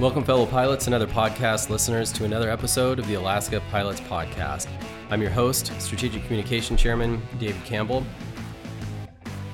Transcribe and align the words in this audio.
Welcome, 0.00 0.24
fellow 0.24 0.46
pilots 0.46 0.86
and 0.86 0.94
other 0.94 1.06
podcast 1.06 1.68
listeners, 1.68 2.10
to 2.12 2.24
another 2.24 2.48
episode 2.48 2.98
of 2.98 3.06
the 3.06 3.16
Alaska 3.16 3.60
Pilots 3.70 4.00
Podcast. 4.00 4.66
I'm 5.10 5.20
your 5.20 5.30
host, 5.30 5.78
Strategic 5.78 6.22
Communication 6.24 6.74
Chairman 6.74 7.20
David 7.38 7.62
Campbell. 7.66 8.06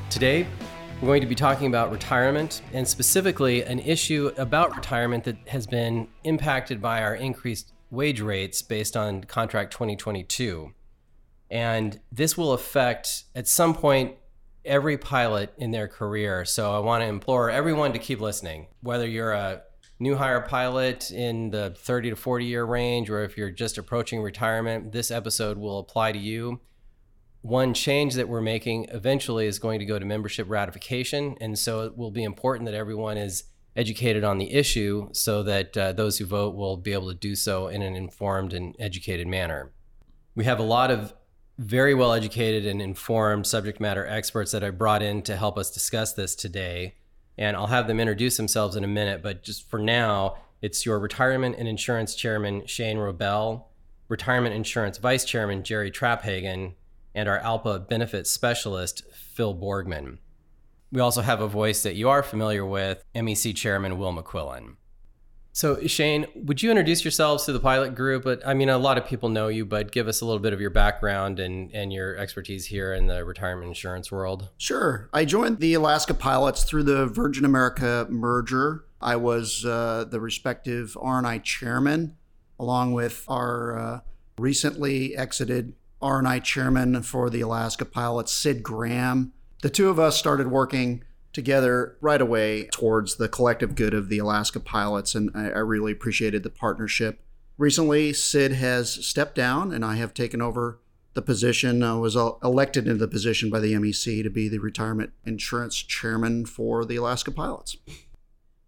Today, 0.09 0.47
we're 1.01 1.09
going 1.09 1.21
to 1.21 1.27
be 1.27 1.35
talking 1.35 1.67
about 1.67 1.91
retirement 1.91 2.63
and 2.73 2.87
specifically 2.87 3.65
an 3.65 3.81
issue 3.81 4.31
about 4.37 4.77
retirement 4.77 5.25
that 5.25 5.37
has 5.49 5.67
been 5.67 6.07
impacted 6.23 6.81
by 6.81 7.03
our 7.03 7.17
increased 7.17 7.73
wage 7.91 8.21
rates 8.21 8.63
based 8.63 8.97
on 8.97 9.25
Contract 9.25 9.73
2022. 9.73 10.73
And 11.51 11.99
this 12.13 12.39
will 12.39 12.53
affect, 12.53 13.25
at 13.35 13.49
some 13.49 13.75
point, 13.75 14.15
every 14.65 14.97
pilot 14.97 15.53
in 15.59 15.73
their 15.73 15.89
career. 15.89 16.45
So 16.45 16.73
I 16.73 16.79
want 16.79 17.03
to 17.03 17.09
implore 17.09 17.51
everyone 17.51 17.93
to 17.95 17.99
keep 17.99 18.21
listening, 18.21 18.69
whether 18.81 19.09
you're 19.09 19.33
a 19.33 19.63
new 19.99 20.17
hire 20.17 20.41
pilot 20.41 21.11
in 21.11 21.51
the 21.51 21.75
30 21.77 22.11
to 22.11 22.17
40 22.17 22.45
year 22.45 22.65
range, 22.65 23.11
or 23.11 23.25
if 23.25 23.37
you're 23.37 23.51
just 23.51 23.79
approaching 23.79 24.23
retirement, 24.23 24.93
this 24.93 25.11
episode 25.11 25.59
will 25.59 25.79
apply 25.79 26.13
to 26.13 26.19
you. 26.19 26.61
One 27.43 27.75
change 27.75 28.15
that 28.15 28.29
we're 28.29 28.41
making 28.41 28.87
eventually 28.91 29.47
is 29.47 29.59
going 29.59 29.79
to 29.79 29.87
go 29.87 29.99
to 29.99 30.05
membership 30.05 30.51
ratification. 30.51 31.37
And 31.41 31.59
so 31.59 31.83
it 31.83 31.97
will 31.97 32.11
be 32.11 32.25
important 32.25 32.67
that 32.67 32.75
everyone 32.75 33.17
is 33.17 33.45
educated 33.77 34.25
on 34.25 34.39
the 34.39 34.53
issue 34.53 35.09
so 35.13 35.43
that 35.45 35.77
uh, 35.77 35.93
those 35.93 36.19
who 36.19 36.27
vote 36.27 36.57
will 36.57 36.77
be 36.77 36.93
able 36.93 37.09
to 37.09 37.15
do 37.15 37.37
so 37.37 37.69
in 37.69 37.83
an 37.83 37.95
informed 37.95 38.53
and 38.53 38.75
educated 38.79 39.29
manner. 39.29 39.73
We 40.35 40.45
have 40.45 40.59
a 40.59 40.65
lot 40.65 40.91
of 40.91 41.15
very 41.59 41.95
well 41.95 42.13
educated 42.13 42.67
and 42.67 42.83
informed 42.83 43.47
subject 43.47 43.81
matter 43.81 44.07
experts 44.07 44.53
that 44.53 44.65
I 44.65 44.71
brought 44.71 45.03
in 45.03 45.23
to 45.23 45.37
help 45.37 45.57
us 45.57 45.71
discuss 45.71 46.13
this 46.13 46.35
today 46.35 46.95
and 47.39 47.57
I'll 47.57 47.67
have 47.67 47.87
them 47.87 48.01
introduce 48.01 48.37
themselves 48.37 48.77
in 48.77 48.85
a 48.85 48.89
minute. 48.89 49.23
But 49.23 49.43
just 49.43 49.69
for 49.69 49.79
now, 49.79 50.37
it's 50.63 50.87
your 50.87 50.99
retirement 50.99 51.57
and 51.59 51.69
insurance 51.69 52.15
chairman, 52.15 52.67
Shane 52.67 52.99
Wrobel, 52.99 53.65
retirement 54.09 54.55
insurance 54.55 54.99
vice 54.99 55.25
chairman, 55.25 55.63
Jerry 55.63 55.91
Traphagen, 55.91 56.75
and 57.15 57.29
our 57.29 57.41
ALPA 57.41 57.89
benefits 57.89 58.31
specialist, 58.31 59.03
Phil 59.13 59.55
Borgman. 59.55 60.19
We 60.93 61.01
also 61.01 61.23
have 61.23 61.41
a 61.41 61.49
voice 61.49 61.83
that 61.83 61.97
you 61.97 62.09
are 62.09 62.23
familiar 62.23 62.65
with, 62.65 63.03
MEC 63.15 63.55
chairman 63.57 63.99
Will 63.99 64.13
McQuillen. 64.13 64.77
So, 65.57 65.87
Shane, 65.87 66.27
would 66.35 66.63
you 66.63 66.71
introduce 66.71 67.03
yourselves 67.03 67.47
to 67.47 67.53
the 67.55 67.59
pilot 67.59 67.95
group? 67.95 68.25
But 68.25 68.47
I 68.47 68.53
mean, 68.53 68.69
a 68.69 68.77
lot 68.77 68.99
of 68.99 69.07
people 69.07 69.31
know 69.31 69.49
you, 69.49 69.65
but 69.65 69.91
give 69.91 70.07
us 70.07 70.21
a 70.21 70.27
little 70.27 70.39
bit 70.39 70.53
of 70.53 70.61
your 70.61 70.69
background 70.69 71.41
and, 71.41 71.75
and 71.75 71.91
your 71.91 72.15
expertise 72.19 72.67
here 72.67 72.93
in 72.93 73.07
the 73.07 73.25
retirement 73.25 73.69
insurance 73.69 74.13
world. 74.13 74.51
Sure. 74.59 75.09
I 75.15 75.25
joined 75.25 75.61
the 75.61 75.73
Alaska 75.73 76.13
Pilots 76.13 76.65
through 76.65 76.83
the 76.83 77.07
Virgin 77.07 77.47
America 77.47 78.07
merger. 78.11 78.85
I 79.01 79.17
was 79.17 79.65
uh, 79.65 80.05
the 80.05 80.21
respective 80.21 80.95
R&I 81.01 81.39
chairman, 81.39 82.19
along 82.61 82.93
with 82.93 83.25
our 83.27 83.79
uh, 83.79 84.01
recently 84.37 85.17
exited 85.17 85.73
R&I 86.03 86.39
chairman 86.41 87.01
for 87.01 87.31
the 87.31 87.41
Alaska 87.41 87.87
Pilots, 87.87 88.31
Sid 88.31 88.63
Graham. 88.63 89.33
The 89.63 89.71
two 89.71 89.89
of 89.89 89.99
us 89.99 90.19
started 90.19 90.49
working 90.49 91.03
together 91.37 91.99
right 92.01 92.23
away 92.23 92.67
towards 92.73 93.17
the 93.17 93.29
collective 93.29 93.75
good 93.75 93.93
of 93.93 94.09
the 94.09 94.19
Alaska 94.19 94.59
pilots, 94.59 95.15
and 95.15 95.31
I, 95.35 95.51
I 95.51 95.59
really 95.59 95.93
appreciated 95.93 96.43
the 96.43 96.51
partnership. 96.51 97.21
Recently, 97.59 98.15
Sid 98.15 98.53
has 98.53 99.07
stepped 99.07 99.35
down, 99.35 99.71
and 99.71 99.85
I 99.85 99.97
have 99.97 100.15
taken 100.15 100.41
over 100.41 100.81
the 101.13 101.21
position. 101.21 101.83
I 101.83 101.95
was 101.97 102.17
elected 102.17 102.87
into 102.87 102.99
the 102.99 103.07
position 103.07 103.51
by 103.51 103.61
the 103.61 103.75
MEC 103.75 104.23
to 104.23 104.31
be 104.31 104.49
the 104.49 104.59
retirement 104.59 105.13
insurance 105.27 105.77
chairman 105.77 106.47
for 106.47 106.87
the 106.87 106.97
Alaska 106.97 107.31
pilots. 107.31 107.77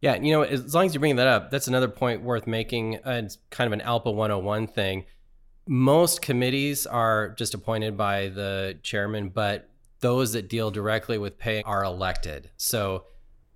Yeah, 0.03 0.17
you 0.17 0.31
know, 0.31 0.43
as 0.43 0.75
long 0.75 0.85
as 0.85 0.93
you 0.93 1.01
bring 1.01 1.17
that 1.17 1.27
up, 1.27 1.51
that's 1.51 1.69
another 1.69 1.89
point 1.89 2.23
worth 2.23 2.47
making. 2.47 3.01
It's 3.05 3.39
kind 3.49 3.67
of 3.67 3.73
an 3.73 3.85
ALPA 3.85 4.15
101 4.15 4.69
thing. 4.69 5.07
Most 5.67 6.21
committees 6.21 6.87
are 6.87 7.31
just 7.31 7.55
appointed 7.55 7.97
by 7.97 8.29
the 8.29 8.79
chairman, 8.83 9.31
but 9.31 9.68
those 10.01 10.33
that 10.33 10.49
deal 10.49 10.71
directly 10.71 11.19
with 11.19 11.39
pay 11.39 11.63
are 11.63 11.85
elected. 11.85 12.51
So 12.57 13.05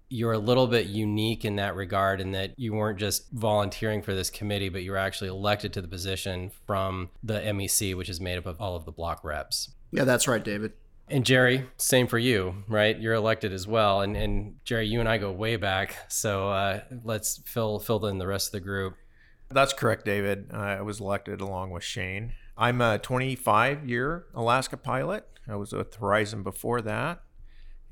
you're 0.08 0.32
a 0.32 0.38
little 0.38 0.66
bit 0.66 0.86
unique 0.86 1.44
in 1.44 1.56
that 1.56 1.74
regard 1.74 2.20
in 2.20 2.32
that 2.32 2.52
you 2.58 2.74
weren't 2.74 2.98
just 2.98 3.30
volunteering 3.32 4.02
for 4.02 4.14
this 4.14 4.28
committee, 4.28 4.68
but 4.68 4.82
you 4.82 4.90
were 4.90 4.98
actually 4.98 5.28
elected 5.28 5.72
to 5.72 5.80
the 5.80 5.88
position 5.88 6.50
from 6.66 7.08
the 7.22 7.40
MEC, 7.40 7.96
which 7.96 8.10
is 8.10 8.20
made 8.20 8.36
up 8.36 8.44
of 8.44 8.60
all 8.60 8.76
of 8.76 8.84
the 8.84 8.92
block 8.92 9.24
reps. 9.24 9.70
Yeah, 9.90 10.04
that's 10.04 10.28
right, 10.28 10.44
David. 10.44 10.72
And 11.08 11.24
Jerry, 11.24 11.66
same 11.78 12.06
for 12.06 12.18
you, 12.18 12.64
right? 12.68 12.98
You're 12.98 13.14
elected 13.14 13.52
as 13.52 13.66
well. 13.66 14.02
And, 14.02 14.16
and 14.16 14.56
Jerry, 14.64 14.86
you 14.86 15.00
and 15.00 15.08
I 15.08 15.18
go 15.18 15.32
way 15.32 15.56
back. 15.56 15.96
So 16.08 16.50
uh, 16.50 16.80
let's 17.04 17.40
fill, 17.46 17.78
fill 17.78 18.04
in 18.06 18.18
the 18.18 18.26
rest 18.26 18.48
of 18.48 18.52
the 18.52 18.60
group. 18.60 18.96
That's 19.50 19.72
correct, 19.72 20.04
David. 20.04 20.50
I 20.52 20.82
was 20.82 21.00
elected 21.00 21.40
along 21.40 21.70
with 21.70 21.84
Shane. 21.84 22.32
I'm 22.56 22.80
a 22.80 22.98
25 22.98 23.88
year 23.88 24.26
Alaska 24.34 24.76
pilot. 24.76 25.26
I 25.48 25.56
was 25.56 25.72
with 25.72 25.94
Horizon 25.94 26.42
before 26.42 26.80
that, 26.82 27.22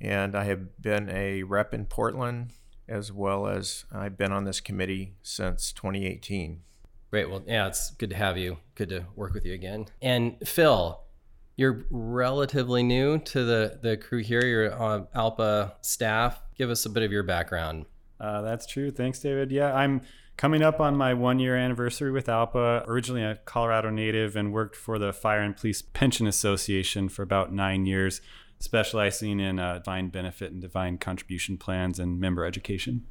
and 0.01 0.35
I 0.37 0.45
have 0.45 0.81
been 0.81 1.09
a 1.11 1.43
rep 1.43 1.75
in 1.75 1.87
Portland 1.87 2.53
as 2.89 3.13
well 3.13 3.47
as 3.47 3.85
I've 3.93 4.17
been 4.17 4.33
on 4.33 4.45
this 4.45 4.61
committee 4.61 5.15
since 5.23 5.73
2018. 5.73 6.63
Great. 7.11 7.31
Well, 7.31 7.43
yeah, 7.47 7.67
it's 7.67 7.91
good 7.93 8.11
to 8.11 8.17
have 8.17 8.37
you. 8.37 8.59
Good 8.75 8.91
to 8.91 9.07
work 9.17 9.35
with 9.35 9.45
you 9.45 9.55
again. 9.55 9.87
And 10.03 10.37
Phil, 10.47 11.01
you're 11.57 11.85
relatively 11.91 12.83
new 12.83 13.19
to 13.19 13.45
the, 13.45 13.79
the 13.83 13.97
crew 13.97 14.23
here. 14.23 14.45
You're 14.45 14.75
on 14.75 15.07
ALPA 15.15 15.75
staff. 15.81 16.41
Give 16.57 16.71
us 16.71 16.87
a 16.87 16.91
bit 16.91 17.03
of 17.03 17.11
your 17.11 17.23
background. 17.23 17.87
Uh, 18.21 18.43
that's 18.43 18.67
true. 18.67 18.91
Thanks, 18.91 19.19
David. 19.19 19.51
Yeah, 19.51 19.75
I'm 19.75 20.03
coming 20.41 20.63
up 20.63 20.81
on 20.81 20.97
my 20.97 21.13
one 21.13 21.39
year 21.39 21.55
anniversary 21.55 22.11
with 22.11 22.25
ALPA. 22.25 22.89
Originally 22.89 23.23
a 23.23 23.37
Colorado 23.45 23.91
native 23.91 24.37
and 24.37 24.55
worked 24.55 24.75
for 24.75 24.99
the 24.99 25.13
Fire 25.13 25.41
and 25.41 25.55
Police 25.55 25.83
Pension 25.83 26.27
Association 26.27 27.11
for 27.11 27.23
about 27.23 27.53
nine 27.53 27.85
years, 27.85 28.23
specializing 28.59 29.39
in 29.39 29.59
uh, 29.59 29.75
defined 29.75 30.13
benefit 30.13 30.51
and 30.51 30.63
defined 30.63 30.99
contribution 30.99 31.59
plans 31.59 31.99
and 31.99 32.19
member 32.19 32.47
education. 32.47 33.05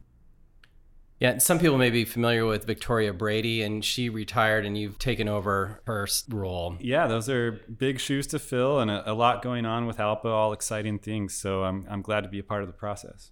Yeah, 1.20 1.38
some 1.38 1.60
people 1.60 1.78
may 1.78 1.92
be 1.92 2.04
familiar 2.04 2.48
with 2.48 2.66
Victoria 2.66 3.14
Brady, 3.14 3.62
and 3.62 3.86
she 3.86 4.10
retired, 4.10 4.66
and 4.66 4.76
you've 4.76 4.98
taken 4.98 5.28
over 5.28 5.82
her 5.86 6.08
role. 6.30 6.78
Yeah, 6.80 7.06
those 7.06 7.30
are 7.30 7.60
big 7.78 8.00
shoes 8.00 8.26
to 8.28 8.40
fill, 8.40 8.80
and 8.80 8.90
a, 8.90 9.12
a 9.12 9.14
lot 9.14 9.44
going 9.44 9.68
on 9.68 9.86
with 9.86 9.98
ALPA, 9.98 10.26
all 10.26 10.52
exciting 10.52 10.98
things. 10.98 11.36
So 11.36 11.64
I'm, 11.64 11.86
I'm 11.92 12.02
glad 12.02 12.22
to 12.22 12.30
be 12.30 12.40
a 12.40 12.44
part 12.44 12.64
of 12.64 12.68
the 12.68 12.74
process. 12.74 13.30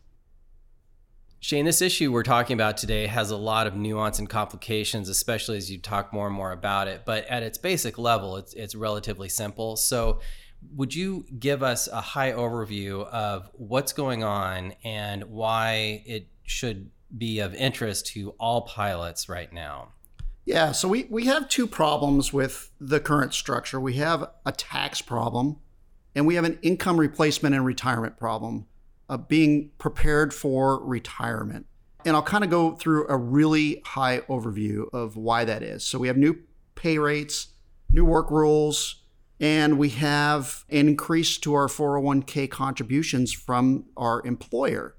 Shane, 1.40 1.66
this 1.66 1.84
issue 1.84 2.12
we're 2.12 2.24
talking 2.24 2.56
about 2.56 2.78
today 2.78 3.06
has 3.06 3.30
a 3.30 3.38
lot 3.38 3.68
of 3.68 3.76
nuance 3.76 4.18
and 4.18 4.28
complications, 4.28 5.08
especially 5.08 5.58
as 5.58 5.70
you 5.70 5.78
talk 5.78 6.12
more 6.12 6.26
and 6.26 6.36
more 6.36 6.52
about 6.52 6.88
it. 6.88 7.04
But 7.06 7.26
at 7.26 7.44
its 7.44 7.60
basic 7.60 8.00
level, 8.00 8.38
it's, 8.38 8.54
it's 8.54 8.74
relatively 8.74 9.30
simple. 9.30 9.76
So, 9.76 10.20
would 10.76 10.96
you 10.96 11.26
give 11.38 11.62
us 11.62 11.88
a 11.88 12.02
high 12.02 12.32
overview 12.32 13.06
of 13.10 13.52
what's 13.54 13.94
going 13.94 14.24
on 14.24 14.74
and 14.84 15.26
why 15.26 16.02
it 16.08 16.28
should 16.44 16.90
be 17.16 17.40
of 17.40 17.54
interest 17.54 18.08
to 18.08 18.32
all 18.40 18.62
pilots 18.62 19.30
right 19.30 19.54
now? 19.54 19.90
Yeah, 20.46 20.72
so 20.72 20.88
we, 20.88 21.06
we 21.12 21.26
have 21.26 21.48
two 21.48 21.68
problems 21.68 22.34
with 22.34 22.72
the 22.80 23.00
current 23.00 23.36
structure. 23.36 23.80
We 23.80 23.94
have 23.96 24.32
a 24.46 24.52
tax 24.52 25.02
problem, 25.02 25.58
and 26.16 26.26
we 26.26 26.34
have 26.36 26.46
an 26.46 26.58
income 26.64 27.00
replacement 27.00 27.54
and 27.54 27.64
retirement 27.64 28.18
problem 28.18 28.66
uh, 29.10 29.18
being 29.18 29.72
prepared 29.78 30.34
for 30.34 30.84
retirement. 30.84 31.66
And 32.06 32.16
I'll 32.16 32.24
kind 32.24 32.44
of 32.44 32.50
go 32.50 32.76
through 32.76 33.08
a 33.10 33.18
really 33.18 33.82
high 33.86 34.20
overview 34.30 34.92
of 34.94 35.18
why 35.18 35.46
that 35.46 35.64
is. 35.64 35.84
So 35.86 36.00
we 36.00 36.08
have 36.08 36.18
new 36.18 36.38
pay 36.76 36.98
rates, 36.98 37.48
new 37.92 38.06
work 38.06 38.32
rules, 38.32 39.04
and 39.40 39.78
we 39.78 39.90
have 39.90 40.64
an 40.70 40.88
increase 40.88 41.38
to 41.40 41.54
our 41.54 41.68
401k 41.68 42.50
contributions 42.50 43.32
from 43.34 43.86
our 43.96 44.26
employer. 44.26 44.96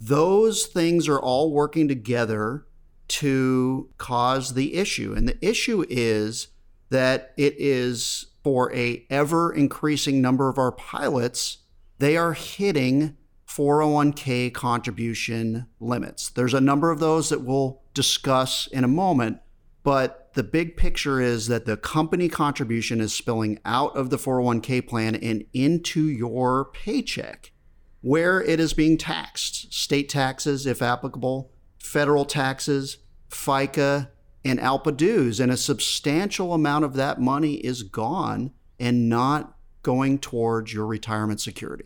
Those 0.00 0.66
things 0.66 1.08
are 1.08 1.20
all 1.20 1.52
working 1.52 1.88
together 1.88 2.66
to 3.08 3.90
cause 3.98 4.54
the 4.54 4.74
issue. 4.74 5.14
And 5.16 5.28
the 5.28 5.38
issue 5.46 5.84
is 5.88 6.48
that 6.90 7.32
it 7.36 7.54
is 7.58 8.26
for 8.42 8.72
a 8.74 9.06
ever 9.10 9.52
increasing 9.52 10.20
number 10.20 10.48
of 10.48 10.58
our 10.58 10.72
pilots, 10.72 11.58
they 11.98 12.16
are 12.16 12.32
hitting 12.32 13.16
401k 13.56 14.52
contribution 14.52 15.66
limits. 15.78 16.30
There's 16.30 16.54
a 16.54 16.60
number 16.60 16.90
of 16.90 17.00
those 17.00 17.28
that 17.28 17.42
we'll 17.42 17.82
discuss 17.92 18.66
in 18.68 18.84
a 18.84 18.88
moment, 18.88 19.40
but 19.82 20.32
the 20.34 20.42
big 20.42 20.76
picture 20.76 21.20
is 21.20 21.48
that 21.48 21.66
the 21.66 21.76
company 21.76 22.28
contribution 22.28 23.00
is 23.00 23.14
spilling 23.14 23.58
out 23.64 23.94
of 23.94 24.08
the 24.08 24.16
401k 24.16 24.86
plan 24.88 25.14
and 25.16 25.44
into 25.52 26.08
your 26.08 26.64
paycheck 26.72 27.52
where 28.02 28.42
it 28.42 28.58
is 28.60 28.74
being 28.74 28.98
taxed 28.98 29.72
state 29.72 30.08
taxes, 30.08 30.66
if 30.66 30.82
applicable, 30.82 31.52
federal 31.78 32.24
taxes, 32.24 32.98
FICA, 33.30 34.10
and 34.44 34.58
ALPA 34.58 34.96
dues. 34.96 35.40
And 35.40 35.52
a 35.52 35.56
substantial 35.56 36.52
amount 36.52 36.84
of 36.84 36.94
that 36.94 37.20
money 37.20 37.54
is 37.54 37.84
gone 37.84 38.52
and 38.78 39.08
not 39.08 39.56
going 39.82 40.18
towards 40.18 40.74
your 40.74 40.86
retirement 40.86 41.40
security. 41.40 41.84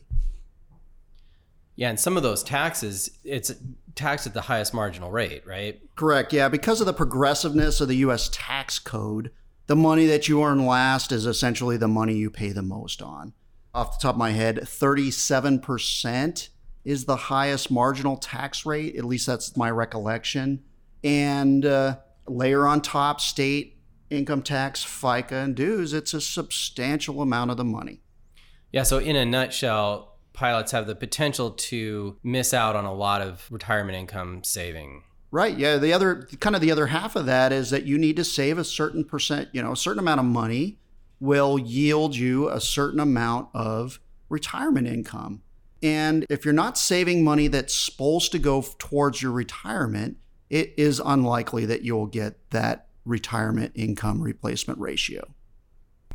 Yeah, 1.76 1.90
and 1.90 2.00
some 2.00 2.16
of 2.16 2.22
those 2.22 2.42
taxes, 2.42 3.10
it's 3.22 3.52
taxed 3.94 4.26
at 4.26 4.34
the 4.34 4.42
highest 4.42 4.72
marginal 4.72 5.10
rate, 5.10 5.46
right? 5.46 5.80
Correct. 5.94 6.32
Yeah, 6.32 6.48
because 6.48 6.80
of 6.80 6.86
the 6.86 6.94
progressiveness 6.94 7.80
of 7.80 7.88
the 7.88 7.96
U.S. 7.96 8.30
tax 8.32 8.78
code, 8.78 9.30
the 9.66 9.76
money 9.76 10.06
that 10.06 10.28
you 10.28 10.42
earn 10.42 10.64
last 10.64 11.12
is 11.12 11.26
essentially 11.26 11.76
the 11.76 11.88
money 11.88 12.14
you 12.14 12.30
pay 12.30 12.50
the 12.52 12.62
most 12.62 13.02
on. 13.02 13.34
Off 13.74 13.98
the 13.98 14.02
top 14.02 14.14
of 14.14 14.18
my 14.18 14.30
head, 14.30 14.60
37% 14.62 16.48
is 16.84 17.04
the 17.04 17.16
highest 17.16 17.70
marginal 17.70 18.16
tax 18.16 18.64
rate. 18.64 18.96
At 18.96 19.04
least 19.04 19.26
that's 19.26 19.56
my 19.56 19.70
recollection. 19.70 20.62
And 21.04 21.66
uh, 21.66 21.98
layer 22.26 22.66
on 22.66 22.80
top 22.80 23.20
state 23.20 23.76
income 24.08 24.42
tax, 24.42 24.84
FICA, 24.84 25.44
and 25.44 25.54
dues, 25.54 25.92
it's 25.92 26.14
a 26.14 26.20
substantial 26.20 27.20
amount 27.20 27.50
of 27.50 27.56
the 27.56 27.64
money. 27.64 28.00
Yeah, 28.72 28.84
so 28.84 28.98
in 28.98 29.16
a 29.16 29.24
nutshell, 29.24 30.15
pilots 30.36 30.70
have 30.70 30.86
the 30.86 30.94
potential 30.94 31.50
to 31.50 32.16
miss 32.22 32.54
out 32.54 32.76
on 32.76 32.84
a 32.84 32.94
lot 32.94 33.22
of 33.22 33.48
retirement 33.50 33.98
income 33.98 34.44
saving. 34.44 35.02
Right. 35.32 35.58
Yeah. 35.58 35.78
The 35.78 35.92
other 35.92 36.28
kind 36.38 36.54
of 36.54 36.62
the 36.62 36.70
other 36.70 36.86
half 36.86 37.16
of 37.16 37.26
that 37.26 37.52
is 37.52 37.70
that 37.70 37.84
you 37.84 37.98
need 37.98 38.16
to 38.16 38.24
save 38.24 38.58
a 38.58 38.64
certain 38.64 39.04
percent, 39.04 39.48
you 39.52 39.60
know, 39.60 39.72
a 39.72 39.76
certain 39.76 39.98
amount 39.98 40.20
of 40.20 40.26
money 40.26 40.78
will 41.18 41.58
yield 41.58 42.14
you 42.14 42.48
a 42.48 42.60
certain 42.60 43.00
amount 43.00 43.48
of 43.54 43.98
retirement 44.28 44.86
income. 44.86 45.42
And 45.82 46.24
if 46.30 46.44
you're 46.44 46.54
not 46.54 46.78
saving 46.78 47.24
money 47.24 47.48
that's 47.48 47.74
supposed 47.74 48.32
to 48.32 48.38
go 48.38 48.64
towards 48.78 49.20
your 49.20 49.32
retirement, 49.32 50.16
it 50.48 50.74
is 50.76 51.00
unlikely 51.04 51.66
that 51.66 51.82
you'll 51.82 52.06
get 52.06 52.50
that 52.50 52.86
retirement 53.04 53.72
income 53.74 54.22
replacement 54.22 54.78
ratio. 54.78 55.34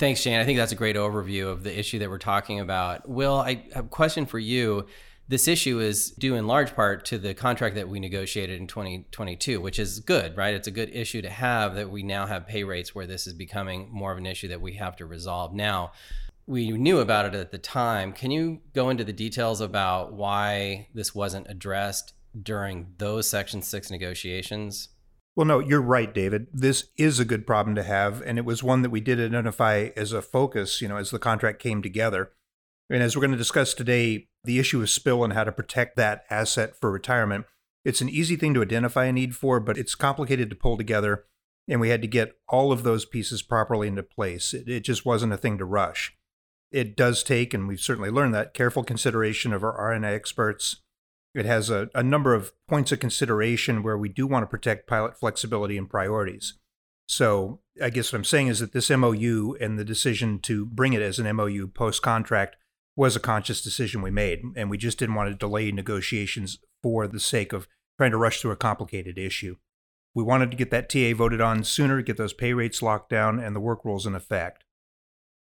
Thanks, 0.02 0.20
Shane. 0.20 0.40
I 0.40 0.46
think 0.46 0.58
that's 0.58 0.72
a 0.72 0.76
great 0.76 0.96
overview 0.96 1.52
of 1.52 1.64
the 1.64 1.78
issue 1.78 2.00
that 2.00 2.10
we're 2.10 2.18
talking 2.18 2.60
about. 2.60 3.08
Will, 3.08 3.36
I 3.36 3.66
have 3.76 3.86
a 3.86 3.88
question 3.88 4.26
for 4.26 4.40
you. 4.40 4.88
This 5.28 5.48
issue 5.48 5.80
is 5.80 6.10
due 6.10 6.34
in 6.34 6.48
large 6.48 6.74
part 6.76 7.06
to 7.06 7.20
the 7.20 7.36
contract 7.36 7.76
that 7.76 7.88
we 7.88 8.00
negotiated 8.00 8.60
in 8.60 8.66
2022, 8.66 9.62
which 9.62 9.78
is 9.78 10.00
good, 10.00 10.36
right? 10.36 10.56
It's 10.56 10.68
a 10.68 10.72
good 10.72 10.90
issue 10.92 11.22
to 11.22 11.30
have 11.30 11.76
that 11.76 11.92
we 11.92 12.02
now 12.02 12.26
have 12.26 12.48
pay 12.48 12.64
rates 12.64 12.96
where 12.96 13.06
this 13.06 13.28
is 13.28 13.34
becoming 13.34 13.90
more 13.92 14.12
of 14.12 14.18
an 14.18 14.26
issue 14.26 14.48
that 14.48 14.60
we 14.60 14.74
have 14.74 14.96
to 14.96 15.06
resolve 15.06 15.54
now. 15.54 15.92
We 16.48 16.72
knew 16.72 16.98
about 16.98 17.28
it 17.28 17.36
at 17.36 17.52
the 17.52 17.60
time. 17.60 18.12
Can 18.12 18.32
you 18.32 18.62
go 18.74 18.90
into 18.90 19.04
the 19.04 19.14
details 19.14 19.62
about 19.62 20.14
why 20.14 20.88
this 20.96 21.14
wasn't 21.14 21.46
addressed 21.48 22.16
during 22.42 22.96
those 22.98 23.30
Section 23.30 23.62
6 23.62 23.92
negotiations? 23.92 24.90
Well, 25.36 25.48
no, 25.48 25.60
you're 25.60 25.82
right, 25.82 26.14
David. 26.14 26.48
This 26.54 26.90
is 26.98 27.20
a 27.20 27.26
good 27.26 27.48
problem 27.48 27.74
to 27.76 27.84
have, 27.84 28.22
and 28.22 28.38
it 28.38 28.44
was 28.44 28.64
one 28.64 28.82
that 28.82 28.90
we 28.90 29.00
did 29.00 29.20
identify 29.20 29.90
as 29.96 30.12
a 30.12 30.22
focus, 30.22 30.82
you 30.82 30.90
know, 30.90 30.98
as 30.98 31.10
the 31.10 31.20
contract 31.20 31.60
came 31.60 31.82
together. 31.82 32.32
And 32.90 33.02
as 33.02 33.16
we're 33.16 33.22
going 33.22 33.32
to 33.32 33.38
discuss 33.38 33.74
today, 33.74 34.28
the 34.44 34.60
issue 34.60 34.82
of 34.82 34.90
spill 34.90 35.24
and 35.24 35.32
how 35.32 35.46
to 35.46 35.52
protect 35.52 35.96
that 35.96 36.26
asset 36.30 36.76
for 36.76 36.92
retirement. 36.92 37.46
It's 37.86 38.02
an 38.02 38.10
easy 38.10 38.36
thing 38.36 38.54
to 38.56 38.62
identify 38.62 39.06
a 39.06 39.14
need 39.14 39.36
for, 39.36 39.60
but 39.60 39.78
it's 39.78 39.96
complicated 39.96 40.50
to 40.50 40.56
pull 40.56 40.78
together, 40.78 41.24
and 41.68 41.80
we 41.80 41.90
had 41.90 42.02
to 42.02 42.08
get 42.08 42.36
all 42.50 42.74
of 42.74 42.84
those 42.84 43.06
pieces 43.06 43.42
properly 43.42 43.88
into 43.88 44.04
place. 44.04 44.54
It, 44.54 44.68
it 44.68 44.82
just 44.82 45.06
wasn't 45.06 45.34
a 45.34 45.38
thing 45.38 45.58
to 45.60 45.66
rush. 45.66 46.16
It 46.72 46.98
does 46.98 47.24
take, 47.24 47.54
and 47.54 47.68
we've 47.68 47.80
certainly 47.80 48.10
learned 48.10 48.34
that, 48.34 48.54
careful 48.54 48.84
consideration 48.84 49.54
of 49.54 49.64
our 49.64 49.74
R&A 49.74 50.06
experts, 50.06 50.82
it 51.34 51.46
has 51.46 51.70
a, 51.70 51.90
a 51.96 52.04
number 52.04 52.34
of 52.34 52.54
points 52.68 52.92
of 52.92 53.00
consideration 53.00 53.84
where 53.84 53.98
we 53.98 54.10
do 54.10 54.28
want 54.28 54.44
to 54.44 54.48
protect 54.48 54.88
pilot 54.88 55.18
flexibility 55.20 55.78
and 55.78 55.90
priorities. 55.90 56.56
So 57.08 57.60
I 57.82 57.90
guess 57.90 58.12
what 58.12 58.20
I'm 58.20 58.26
saying 58.26 58.48
is 58.48 58.60
that 58.60 58.74
this 58.74 58.90
MOU 58.90 59.56
and 59.60 59.78
the 59.78 59.86
decision 59.86 60.40
to 60.40 60.66
bring 60.66 60.94
it 60.94 61.02
as 61.02 61.20
an 61.20 61.36
MOU 61.36 61.68
post 61.68 62.02
contract 62.02 62.56
was 62.96 63.16
a 63.16 63.22
conscious 63.22 63.62
decision 63.62 64.02
we 64.02 64.12
made, 64.12 64.42
and 64.56 64.70
we 64.70 64.78
just 64.78 65.00
didn't 65.00 65.16
want 65.16 65.30
to 65.30 65.36
delay 65.36 65.72
negotiations 65.72 66.60
for 66.84 67.08
the 67.08 67.20
sake 67.20 67.54
of 67.54 67.68
trying 67.98 68.12
to 68.12 68.18
rush 68.18 68.42
through 68.42 68.52
a 68.52 68.58
complicated 68.58 69.18
issue. 69.18 69.56
We 70.14 70.24
wanted 70.24 70.52
to 70.52 70.58
get 70.58 70.72
that 70.72 70.90
TA 70.90 71.14
voted 71.16 71.40
on 71.40 71.64
sooner, 71.64 72.02
get 72.02 72.18
those 72.18 72.34
pay 72.34 72.54
rates 72.54 72.82
locked 72.82 73.10
down, 73.10 73.40
and 73.40 73.56
the 73.56 73.62
work 73.62 73.86
rules 73.86 74.06
in 74.06 74.16
effect. 74.16 74.66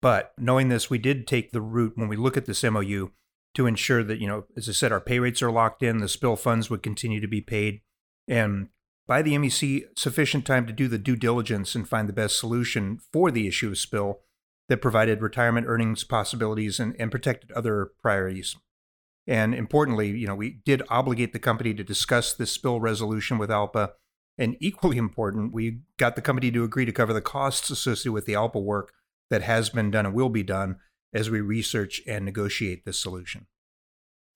But 0.00 0.32
knowing 0.38 0.68
this, 0.68 0.90
we 0.90 0.98
did 0.98 1.26
take 1.26 1.52
the 1.52 1.60
route 1.60 1.96
when 1.96 2.08
we 2.08 2.16
look 2.16 2.36
at 2.36 2.46
this 2.46 2.64
MOU 2.64 3.10
to 3.54 3.66
ensure 3.66 4.04
that, 4.04 4.20
you 4.20 4.26
know, 4.26 4.44
as 4.56 4.68
I 4.68 4.72
said, 4.72 4.92
our 4.92 5.00
pay 5.00 5.18
rates 5.18 5.42
are 5.42 5.50
locked 5.50 5.82
in, 5.82 5.98
the 5.98 6.08
spill 6.08 6.36
funds 6.36 6.70
would 6.70 6.82
continue 6.82 7.20
to 7.20 7.28
be 7.28 7.40
paid, 7.40 7.80
and 8.26 8.68
by 9.06 9.22
the 9.22 9.32
MEC 9.32 9.84
sufficient 9.96 10.44
time 10.44 10.66
to 10.66 10.72
do 10.72 10.86
the 10.86 10.98
due 10.98 11.16
diligence 11.16 11.74
and 11.74 11.88
find 11.88 12.08
the 12.08 12.12
best 12.12 12.38
solution 12.38 12.98
for 13.10 13.30
the 13.30 13.48
issue 13.48 13.68
of 13.68 13.78
spill 13.78 14.20
that 14.68 14.82
provided 14.82 15.22
retirement 15.22 15.66
earnings 15.66 16.04
possibilities 16.04 16.78
and, 16.78 16.94
and 16.98 17.10
protected 17.10 17.50
other 17.52 17.92
priorities. 18.02 18.54
And 19.26 19.54
importantly, 19.54 20.08
you 20.08 20.26
know, 20.26 20.34
we 20.34 20.60
did 20.64 20.82
obligate 20.90 21.32
the 21.32 21.38
company 21.38 21.72
to 21.74 21.82
discuss 21.82 22.34
this 22.34 22.52
spill 22.52 22.80
resolution 22.80 23.38
with 23.38 23.50
ALPA. 23.50 23.92
And 24.36 24.56
equally 24.60 24.98
important, 24.98 25.52
we 25.52 25.80
got 25.96 26.14
the 26.14 26.22
company 26.22 26.50
to 26.50 26.64
agree 26.64 26.84
to 26.84 26.92
cover 26.92 27.12
the 27.12 27.20
costs 27.20 27.70
associated 27.70 28.12
with 28.12 28.26
the 28.26 28.34
ALPA 28.34 28.62
work 28.62 28.92
that 29.30 29.42
has 29.42 29.70
been 29.70 29.90
done 29.90 30.06
and 30.06 30.14
will 30.14 30.28
be 30.28 30.42
done 30.42 30.76
as 31.12 31.30
we 31.30 31.40
research 31.40 32.02
and 32.06 32.24
negotiate 32.24 32.84
this 32.84 32.98
solution. 32.98 33.46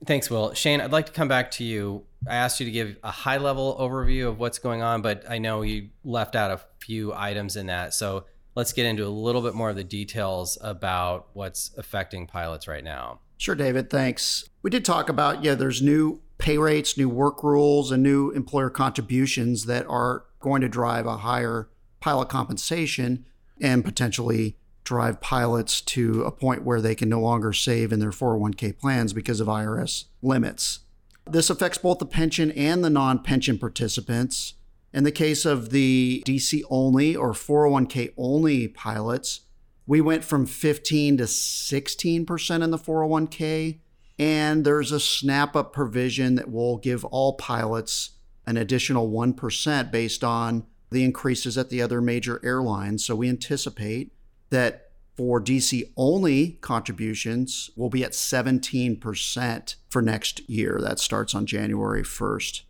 Thanks, 0.05 0.31
Will. 0.31 0.53
Shane, 0.55 0.81
I'd 0.81 0.91
like 0.91 1.07
to 1.07 1.13
come 1.13 1.29
back 1.29 1.51
to 1.53 1.65
you. 1.65 2.05
I 2.29 2.35
asked 2.35 2.59
you 2.59 2.67
to 2.67 2.73
give 2.73 2.97
a 3.05 3.11
high 3.11 3.39
level 3.39 3.77
overview 3.79 4.29
of 4.29 4.39
what's 4.39 4.59
going 4.59 4.83
on, 4.83 5.01
but 5.01 5.25
I 5.29 5.39
know 5.39 5.63
you 5.63 5.91
left 6.03 6.35
out 6.35 6.51
a 6.51 6.61
few 6.81 7.13
items 7.15 7.57
in 7.57 7.67
that. 7.67 7.95
So 7.95 8.25
let's 8.57 8.73
get 8.73 8.87
into 8.87 9.07
a 9.07 9.09
little 9.09 9.43
bit 9.43 9.55
more 9.55 9.71
of 9.71 9.77
the 9.77 9.85
details 9.85 10.59
about 10.61 11.29
what's 11.35 11.71
affecting 11.79 12.27
pilots 12.27 12.67
right 12.67 12.83
now. 12.83 13.21
Sure, 13.39 13.55
David. 13.55 13.91
Thanks. 13.91 14.49
We 14.63 14.71
did 14.71 14.85
talk 14.85 15.09
about, 15.09 15.45
yeah, 15.45 15.55
there's 15.55 15.83
new 15.83 16.21
pay 16.39 16.59
rates, 16.59 16.97
new 16.99 17.09
work 17.09 17.45
rules, 17.45 17.93
and 17.93 18.03
new 18.03 18.31
employer 18.31 18.71
contributions 18.71 19.67
that 19.67 19.87
are 19.87 20.25
going 20.41 20.63
to 20.63 20.69
drive 20.69 21.07
a 21.07 21.19
higher 21.19 21.69
pilot 22.01 22.29
compensation 22.29 23.25
and 23.61 23.85
potentially 23.85 24.57
drive 24.85 25.21
pilots 25.21 25.81
to 25.81 26.23
a 26.25 26.31
point 26.31 26.65
where 26.65 26.81
they 26.81 26.95
can 26.95 27.09
no 27.09 27.21
longer 27.21 27.53
save 27.53 27.93
in 27.93 28.01
their 28.01 28.11
401k 28.11 28.79
plans 28.79 29.13
because 29.13 29.41
of 29.41 29.47
IRS 29.47 30.05
limits. 30.23 30.81
This 31.25 31.51
affects 31.51 31.79
both 31.79 31.99
the 31.99 32.07
pension 32.07 32.51
and 32.53 32.83
the 32.83 32.91
non 32.91 33.23
pension 33.23 33.59
participants. 33.59 34.55
In 34.93 35.05
the 35.05 35.13
case 35.13 35.45
of 35.45 35.71
the 35.71 36.23
DC 36.27 36.63
only 36.69 37.17
or 37.17 37.33
401k 37.33 38.13
only 38.19 38.69
pilots, 38.69 39.41
we 39.87 40.01
went 40.01 40.25
from 40.25 40.47
15 40.47 41.19
to 41.19 41.25
16% 41.25 42.63
in 42.63 42.71
the 42.71 42.79
401k. 42.79 43.79
And 44.19 44.65
there's 44.65 44.93
a 44.93 45.01
snap 45.01 45.57
up 45.57 45.73
provision 45.73 46.35
that 46.35 46.51
will 46.51 46.77
give 46.77 47.05
all 47.07 47.35
pilots 47.35 48.11
an 48.47 48.57
additional 48.57 49.11
1% 49.11 49.91
based 49.91 50.23
on 50.23 50.67
the 50.91 51.05
increases 51.05 51.57
at 51.57 51.71
the 51.71 51.81
other 51.81 52.01
major 52.01 52.41
airlines. 52.45 53.05
So 53.05 53.17
we 53.17 53.29
anticipate 53.29 54.13
that 54.53 54.91
for 55.17 55.41
DC 55.41 55.93
only 55.97 56.59
contributions 56.61 57.71
will 57.77 57.91
be 57.91 58.05
at 58.05 58.13
17% 58.13 59.75
for 59.89 60.03
next 60.03 60.49
year. 60.49 60.79
That 60.81 60.99
starts 60.99 61.35
on 61.35 61.47
January 61.47 62.03
1st. 62.03 62.63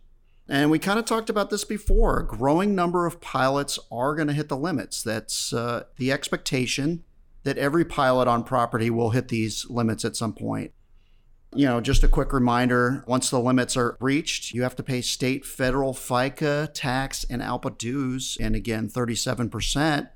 And 0.49 0.69
we 0.69 0.79
kind 0.79 0.99
of 0.99 1.05
talked 1.05 1.29
about 1.29 1.49
this 1.49 1.63
before. 1.63 2.19
A 2.19 2.27
growing 2.27 2.75
number 2.75 3.05
of 3.05 3.21
pilots 3.21 3.79
are 3.91 4.15
going 4.15 4.27
to 4.27 4.33
hit 4.33 4.49
the 4.49 4.57
limits. 4.57 5.01
That's 5.03 5.53
uh, 5.53 5.83
the 5.97 6.11
expectation 6.11 7.03
that 7.43 7.57
every 7.57 7.85
pilot 7.85 8.27
on 8.27 8.43
property 8.43 8.89
will 8.89 9.11
hit 9.11 9.29
these 9.29 9.69
limits 9.69 10.03
at 10.03 10.15
some 10.15 10.33
point. 10.33 10.71
You 11.55 11.67
know, 11.67 11.81
just 11.81 12.03
a 12.03 12.07
quick 12.07 12.33
reminder 12.33 13.03
once 13.07 13.29
the 13.29 13.39
limits 13.39 13.77
are 13.77 13.95
reached, 13.99 14.53
you 14.53 14.63
have 14.63 14.75
to 14.77 14.83
pay 14.83 15.01
state, 15.01 15.45
federal, 15.45 15.93
FICA, 15.93 16.73
tax, 16.73 17.25
and 17.29 17.41
ALPA 17.41 17.77
dues. 17.77 18.37
And 18.39 18.55
again, 18.55 18.89
37% 18.89 20.09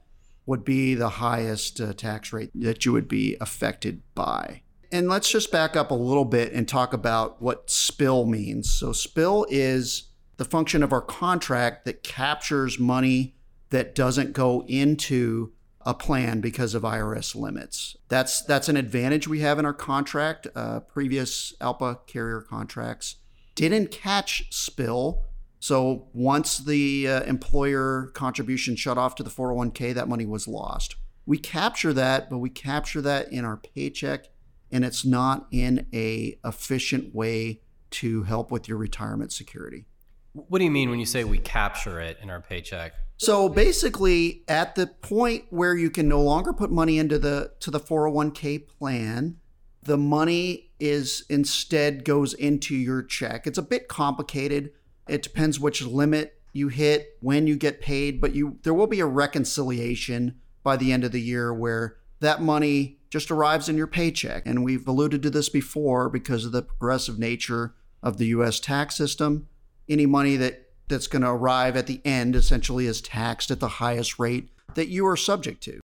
would 0.48 0.66
be 0.66 0.96
the 0.96 1.10
highest 1.10 1.80
uh, 1.80 1.94
tax 1.94 2.34
rate 2.34 2.50
that 2.56 2.86
you 2.86 2.92
would 2.94 3.08
be 3.08 3.38
affected 3.40 4.02
by. 4.16 4.62
And 4.92 5.10
let's 5.10 5.30
just 5.30 5.52
back 5.52 5.76
up 5.76 5.92
a 5.92 5.96
little 5.96 6.26
bit 6.26 6.54
and 6.54 6.68
talk 6.68 6.94
about 6.94 7.42
what 7.42 7.70
spill 7.70 8.26
means. 8.26 8.72
So, 8.72 8.94
spill 8.94 9.46
is 9.50 10.08
the 10.38 10.46
function 10.46 10.82
of 10.82 10.94
our 10.94 11.02
contract 11.02 11.84
that 11.86 12.04
captures 12.04 12.80
money 12.80 13.36
that 13.70 13.94
doesn't 13.94 14.32
go 14.32 14.64
into 14.68 15.52
a 15.82 15.94
plan 15.94 16.40
because 16.40 16.74
of 16.74 16.84
IRS 16.84 17.36
limits. 17.36 17.98
That's 18.08 18.42
that's 18.42 18.70
an 18.70 18.78
advantage 18.78 19.28
we 19.28 19.42
have 19.42 19.60
in 19.60 19.66
our 19.66 19.74
contract. 19.74 20.48
Uh, 20.56 20.80
previous 20.80 21.54
ALPA 21.60 22.08
carrier 22.08 22.42
contracts 22.42 23.18
didn't 23.56 23.92
catch 23.92 24.48
spill 24.52 25.26
so 25.60 26.08
once 26.14 26.58
the 26.60 27.08
uh, 27.08 27.22
employer 27.24 28.12
contribution 28.14 28.76
shut 28.76 28.98
off 28.98 29.16
to 29.16 29.24
the 29.24 29.30
401k, 29.30 29.94
that 29.94 30.08
money 30.08 30.26
was 30.26 30.48
lost. 30.48 30.96
We 31.26 31.38
capture 31.38 31.94
that, 31.94 32.30
but 32.30 32.38
we 32.38 32.50
capture 32.50 33.02
that 33.02 33.32
in 33.32 33.44
our 33.44 33.58
paycheck, 33.58 34.28
and 34.72 34.86
it's 34.86 35.04
not 35.04 35.48
in 35.52 35.88
a 35.94 36.40
efficient 36.46 37.14
way 37.14 37.62
to 37.90 38.24
help 38.24 38.52
with 38.52 38.68
your 38.68 38.78
retirement 38.78 39.32
security. 39.32 39.86
What 40.34 40.60
do 40.60 40.66
you 40.66 40.72
mean 40.72 40.90
when 40.90 41.00
you 41.00 41.06
say 41.06 41.24
we 41.24 41.40
capture 41.40 42.00
it 42.00 42.18
in 42.22 42.30
our 42.30 42.42
paycheck? 42.42 42.94
So 43.18 43.50
basically, 43.50 44.44
at 44.48 44.76
the 44.76 44.88
point 44.88 45.46
where 45.50 45.76
you 45.76 45.90
can 45.90 46.08
no 46.08 46.22
longer 46.22 46.54
put 46.54 46.70
money 46.70 47.00
into 47.00 47.18
the 47.18 47.52
to 47.62 47.72
the 47.72 47.80
401k 47.80 48.68
plan, 48.68 49.38
the 49.82 49.98
money 49.98 50.72
is 50.80 51.26
instead 51.28 52.06
goes 52.06 52.34
into 52.36 52.76
your 52.76 53.02
check. 53.02 53.48
It's 53.48 53.58
a 53.58 53.64
bit 53.64 53.88
complicated. 53.88 54.72
It 55.10 55.24
depends 55.24 55.60
which 55.60 55.82
limit 55.82 56.34
you 56.54 56.70
hit, 56.70 57.18
when 57.22 57.46
you 57.46 57.56
get 57.56 57.82
paid, 57.82 58.20
but 58.20 58.34
you 58.34 58.58
there 58.64 58.74
will 58.74 58.88
be 58.88 59.00
a 59.00 59.06
reconciliation 59.06 60.40
by 60.64 60.76
the 60.76 60.92
end 60.92 61.04
of 61.04 61.12
the 61.12 61.22
year 61.22 61.54
where 61.54 61.98
that 62.20 62.42
money 62.42 63.00
just 63.10 63.30
arrives 63.32 63.70
in 63.70 63.78
your 63.78 63.88
paycheck. 63.88 64.46
And 64.46 64.64
we've 64.64 64.88
alluded 64.88 65.22
to 65.24 65.30
this 65.30 65.50
before 65.50 66.10
because 66.10 66.46
of 66.46 66.52
the 66.52 66.64
progressive 66.64 67.20
nature 67.20 67.76
of 68.02 68.18
the 68.18 68.26
US 68.28 68.60
tax 68.60 68.96
system. 68.96 69.48
Any 69.88 70.06
money 70.06 70.36
that 70.38 70.68
that's 70.88 71.08
going 71.08 71.22
to 71.22 71.30
arrive 71.30 71.76
at 71.76 71.88
the 71.88 72.02
end 72.06 72.36
essentially 72.36 72.88
is 72.88 73.02
taxed 73.02 73.52
at 73.52 73.60
the 73.60 73.68
highest 73.68 74.20
rate 74.20 74.50
that 74.76 74.88
you 74.88 75.06
are 75.06 75.18
subject 75.18 75.62
to, 75.64 75.80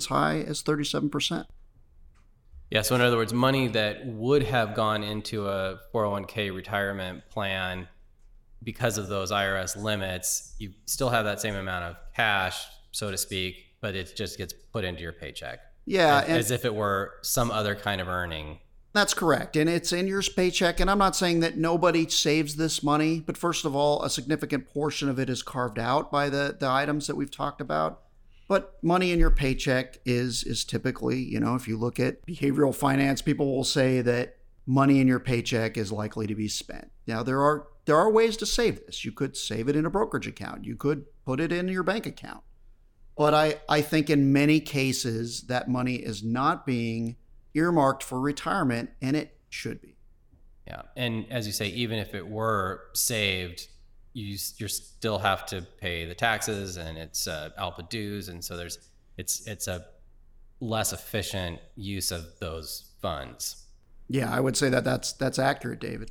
as 0.00 0.06
high 0.06 0.40
as 0.40 0.62
37%. 0.62 1.46
Yeah, 2.70 2.82
so 2.82 2.94
in 2.94 3.00
other 3.00 3.16
words, 3.16 3.32
money 3.32 3.68
that 3.68 4.04
would 4.06 4.42
have 4.44 4.74
gone 4.74 5.04
into 5.04 5.46
a 5.46 5.78
401k 5.92 6.54
retirement 6.54 7.22
plan 7.30 7.88
because 8.64 8.98
of 8.98 9.08
those 9.08 9.30
IRS 9.30 9.80
limits, 9.80 10.54
you 10.58 10.72
still 10.86 11.10
have 11.10 11.24
that 11.24 11.40
same 11.40 11.54
amount 11.54 11.84
of 11.84 11.96
cash, 12.16 12.66
so 12.92 13.10
to 13.10 13.18
speak, 13.18 13.64
but 13.80 13.94
it 13.94 14.14
just 14.16 14.38
gets 14.38 14.52
put 14.52 14.84
into 14.84 15.02
your 15.02 15.12
paycheck. 15.12 15.60
Yeah, 15.86 16.20
as, 16.26 16.46
as 16.46 16.50
if 16.50 16.64
it 16.64 16.74
were 16.74 17.14
some 17.22 17.50
other 17.50 17.74
kind 17.74 18.00
of 18.00 18.08
earning. 18.08 18.58
That's 18.94 19.12
correct. 19.12 19.56
And 19.56 19.68
it's 19.68 19.92
in 19.92 20.06
your 20.06 20.22
paycheck. 20.22 20.78
And 20.78 20.88
I'm 20.88 20.98
not 20.98 21.16
saying 21.16 21.40
that 21.40 21.58
nobody 21.58 22.08
saves 22.08 22.56
this 22.56 22.82
money, 22.82 23.20
but 23.20 23.36
first 23.36 23.64
of 23.64 23.74
all, 23.74 24.02
a 24.04 24.08
significant 24.08 24.72
portion 24.72 25.08
of 25.08 25.18
it 25.18 25.28
is 25.28 25.42
carved 25.42 25.80
out 25.80 26.12
by 26.12 26.30
the, 26.30 26.56
the 26.58 26.68
items 26.68 27.08
that 27.08 27.16
we've 27.16 27.30
talked 27.30 27.60
about. 27.60 28.00
But 28.46 28.78
money 28.82 29.10
in 29.10 29.18
your 29.18 29.30
paycheck 29.30 29.98
is 30.04 30.44
is 30.44 30.64
typically, 30.64 31.18
you 31.18 31.40
know, 31.40 31.54
if 31.54 31.66
you 31.66 31.76
look 31.76 31.98
at 31.98 32.24
behavioral 32.26 32.74
finance, 32.74 33.22
people 33.22 33.54
will 33.54 33.64
say 33.64 34.00
that 34.02 34.36
money 34.66 35.00
in 35.00 35.08
your 35.08 35.18
paycheck 35.18 35.76
is 35.76 35.90
likely 35.90 36.26
to 36.26 36.34
be 36.34 36.48
spent. 36.48 36.90
Now 37.06 37.22
there 37.22 37.40
are 37.40 37.66
there 37.84 37.96
are 37.96 38.10
ways 38.10 38.36
to 38.38 38.46
save 38.46 38.86
this. 38.86 39.04
You 39.04 39.12
could 39.12 39.36
save 39.36 39.68
it 39.68 39.76
in 39.76 39.86
a 39.86 39.90
brokerage 39.90 40.26
account. 40.26 40.64
You 40.64 40.76
could 40.76 41.04
put 41.24 41.40
it 41.40 41.52
in 41.52 41.68
your 41.68 41.82
bank 41.82 42.06
account. 42.06 42.42
But 43.16 43.34
I, 43.34 43.60
I 43.68 43.80
think 43.80 44.10
in 44.10 44.32
many 44.32 44.60
cases 44.60 45.42
that 45.42 45.68
money 45.68 45.96
is 45.96 46.24
not 46.24 46.66
being 46.66 47.16
earmarked 47.54 48.02
for 48.02 48.20
retirement 48.20 48.90
and 49.00 49.16
it 49.16 49.38
should 49.50 49.80
be. 49.80 49.96
Yeah. 50.66 50.82
And 50.96 51.26
as 51.30 51.46
you 51.46 51.52
say, 51.52 51.68
even 51.68 51.98
if 51.98 52.14
it 52.14 52.26
were 52.26 52.84
saved, 52.94 53.68
you 54.14 54.38
you 54.58 54.68
still 54.68 55.18
have 55.18 55.44
to 55.46 55.66
pay 55.80 56.06
the 56.06 56.14
taxes 56.14 56.76
and 56.76 56.96
it's 56.96 57.26
uh, 57.26 57.50
ALPA 57.58 57.88
dues, 57.90 58.28
and 58.28 58.42
so 58.42 58.56
there's 58.56 58.78
it's 59.18 59.46
it's 59.46 59.68
a 59.68 59.86
less 60.60 60.92
efficient 60.92 61.60
use 61.76 62.10
of 62.10 62.24
those 62.40 62.92
funds. 63.02 63.66
Yeah, 64.08 64.32
I 64.32 64.40
would 64.40 64.56
say 64.56 64.70
that 64.70 64.84
that's 64.84 65.12
that's 65.12 65.38
accurate, 65.38 65.80
David. 65.80 66.10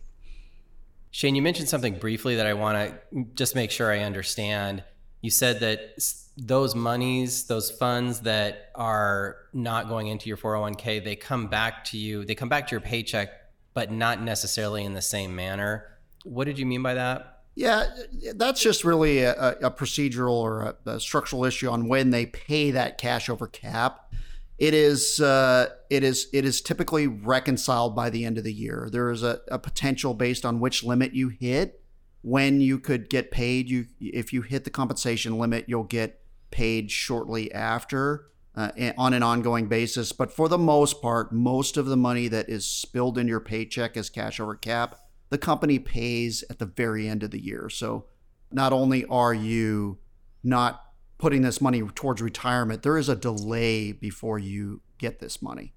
Shane, 1.15 1.36
you 1.36 1.43
mentioned 1.43 1.70
something 1.70 2.00
briefly 2.00 2.38
that 2.38 2.48
I 2.48 2.55
want 2.55 2.91
to 3.12 3.25
just 3.36 3.53
make 3.53 3.70
sure 3.70 3.91
I 3.91 4.00
understand. 4.00 4.84
You 5.22 5.29
said 5.29 5.60
that 5.60 6.03
those 6.36 6.74
monies, 6.74 7.46
those 7.46 7.70
funds 7.70 8.22
that 8.22 8.72
are 8.74 9.38
not 9.53 9.89
going 9.89 10.08
into 10.08 10.27
your 10.27 10.38
401k, 10.38 11.03
they 11.03 11.15
come 11.15 11.50
back 11.50 11.86
to 11.86 12.00
you, 12.00 12.25
they 12.25 12.34
come 12.34 12.50
back 12.50 12.67
to 12.67 12.72
your 12.72 12.82
paycheck, 12.82 13.29
but 13.75 13.91
not 13.91 14.24
necessarily 14.24 14.84
in 14.84 14.93
the 14.93 15.03
same 15.03 15.36
manner. 15.36 15.86
What 16.24 16.46
did 16.46 16.58
you 16.58 16.65
mean 16.65 16.82
by 16.82 16.96
that? 16.96 17.41
Yeah, 17.53 17.89
that's 18.34 18.60
just 18.60 18.84
really 18.84 19.20
a, 19.20 19.51
a 19.62 19.70
procedural 19.70 20.32
or 20.32 20.62
a, 20.63 20.89
a, 20.93 21.00
structural 21.00 21.46
issue 21.46 21.70
on 21.70 21.88
when 21.88 22.10
they 22.10 22.25
pay 22.25 22.72
that 22.72 22.98
cash 22.98 23.29
over 23.29 23.46
cap. 23.46 24.02
It 24.57 24.74
is 24.74 25.19
uh, 25.19 25.69
it 25.89 26.03
is 26.03 26.27
it 26.33 26.45
is 26.45 26.62
typically 26.62 27.07
reconciled 27.07 27.95
by 27.95 28.10
the 28.10 28.25
end 28.25 28.38
of 28.38 28.43
the 28.43 28.53
year. 28.53 28.89
There 28.91 29.10
is 29.10 29.24
a, 29.24 29.41
a 29.50 29.60
potential 29.60 30.13
based 30.13 30.45
on 30.45 30.60
which 30.60 30.83
limit 30.83 31.13
you 31.13 31.29
hit 31.29 31.81
when 32.22 32.62
you 32.62 32.79
could 32.79 33.10
get 33.10 33.31
paid. 33.31 33.69
You 33.69 33.88
if 34.00 34.31
you 34.31 34.41
hit 34.41 34.63
the 34.63 34.69
compensation 34.69 35.38
limit, 35.38 35.65
you'll 35.67 35.83
get 35.83 36.22
paid 36.51 36.91
shortly 36.91 37.51
after 37.51 38.27
uh, 38.55 38.72
on 38.98 39.13
an 39.13 39.24
ongoing 39.24 39.67
basis. 39.67 40.12
But 40.12 40.31
for 40.31 40.48
the 40.48 40.57
most 40.57 41.01
part, 41.01 41.33
most 41.33 41.75
of 41.75 41.88
the 41.88 41.98
money 41.98 42.27
that 42.27 42.48
is 42.48 42.65
spilled 42.65 43.17
in 43.17 43.27
your 43.27 43.39
paycheck 43.39 43.98
as 43.98 44.10
cash 44.10 44.39
over 44.39 44.55
cap 44.55 45.00
the 45.33 45.38
company 45.39 45.79
pays 45.79 46.43
at 46.51 46.60
the 46.60 46.65
very 46.67 47.10
end 47.10 47.24
of 47.24 47.31
the 47.31 47.43
year. 47.43 47.67
So 47.67 48.05
not 48.51 48.72
only 48.72 49.03
are 49.05 49.33
you 49.33 49.98
not 50.43 50.83
putting 51.23 51.41
this 51.41 51.61
money 51.61 51.81
towards 51.95 52.21
retirement, 52.21 52.83
there 52.83 52.97
is 52.97 53.07
a 53.07 53.15
delay 53.15 53.93
before 53.93 54.37
you 54.37 54.81
get 54.97 55.19
this 55.19 55.41
money. 55.41 55.71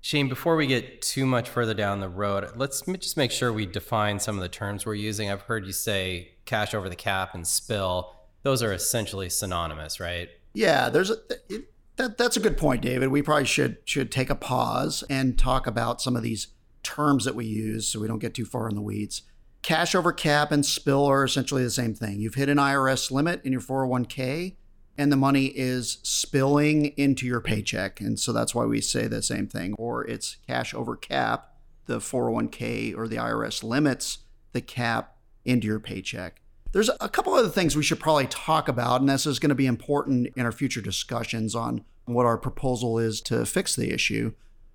Shane, 0.00 0.28
before 0.28 0.54
we 0.54 0.68
get 0.68 1.02
too 1.02 1.26
much 1.26 1.48
further 1.48 1.74
down 1.74 1.98
the 1.98 2.08
road, 2.08 2.48
let's 2.54 2.80
just 2.82 3.16
make 3.16 3.32
sure 3.32 3.52
we 3.52 3.66
define 3.66 4.20
some 4.20 4.36
of 4.36 4.40
the 4.40 4.48
terms 4.48 4.86
we're 4.86 4.94
using. 4.94 5.28
I've 5.28 5.42
heard 5.42 5.66
you 5.66 5.72
say 5.72 6.30
cash 6.44 6.74
over 6.74 6.88
the 6.88 6.94
cap 6.94 7.34
and 7.34 7.44
spill. 7.44 8.14
Those 8.44 8.62
are 8.62 8.72
essentially 8.72 9.28
synonymous, 9.30 9.98
right? 9.98 10.28
Yeah, 10.54 10.90
there's 10.90 11.10
a 11.10 11.16
it, 11.48 11.64
that 11.96 12.16
that's 12.16 12.36
a 12.36 12.40
good 12.40 12.56
point, 12.56 12.82
David. 12.82 13.08
We 13.08 13.22
probably 13.22 13.46
should 13.46 13.78
should 13.84 14.12
take 14.12 14.30
a 14.30 14.36
pause 14.36 15.02
and 15.10 15.36
talk 15.36 15.66
about 15.66 16.00
some 16.00 16.14
of 16.14 16.22
these 16.22 16.46
terms 16.84 17.24
that 17.24 17.34
we 17.34 17.46
use 17.46 17.88
so 17.88 17.98
we 17.98 18.06
don't 18.06 18.20
get 18.20 18.34
too 18.34 18.44
far 18.44 18.68
in 18.68 18.76
the 18.76 18.80
weeds. 18.80 19.22
Cash 19.62 19.94
over 19.94 20.12
cap 20.12 20.52
and 20.52 20.64
spill 20.64 21.04
are 21.04 21.24
essentially 21.24 21.62
the 21.62 21.70
same 21.70 21.94
thing. 21.94 22.20
You've 22.20 22.34
hit 22.34 22.48
an 22.48 22.58
IRS 22.58 23.10
limit 23.10 23.42
in 23.44 23.52
your 23.52 23.60
401k 23.60 24.56
and 24.96 25.10
the 25.10 25.16
money 25.16 25.46
is 25.46 25.98
spilling 26.02 26.86
into 26.96 27.26
your 27.26 27.40
paycheck. 27.40 28.00
And 28.00 28.20
so 28.20 28.32
that's 28.32 28.54
why 28.54 28.66
we 28.66 28.80
say 28.80 29.06
the 29.06 29.22
same 29.22 29.46
thing. 29.46 29.74
Or 29.78 30.04
it's 30.04 30.36
cash 30.46 30.74
over 30.74 30.96
cap, 30.96 31.54
the 31.86 31.98
401k 31.98 32.96
or 32.96 33.08
the 33.08 33.16
IRS 33.16 33.62
limits 33.62 34.18
the 34.52 34.60
cap 34.60 35.16
into 35.44 35.66
your 35.66 35.80
paycheck. 35.80 36.42
There's 36.72 36.90
a 37.00 37.08
couple 37.08 37.34
other 37.34 37.48
things 37.48 37.74
we 37.74 37.82
should 37.82 37.98
probably 37.98 38.26
talk 38.26 38.68
about, 38.68 39.00
and 39.00 39.08
this 39.08 39.26
is 39.26 39.38
going 39.38 39.48
to 39.48 39.54
be 39.54 39.66
important 39.66 40.28
in 40.36 40.44
our 40.44 40.52
future 40.52 40.80
discussions 40.80 41.54
on 41.54 41.84
what 42.04 42.26
our 42.26 42.38
proposal 42.38 42.98
is 42.98 43.20
to 43.22 43.44
fix 43.44 43.74
the 43.74 43.92
issue. 43.92 44.32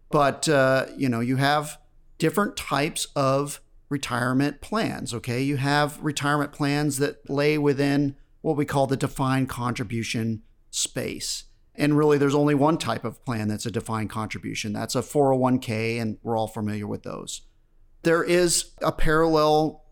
But, 0.09 0.49
uh, 0.49 0.87
you 0.97 1.07
know, 1.07 1.19
you 1.19 1.37
have 1.37 1.79
different 2.17 2.57
types 2.57 3.07
of 3.15 3.61
retirement 3.89 4.61
plans. 4.61 5.13
Okay. 5.13 5.41
You 5.41 5.57
have 5.57 6.01
retirement 6.01 6.51
plans 6.51 6.97
that 6.97 7.29
lay 7.29 7.57
within 7.57 8.15
what 8.41 8.57
we 8.57 8.65
call 8.65 8.87
the 8.87 8.97
defined 8.97 9.49
contribution 9.49 10.43
space. 10.69 11.45
And 11.77 11.97
really, 11.97 12.17
there's 12.17 12.35
only 12.35 12.55
one 12.55 12.77
type 12.77 13.03
of 13.03 13.23
plan 13.25 13.47
that's 13.47 13.65
a 13.65 13.71
defined 13.71 14.09
contribution. 14.09 14.71
That's 14.71 14.95
a 14.95 15.01
401k, 15.01 15.99
and 15.99 16.17
we're 16.23 16.37
all 16.37 16.47
familiar 16.47 16.87
with 16.87 17.03
those. 17.03 17.41
There 18.03 18.23
is 18.23 18.71
a 18.81 18.91
parallel 18.91 19.83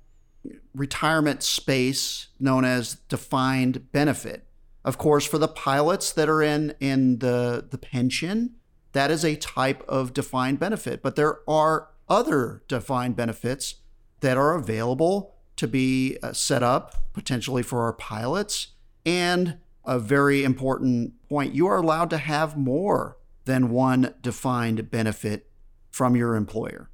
retirement 0.73 1.43
space 1.43 2.27
known 2.39 2.63
as 2.63 2.95
defined 3.09 3.91
benefit. 3.91 4.47
Of 4.85 4.97
course, 4.97 5.25
for 5.25 5.37
the 5.37 5.47
pilots 5.47 6.11
that 6.11 6.29
are 6.29 6.41
in, 6.41 6.75
in 6.79 7.19
the, 7.19 7.67
the 7.69 7.77
pension, 7.77 8.55
that 8.91 9.11
is 9.11 9.25
a 9.25 9.35
type 9.35 9.83
of 9.87 10.13
defined 10.13 10.59
benefit. 10.59 11.01
But 11.01 11.15
there 11.15 11.39
are 11.49 11.89
other 12.09 12.63
defined 12.67 13.15
benefits 13.15 13.75
that 14.23 14.37
are 14.37 14.55
available 14.55 15.35
to 15.57 15.67
be 15.67 16.17
uh, 16.23 16.31
set 16.31 16.63
up 16.63 17.13
potentially 17.13 17.61
for 17.61 17.83
our 17.83 17.93
pilots. 17.93 18.69
And 19.05 19.59
a 19.85 19.99
very 19.99 20.43
important 20.45 21.13
point 21.27 21.53
you 21.53 21.67
are 21.67 21.77
allowed 21.77 22.09
to 22.09 22.17
have 22.17 22.57
more 22.57 23.17
than 23.43 23.69
one 23.69 24.15
defined 24.21 24.89
benefit 24.89 25.51
from 25.91 26.15
your 26.15 26.35
employer. 26.35 26.89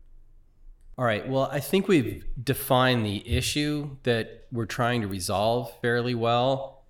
All 0.98 1.06
right. 1.06 1.30
Well, 1.30 1.48
I 1.52 1.60
think 1.60 1.88
we've 1.88 2.26
defined 2.44 3.06
the 3.06 3.26
issue 3.30 3.98
that 4.04 4.48
we're 4.52 4.66
trying 4.66 5.02
to 5.02 5.08
resolve 5.08 5.72
fairly 5.82 6.16
well. 6.16 6.84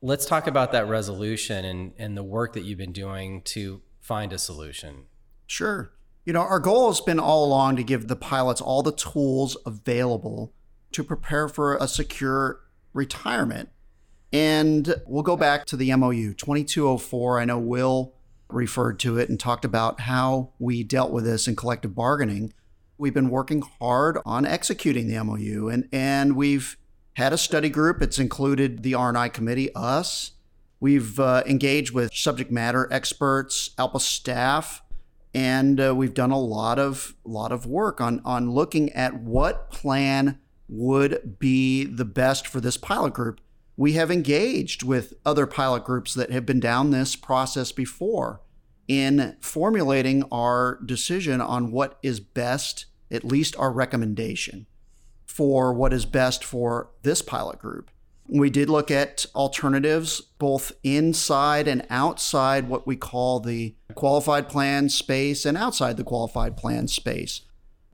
Let's 0.00 0.24
talk 0.26 0.46
about 0.46 0.72
that 0.72 0.88
resolution 0.88 1.64
and, 1.64 1.92
and 1.98 2.16
the 2.16 2.24
work 2.24 2.54
that 2.54 2.64
you've 2.64 2.78
been 2.78 2.92
doing 2.92 3.42
to 3.42 3.82
find 4.00 4.32
a 4.32 4.38
solution. 4.38 5.04
Sure. 5.46 5.92
You 6.24 6.32
know, 6.32 6.40
our 6.40 6.58
goal 6.58 6.88
has 6.88 7.02
been 7.02 7.20
all 7.20 7.44
along 7.44 7.76
to 7.76 7.84
give 7.84 8.08
the 8.08 8.16
pilots 8.16 8.62
all 8.62 8.82
the 8.82 8.92
tools 8.92 9.58
available 9.66 10.54
to 10.92 11.04
prepare 11.04 11.48
for 11.48 11.76
a 11.76 11.86
secure 11.86 12.60
retirement. 12.94 13.68
And 14.32 14.94
we'll 15.06 15.22
go 15.22 15.36
back 15.36 15.66
to 15.66 15.76
the 15.76 15.94
MOU 15.94 16.32
2204. 16.32 17.40
I 17.40 17.44
know 17.44 17.58
Will 17.58 18.14
referred 18.48 18.98
to 19.00 19.18
it 19.18 19.28
and 19.28 19.38
talked 19.38 19.66
about 19.66 20.00
how 20.00 20.52
we 20.58 20.82
dealt 20.82 21.12
with 21.12 21.24
this 21.24 21.46
in 21.46 21.56
collective 21.56 21.94
bargaining. 21.94 22.54
We've 22.96 23.12
been 23.12 23.28
working 23.28 23.62
hard 23.78 24.18
on 24.24 24.46
executing 24.46 25.08
the 25.08 25.22
MOU 25.22 25.68
and, 25.68 25.88
and 25.92 26.36
we've 26.36 26.78
had 27.14 27.34
a 27.34 27.38
study 27.38 27.68
group. 27.68 28.00
It's 28.00 28.18
included 28.18 28.82
the 28.82 28.94
R&I 28.94 29.28
committee, 29.28 29.74
us. 29.74 30.32
We've 30.80 31.20
uh, 31.20 31.42
engaged 31.46 31.92
with 31.92 32.14
subject 32.14 32.50
matter 32.50 32.88
experts, 32.90 33.70
ALPA 33.78 34.00
staff, 34.00 34.82
and 35.34 35.80
uh, 35.80 35.94
we've 35.94 36.14
done 36.14 36.30
a 36.30 36.38
lot 36.38 36.78
of 36.78 37.14
lot 37.24 37.52
of 37.52 37.66
work 37.66 38.00
on 38.00 38.20
on 38.24 38.52
looking 38.52 38.90
at 38.92 39.14
what 39.14 39.70
plan 39.70 40.38
would 40.68 41.38
be 41.38 41.84
the 41.84 42.04
best 42.04 42.46
for 42.46 42.60
this 42.60 42.76
pilot 42.76 43.12
group. 43.12 43.40
We 43.76 43.94
have 43.94 44.10
engaged 44.10 44.82
with 44.84 45.14
other 45.26 45.46
pilot 45.46 45.84
groups 45.84 46.14
that 46.14 46.30
have 46.30 46.46
been 46.46 46.60
down 46.60 46.90
this 46.90 47.16
process 47.16 47.72
before, 47.72 48.40
in 48.86 49.36
formulating 49.40 50.22
our 50.30 50.78
decision 50.84 51.40
on 51.40 51.72
what 51.72 51.98
is 52.02 52.20
best, 52.20 52.86
at 53.10 53.24
least 53.24 53.56
our 53.56 53.72
recommendation 53.72 54.66
for 55.26 55.74
what 55.74 55.92
is 55.92 56.06
best 56.06 56.44
for 56.44 56.90
this 57.02 57.20
pilot 57.20 57.58
group. 57.58 57.90
We 58.26 58.50
did 58.50 58.70
look 58.70 58.90
at 58.90 59.26
alternatives 59.34 60.20
both 60.20 60.72
inside 60.82 61.68
and 61.68 61.86
outside 61.90 62.68
what 62.68 62.86
we 62.86 62.96
call 62.96 63.40
the 63.40 63.74
qualified 63.94 64.48
plan 64.48 64.88
space 64.88 65.44
and 65.44 65.56
outside 65.56 65.96
the 65.96 66.04
qualified 66.04 66.56
plan 66.56 66.88
space. 66.88 67.42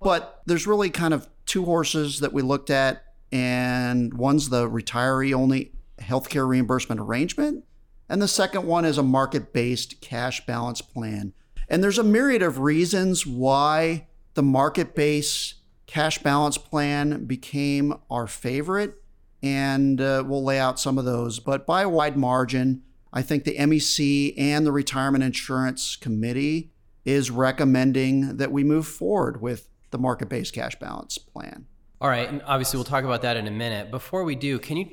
But 0.00 0.40
there's 0.46 0.66
really 0.66 0.90
kind 0.90 1.12
of 1.12 1.28
two 1.46 1.64
horses 1.64 2.20
that 2.20 2.32
we 2.32 2.42
looked 2.42 2.70
at, 2.70 3.04
and 3.32 4.14
one's 4.14 4.48
the 4.48 4.68
retiree 4.68 5.34
only 5.34 5.72
healthcare 6.00 6.48
reimbursement 6.48 7.00
arrangement, 7.00 7.64
and 8.08 8.22
the 8.22 8.28
second 8.28 8.66
one 8.66 8.84
is 8.84 8.98
a 8.98 9.02
market 9.02 9.52
based 9.52 10.00
cash 10.00 10.46
balance 10.46 10.80
plan. 10.80 11.32
And 11.68 11.82
there's 11.82 11.98
a 11.98 12.04
myriad 12.04 12.42
of 12.42 12.58
reasons 12.58 13.26
why 13.26 14.08
the 14.34 14.42
market 14.42 14.94
based 14.94 15.54
cash 15.86 16.18
balance 16.18 16.56
plan 16.56 17.24
became 17.24 17.94
our 18.10 18.26
favorite 18.26 18.99
and 19.42 20.00
uh, 20.00 20.22
we'll 20.26 20.44
lay 20.44 20.58
out 20.58 20.78
some 20.78 20.98
of 20.98 21.04
those. 21.04 21.40
But 21.40 21.66
by 21.66 21.82
a 21.82 21.88
wide 21.88 22.16
margin, 22.16 22.82
I 23.12 23.22
think 23.22 23.44
the 23.44 23.56
MEC 23.56 24.34
and 24.36 24.66
the 24.66 24.72
Retirement 24.72 25.24
Insurance 25.24 25.96
Committee 25.96 26.72
is 27.04 27.30
recommending 27.30 28.36
that 28.36 28.52
we 28.52 28.62
move 28.62 28.86
forward 28.86 29.40
with 29.40 29.68
the 29.90 29.98
market 29.98 30.28
based 30.28 30.52
cash 30.52 30.78
balance 30.78 31.18
plan. 31.18 31.66
All 32.00 32.08
right. 32.08 32.28
And 32.28 32.42
obviously, 32.46 32.76
we'll 32.78 32.84
talk 32.84 33.04
about 33.04 33.22
that 33.22 33.36
in 33.36 33.46
a 33.46 33.50
minute. 33.50 33.90
Before 33.90 34.24
we 34.24 34.34
do, 34.34 34.58
can 34.58 34.76
you 34.76 34.88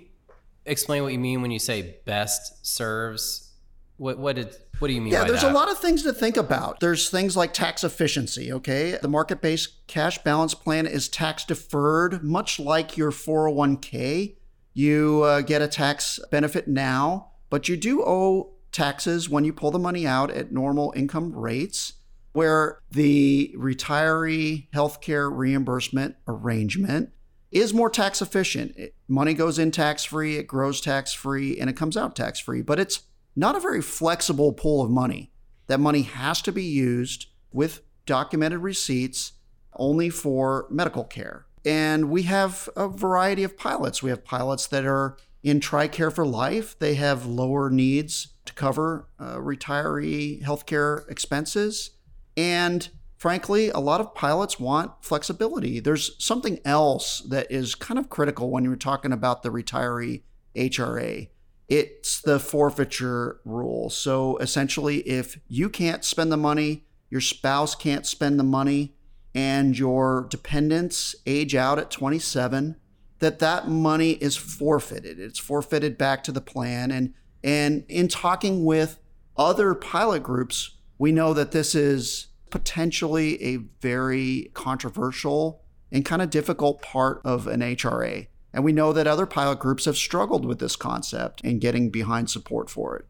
explain 0.66 1.04
what 1.04 1.14
you 1.14 1.20
mean 1.20 1.42
when 1.42 1.52
you 1.52 1.60
say 1.60 1.98
best 2.06 2.66
serves? 2.66 3.52
What, 3.98 4.20
what 4.20 4.36
did 4.36 4.56
what 4.80 4.90
do 4.90 4.94
you 4.94 5.02
mean 5.02 5.12
yeah, 5.12 5.24
there's 5.24 5.42
that? 5.42 5.52
a 5.52 5.56
lot 5.56 5.72
of 5.72 5.80
things 5.80 6.04
to 6.04 6.14
think 6.14 6.38
about. 6.38 6.80
There's 6.80 7.10
things 7.10 7.36
like 7.36 7.54
tax 7.54 7.84
efficiency, 7.84 8.54
okay? 8.54 8.98
The 9.02 9.08
market 9.08 9.42
based 9.42 9.88
cash 9.88 10.20
balance 10.20 10.54
plan 10.54 10.86
is 10.86 11.10
tax 11.10 11.44
deferred, 11.44 12.24
much 12.24 12.60
like 12.60 12.96
your 12.96 13.12
401k. 13.12 14.36
You 14.78 15.24
uh, 15.24 15.42
get 15.42 15.64
a 15.64 15.68
tax 15.68 16.20
benefit 16.30 16.68
now, 16.68 17.32
but 17.50 17.68
you 17.68 17.76
do 17.76 18.04
owe 18.06 18.54
taxes 18.72 19.28
when 19.28 19.44
you 19.44 19.52
pull 19.52 19.72
the 19.72 19.80
money 19.80 20.06
out 20.06 20.30
at 20.30 20.52
normal 20.52 20.94
income 20.96 21.36
rates, 21.36 21.94
where 22.34 22.78
the 22.92 23.56
retiree 23.58 24.70
healthcare 24.70 25.36
reimbursement 25.36 26.18
arrangement 26.28 27.10
is 27.52 27.74
more 27.74 27.90
tax 27.90 28.22
efficient. 28.22 28.78
It, 28.78 28.94
money 29.08 29.34
goes 29.34 29.58
in 29.58 29.72
tax 29.72 30.04
free, 30.04 30.38
it 30.38 30.46
grows 30.46 30.80
tax 30.80 31.12
free, 31.12 31.60
and 31.60 31.72
it 31.72 31.76
comes 31.76 31.98
out 31.98 32.16
tax 32.16 32.40
free, 32.40 32.62
but 32.62 32.80
it's 32.80 33.02
not 33.36 33.56
a 33.56 33.60
very 33.60 33.82
flexible 33.82 34.54
pool 34.54 34.84
of 34.84 34.92
money. 34.92 35.32
That 35.66 35.80
money 35.80 36.04
has 36.04 36.40
to 36.44 36.52
be 36.52 36.64
used 36.64 37.26
with 37.52 37.82
documented 38.06 38.60
receipts 38.60 39.32
only 39.74 40.12
for 40.12 40.68
medical 40.70 41.04
care. 41.04 41.47
And 41.68 42.10
we 42.10 42.24
have 42.24 42.70
a 42.76 42.88
variety 42.88 43.44
of 43.44 43.58
pilots. 43.58 44.02
We 44.02 44.10
have 44.10 44.24
pilots 44.24 44.68
that 44.68 44.86
are 44.86 45.18
in 45.44 45.60
TRICARE 45.60 46.14
for 46.14 46.26
life, 46.26 46.78
they 46.80 46.96
have 46.96 47.26
lower 47.26 47.70
needs 47.70 48.30
to 48.46 48.54
cover 48.54 49.08
uh, 49.20 49.36
retiree 49.36 50.42
healthcare 50.42 51.10
expenses. 51.10 51.92
And 52.36 52.90
frankly, 53.18 53.70
a 53.70 53.80
lot 53.80 54.02
of 54.02 54.16
pilots 54.16 54.60
want 54.60 54.92
flexibility. 55.02 55.80
There's 55.80 56.16
something 56.24 56.60
else 56.66 57.20
that 57.30 57.52
is 57.52 57.76
kind 57.76 58.00
of 58.00 58.10
critical 58.10 58.50
when 58.50 58.64
you're 58.64 58.76
talking 58.76 59.12
about 59.12 59.44
the 59.44 59.50
retiree 59.50 60.24
HRA 60.56 61.28
it's 61.68 62.22
the 62.22 62.40
forfeiture 62.40 63.40
rule. 63.44 63.90
So 63.90 64.38
essentially, 64.38 65.00
if 65.00 65.40
you 65.48 65.70
can't 65.70 66.06
spend 66.06 66.32
the 66.32 66.38
money, 66.38 66.86
your 67.10 67.22
spouse 67.22 67.76
can't 67.76 68.06
spend 68.06 68.40
the 68.40 68.44
money, 68.44 68.96
and 69.38 69.78
your 69.78 70.26
dependents 70.32 71.16
age 71.28 71.54
out 71.54 71.78
at 71.78 71.92
27, 71.92 72.76
that 73.20 73.38
that 73.38 73.68
money 73.68 74.14
is 74.14 74.36
forfeited. 74.36 75.20
It's 75.20 75.38
forfeited 75.38 75.96
back 75.96 76.24
to 76.24 76.32
the 76.32 76.42
plan. 76.42 76.90
And 76.90 77.14
and 77.44 77.86
in 77.88 78.08
talking 78.08 78.66
with 78.66 78.98
other 79.38 79.76
pilot 79.76 80.24
groups, 80.24 80.78
we 80.98 81.12
know 81.12 81.36
that 81.36 81.52
this 81.52 81.76
is 81.76 82.30
potentially 82.50 83.42
a 83.44 83.58
very 83.80 84.50
controversial 84.56 85.62
and 85.92 86.04
kind 86.04 86.24
of 86.24 86.32
difficult 86.32 86.82
part 86.82 87.22
of 87.24 87.46
an 87.46 87.60
HRA. 87.60 88.26
And 88.52 88.64
we 88.64 88.72
know 88.72 88.92
that 88.92 89.06
other 89.06 89.28
pilot 89.28 89.60
groups 89.60 89.86
have 89.86 89.98
struggled 89.98 90.46
with 90.46 90.58
this 90.58 90.76
concept 90.76 91.42
and 91.44 91.62
getting 91.62 91.92
behind 91.92 92.32
support 92.32 92.72
for 92.72 92.98
it. 92.98 93.06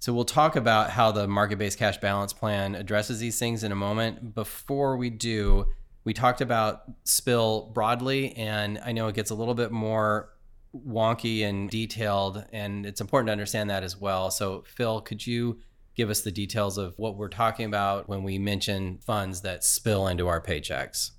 So 0.00 0.14
we'll 0.14 0.24
talk 0.24 0.56
about 0.56 0.90
how 0.90 1.12
the 1.12 1.28
market-based 1.28 1.78
cash 1.78 1.98
balance 1.98 2.32
plan 2.32 2.74
addresses 2.74 3.20
these 3.20 3.38
things 3.38 3.62
in 3.62 3.70
a 3.70 3.76
moment. 3.76 4.34
Before 4.34 4.96
we 4.96 5.10
do, 5.10 5.66
we 6.04 6.14
talked 6.14 6.40
about 6.40 6.84
spill 7.04 7.70
broadly 7.74 8.34
and 8.34 8.80
I 8.84 8.92
know 8.92 9.08
it 9.08 9.14
gets 9.14 9.30
a 9.30 9.34
little 9.34 9.54
bit 9.54 9.70
more 9.70 10.30
wonky 10.74 11.44
and 11.44 11.68
detailed 11.68 12.46
and 12.50 12.86
it's 12.86 13.02
important 13.02 13.28
to 13.28 13.32
understand 13.32 13.68
that 13.68 13.84
as 13.84 13.94
well. 13.94 14.30
So 14.30 14.64
Phil, 14.66 15.02
could 15.02 15.26
you 15.26 15.58
give 15.94 16.08
us 16.08 16.22
the 16.22 16.32
details 16.32 16.78
of 16.78 16.98
what 16.98 17.16
we're 17.16 17.28
talking 17.28 17.66
about 17.66 18.08
when 18.08 18.22
we 18.22 18.38
mention 18.38 18.96
funds 19.04 19.42
that 19.42 19.62
spill 19.62 20.06
into 20.06 20.28
our 20.28 20.40
paychecks? 20.40 21.10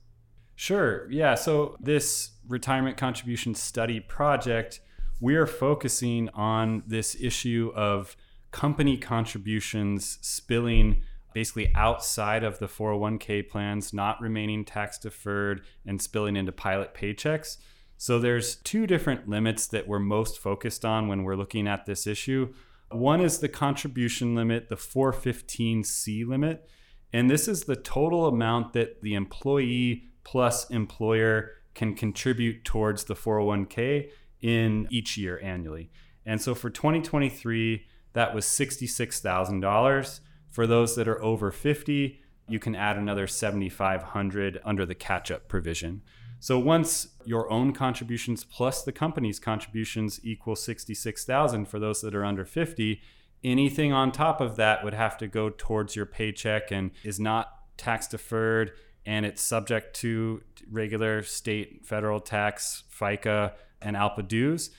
Sure. 0.56 1.10
Yeah. 1.12 1.36
So, 1.36 1.76
this 1.80 2.32
retirement 2.48 2.96
contribution 2.96 3.56
study 3.56 4.00
project, 4.00 4.80
we 5.20 5.36
are 5.36 5.48
focusing 5.48 6.30
on 6.30 6.84
this 6.86 7.16
issue 7.20 7.72
of 7.76 8.16
company 8.52 8.98
contributions 8.98 10.18
spilling 10.22 11.02
basically 11.34 11.72
outside 11.76 12.44
of 12.44 12.60
the 12.60 12.68
401k 12.68 13.48
plans, 13.48 13.94
not 13.94 14.20
remaining 14.22 14.66
tax 14.66 14.98
deferred 14.98 15.62
and 15.86 16.02
spilling 16.02 16.36
into 16.36 16.52
pilot 16.52 16.94
paychecks. 16.94 17.58
So 17.98 18.20
there's 18.20 18.56
two 18.56 18.88
different 18.88 19.30
limits 19.30 19.68
that 19.68 19.88
we're 19.88 20.00
most 20.00 20.40
focused 20.40 20.84
on 20.84 21.08
when 21.08 21.24
we're 21.24 21.36
looking 21.36 21.68
at 21.68 21.86
this 21.86 22.06
issue. 22.06 22.54
One 22.90 23.22
is 23.22 23.40
the 23.40 23.48
contribution 23.48 24.36
limit, 24.36 24.68
the 24.68 24.76
415C 24.76 26.28
limit, 26.28 26.68
and 27.14 27.30
this 27.30 27.48
is 27.48 27.64
the 27.64 27.76
total 27.76 28.28
amount 28.28 28.74
that 28.74 29.02
the 29.02 29.14
employee 29.14 30.06
plus 30.24 30.70
employer 30.70 31.52
can 31.74 31.96
contribute 31.96 32.66
towards 32.66 33.06
the 33.06 33.16
401k 33.16 34.10
in 34.42 34.88
each 34.90 35.18
year 35.18 35.40
annually. 35.42 35.92
And 36.26 36.42
so 36.42 36.54
for 36.54 36.70
2023, 36.70 37.86
that 38.14 38.34
was 38.34 38.46
$66,000. 38.46 40.20
For 40.50 40.68
those 40.68 40.96
that 40.96 41.08
are 41.08 41.22
over 41.24 41.52
50, 41.52 42.20
you 42.48 42.60
can 42.60 42.76
add 42.76 42.98
another 42.98 43.28
7500 43.28 44.62
under 44.66 44.86
the 44.86 44.96
catch-up 44.96 45.48
provision. 45.48 46.02
So 46.40 46.58
once 46.58 47.10
your 47.24 47.50
own 47.52 47.72
contributions 47.72 48.44
plus 48.44 48.84
the 48.84 48.92
company's 48.92 49.40
contributions 49.40 50.20
equal 50.24 50.56
66,000 50.56 51.66
for 51.66 51.80
those 51.80 52.02
that 52.02 52.16
are 52.16 52.26
under 52.26 52.44
50, 52.44 53.00
anything 53.44 53.94
on 53.94 54.12
top 54.12 54.42
of 54.42 54.56
that 54.56 54.84
would 54.84 54.94
have 54.94 55.18
to 55.20 55.28
go 55.28 55.50
towards 55.50 55.96
your 55.96 56.06
paycheck 56.06 56.72
and 56.72 56.92
is 57.04 57.20
not 57.20 57.78
tax 57.78 58.08
deferred 58.08 58.72
and 59.06 59.26
it's 59.26 59.42
subject 59.42 59.96
to 59.96 60.42
regular 60.70 61.24
state, 61.24 61.86
federal 61.86 62.20
tax, 62.20 62.84
FICA, 62.92 63.54
and 63.82 63.96
ALPA 63.96 64.28
dues. 64.28 64.70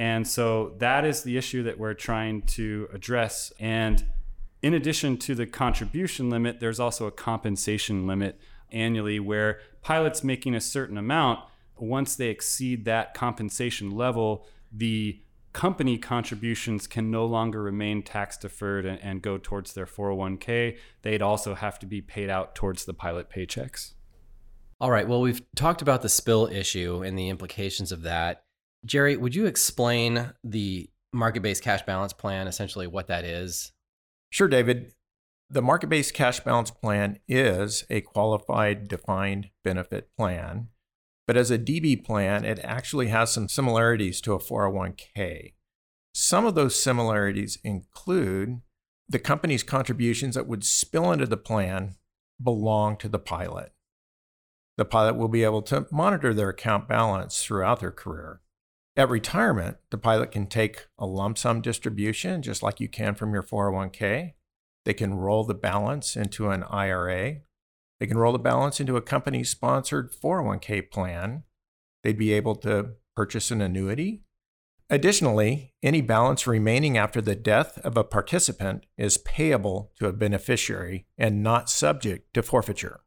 And 0.00 0.26
so 0.26 0.72
that 0.78 1.04
is 1.04 1.24
the 1.24 1.36
issue 1.36 1.62
that 1.64 1.78
we're 1.78 1.92
trying 1.92 2.40
to 2.56 2.88
address. 2.90 3.52
And 3.60 4.02
in 4.62 4.72
addition 4.72 5.18
to 5.18 5.34
the 5.34 5.46
contribution 5.46 6.30
limit, 6.30 6.58
there's 6.58 6.80
also 6.80 7.06
a 7.06 7.10
compensation 7.10 8.06
limit 8.06 8.40
annually 8.72 9.20
where 9.20 9.60
pilots 9.82 10.24
making 10.24 10.54
a 10.54 10.60
certain 10.60 10.96
amount, 10.96 11.40
once 11.76 12.16
they 12.16 12.28
exceed 12.28 12.86
that 12.86 13.12
compensation 13.12 13.90
level, 13.90 14.46
the 14.72 15.20
company 15.52 15.98
contributions 15.98 16.86
can 16.86 17.10
no 17.10 17.26
longer 17.26 17.62
remain 17.62 18.02
tax 18.02 18.38
deferred 18.38 18.86
and, 18.86 18.98
and, 19.02 19.20
go 19.20 19.36
towards 19.36 19.74
their 19.74 19.84
401k. 19.84 20.78
They'd 21.02 21.20
also 21.20 21.54
have 21.54 21.78
to 21.78 21.84
be 21.84 22.00
paid 22.00 22.30
out 22.30 22.54
towards 22.54 22.86
the 22.86 22.94
pilot 22.94 23.28
paychecks. 23.28 23.92
All 24.80 24.90
right. 24.90 25.06
Well, 25.06 25.20
we've 25.20 25.42
talked 25.56 25.82
about 25.82 26.00
the 26.00 26.08
spill 26.08 26.46
issue 26.46 27.02
and 27.02 27.18
the 27.18 27.28
implications 27.28 27.92
of 27.92 28.00
that. 28.02 28.44
Jerry, 28.84 29.16
would 29.16 29.34
you 29.34 29.46
explain 29.46 30.32
the 30.42 30.88
market 31.12 31.42
based 31.42 31.62
cash 31.62 31.82
balance 31.82 32.12
plan, 32.12 32.46
essentially 32.46 32.86
what 32.86 33.08
that 33.08 33.24
is? 33.24 33.72
Sure, 34.30 34.48
David. 34.48 34.92
The 35.48 35.62
market 35.62 35.88
based 35.88 36.14
cash 36.14 36.40
balance 36.40 36.70
plan 36.70 37.18
is 37.26 37.84
a 37.90 38.00
qualified 38.00 38.86
defined 38.88 39.50
benefit 39.64 40.08
plan 40.16 40.68
but 41.30 41.36
as 41.36 41.52
a 41.52 41.58
DB 41.60 42.04
plan, 42.04 42.44
it 42.44 42.58
actually 42.64 43.06
has 43.06 43.30
some 43.30 43.48
similarities 43.48 44.20
to 44.22 44.32
a 44.32 44.40
401k. 44.40 45.52
Some 46.12 46.44
of 46.44 46.56
those 46.56 46.82
similarities 46.82 47.56
include 47.62 48.62
the 49.08 49.20
company's 49.20 49.62
contributions 49.62 50.34
that 50.34 50.48
would 50.48 50.64
spill 50.64 51.12
into 51.12 51.26
the 51.26 51.36
plan 51.36 51.94
belong 52.42 52.96
to 52.96 53.08
the 53.08 53.20
pilot. 53.20 53.72
The 54.76 54.84
pilot 54.84 55.14
will 55.14 55.28
be 55.28 55.44
able 55.44 55.62
to 55.62 55.86
monitor 55.92 56.34
their 56.34 56.48
account 56.48 56.88
balance 56.88 57.44
throughout 57.44 57.78
their 57.78 57.92
career. 57.92 58.40
At 58.96 59.08
retirement, 59.08 59.78
the 59.90 59.98
pilot 59.98 60.32
can 60.32 60.46
take 60.46 60.86
a 60.98 61.06
lump 61.06 61.38
sum 61.38 61.60
distribution 61.60 62.42
just 62.42 62.62
like 62.62 62.80
you 62.80 62.88
can 62.88 63.14
from 63.14 63.32
your 63.32 63.42
401k, 63.42 64.32
They 64.84 64.94
can 64.94 65.14
roll 65.14 65.44
the 65.44 65.54
balance 65.54 66.16
into 66.16 66.50
an 66.50 66.64
IRA. 66.64 67.42
They 67.98 68.06
can 68.06 68.18
roll 68.18 68.32
the 68.32 68.38
balance 68.38 68.80
into 68.80 68.96
a 68.96 69.02
company 69.02 69.44
sponsored 69.44 70.10
401k 70.12 70.90
plan. 70.90 71.44
They'd 72.02 72.18
be 72.18 72.32
able 72.32 72.56
to 72.56 72.94
purchase 73.14 73.50
an 73.50 73.60
annuity. 73.60 74.22
Additionally, 74.88 75.74
any 75.84 76.00
balance 76.00 76.48
remaining 76.48 76.98
after 76.98 77.20
the 77.20 77.36
death 77.36 77.78
of 77.84 77.96
a 77.96 78.02
participant 78.02 78.86
is 78.96 79.18
payable 79.18 79.92
to 79.98 80.06
a 80.06 80.12
beneficiary 80.12 81.06
and 81.16 81.44
not 81.44 81.70
subject 81.70 82.34
to 82.34 82.42
forfeiture. 82.42 83.00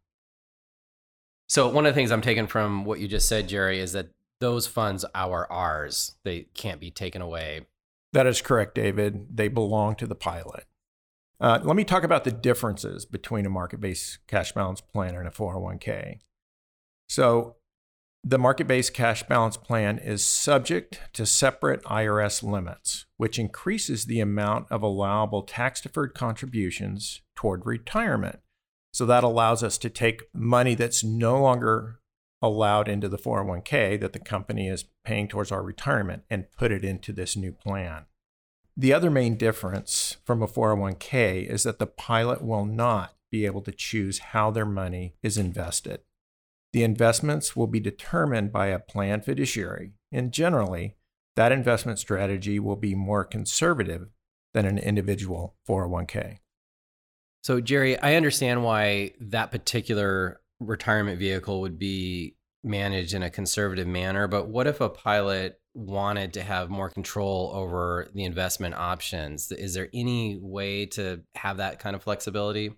So, 1.49 1.67
one 1.67 1.85
of 1.85 1.93
the 1.93 1.95
things 1.95 2.11
I'm 2.11 2.21
taking 2.21 2.47
from 2.47 2.85
what 2.85 2.99
you 2.99 3.07
just 3.09 3.27
said, 3.27 3.49
Jerry, 3.49 3.79
is 3.79 3.91
that 3.91 4.11
those 4.43 4.67
funds 4.67 5.06
are 5.15 5.49
ours. 5.49 6.15
They 6.25 6.47
can't 6.53 6.82
be 6.82 6.91
taken 6.91 7.21
away. 7.21 7.65
That 8.12 8.27
is 8.27 8.41
correct, 8.41 8.75
David. 8.75 9.38
They 9.38 9.47
belong 9.47 9.95
to 9.95 10.06
the 10.06 10.15
pilot. 10.15 10.65
Uh, 11.39 11.60
let 11.63 11.77
me 11.77 11.86
talk 11.86 12.03
about 12.03 12.25
the 12.25 12.32
differences 12.32 13.06
between 13.06 13.45
a 13.45 13.49
market 13.49 13.79
based 13.79 14.19
cash 14.27 14.51
balance 14.51 14.82
plan 14.82 15.15
and 15.15 15.27
a 15.27 15.32
401k. 15.32 16.19
So, 17.08 17.56
the 18.21 18.38
market 18.38 18.67
based 18.67 18.93
cash 18.93 19.23
balance 19.23 19.58
plan 19.58 19.97
is 19.97 20.25
subject 20.25 20.99
to 21.13 21.25
separate 21.25 21.82
IRS 21.84 22.43
limits, 22.43 23.06
which 23.17 23.39
increases 23.39 24.06
the 24.06 24.19
amount 24.19 24.67
of 24.69 24.82
allowable 24.82 25.43
tax 25.43 25.82
deferred 25.82 26.13
contributions 26.13 27.21
toward 27.36 27.65
retirement. 27.65 28.39
So 28.93 29.06
that 29.06 29.23
allows 29.23 29.63
us 29.63 29.77
to 29.79 29.89
take 29.89 30.23
money 30.34 30.75
that's 30.75 31.03
no 31.03 31.41
longer 31.41 31.99
allowed 32.43 32.89
into 32.89 33.08
the 33.08 33.17
401k 33.17 33.99
that 34.01 34.12
the 34.12 34.19
company 34.19 34.67
is 34.67 34.86
paying 35.06 35.29
towards 35.29 35.51
our 35.51 35.63
retirement 35.63 36.23
and 36.29 36.51
put 36.51 36.73
it 36.73 36.84
into 36.84 37.13
this 37.13 37.38
new 37.38 37.53
plan. 37.53 38.06
The 38.75 38.93
other 38.93 39.10
main 39.10 39.38
difference 39.38 40.17
from 40.25 40.43
a 40.43 40.47
401k 40.47 41.49
is 41.49 41.63
that 41.63 41.79
the 41.79 41.88
pilot 41.88 42.43
will 42.43 42.65
not 42.65 43.15
be 43.32 43.45
able 43.45 43.62
to 43.62 43.71
choose 43.71 44.19
how 44.19 44.51
their 44.51 44.65
money 44.65 45.15
is 45.23 45.38
invested. 45.38 46.01
The 46.73 46.84
investments 46.84 47.56
will 47.56 47.67
be 47.67 47.79
determined 47.79 48.51
by 48.51 48.67
a 48.67 48.79
plan 48.79 49.21
fiduciary, 49.21 49.93
and 50.12 50.34
generally, 50.34 50.97
that 51.36 51.51
investment 51.51 51.97
strategy 51.97 52.60
will 52.60 52.75
be 52.75 52.93
more 52.93 53.23
conservative 53.23 54.10
than 54.53 54.65
an 54.65 54.77
individual 54.77 55.56
401k. 55.67 56.39
So, 57.43 57.62
Jerry, 57.62 57.97
I 57.99 58.15
understand 58.15 58.63
why 58.63 59.13
that 59.19 59.51
particular 59.51 60.41
retirement 60.59 61.19
vehicle 61.19 61.61
would 61.61 61.77
be 61.77 62.35
managed 62.63 63.13
in 63.13 63.23
a 63.23 63.29
conservative 63.29 63.87
manner, 63.87 64.27
but 64.27 64.47
what 64.47 64.67
if 64.67 64.79
a 64.81 64.89
pilot 64.89 65.59
wanted 65.73 66.33
to 66.33 66.43
have 66.43 66.69
more 66.69 66.89
control 66.89 67.51
over 67.53 68.09
the 68.13 68.23
investment 68.23 68.75
options? 68.75 69.51
Is 69.51 69.73
there 69.73 69.89
any 69.93 70.37
way 70.41 70.85
to 70.87 71.21
have 71.35 71.57
that 71.57 71.79
kind 71.79 71.95
of 71.95 72.03
flexibility? 72.03 72.73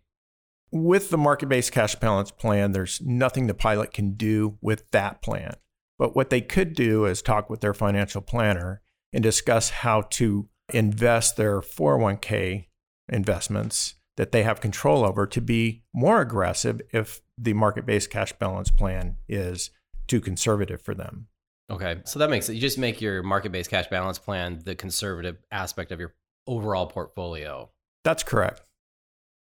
With 0.71 1.09
the 1.09 1.17
market 1.17 1.47
based 1.47 1.71
cash 1.71 1.95
balance 1.95 2.31
plan, 2.31 2.71
there's 2.71 3.01
nothing 3.01 3.47
the 3.47 3.53
pilot 3.53 3.93
can 3.93 4.13
do 4.13 4.57
with 4.61 4.89
that 4.91 5.21
plan. 5.21 5.55
But 5.97 6.15
what 6.15 6.29
they 6.29 6.41
could 6.41 6.73
do 6.73 7.05
is 7.05 7.21
talk 7.21 7.49
with 7.49 7.61
their 7.61 7.73
financial 7.73 8.21
planner 8.21 8.81
and 9.13 9.23
discuss 9.23 9.69
how 9.69 10.01
to 10.01 10.49
invest 10.73 11.37
their 11.37 11.61
401k 11.61 12.67
investments 13.07 13.94
that 14.17 14.31
they 14.31 14.43
have 14.43 14.61
control 14.61 15.05
over 15.05 15.25
to 15.27 15.41
be 15.41 15.83
more 15.93 16.21
aggressive 16.21 16.81
if 16.91 17.21
the 17.37 17.53
market 17.53 17.85
based 17.85 18.09
cash 18.09 18.33
balance 18.33 18.71
plan 18.71 19.17
is 19.27 19.71
too 20.07 20.21
conservative 20.21 20.81
for 20.81 20.93
them. 20.93 21.27
Okay. 21.69 22.01
So 22.05 22.19
that 22.19 22.29
makes 22.29 22.47
it, 22.47 22.53
you 22.53 22.61
just 22.61 22.77
make 22.77 23.01
your 23.01 23.23
market 23.23 23.51
based 23.51 23.69
cash 23.69 23.87
balance 23.87 24.19
plan 24.19 24.61
the 24.63 24.75
conservative 24.75 25.37
aspect 25.51 25.91
of 25.91 25.99
your 25.99 26.13
overall 26.47 26.87
portfolio. 26.87 27.69
That's 28.03 28.23
correct. 28.23 28.61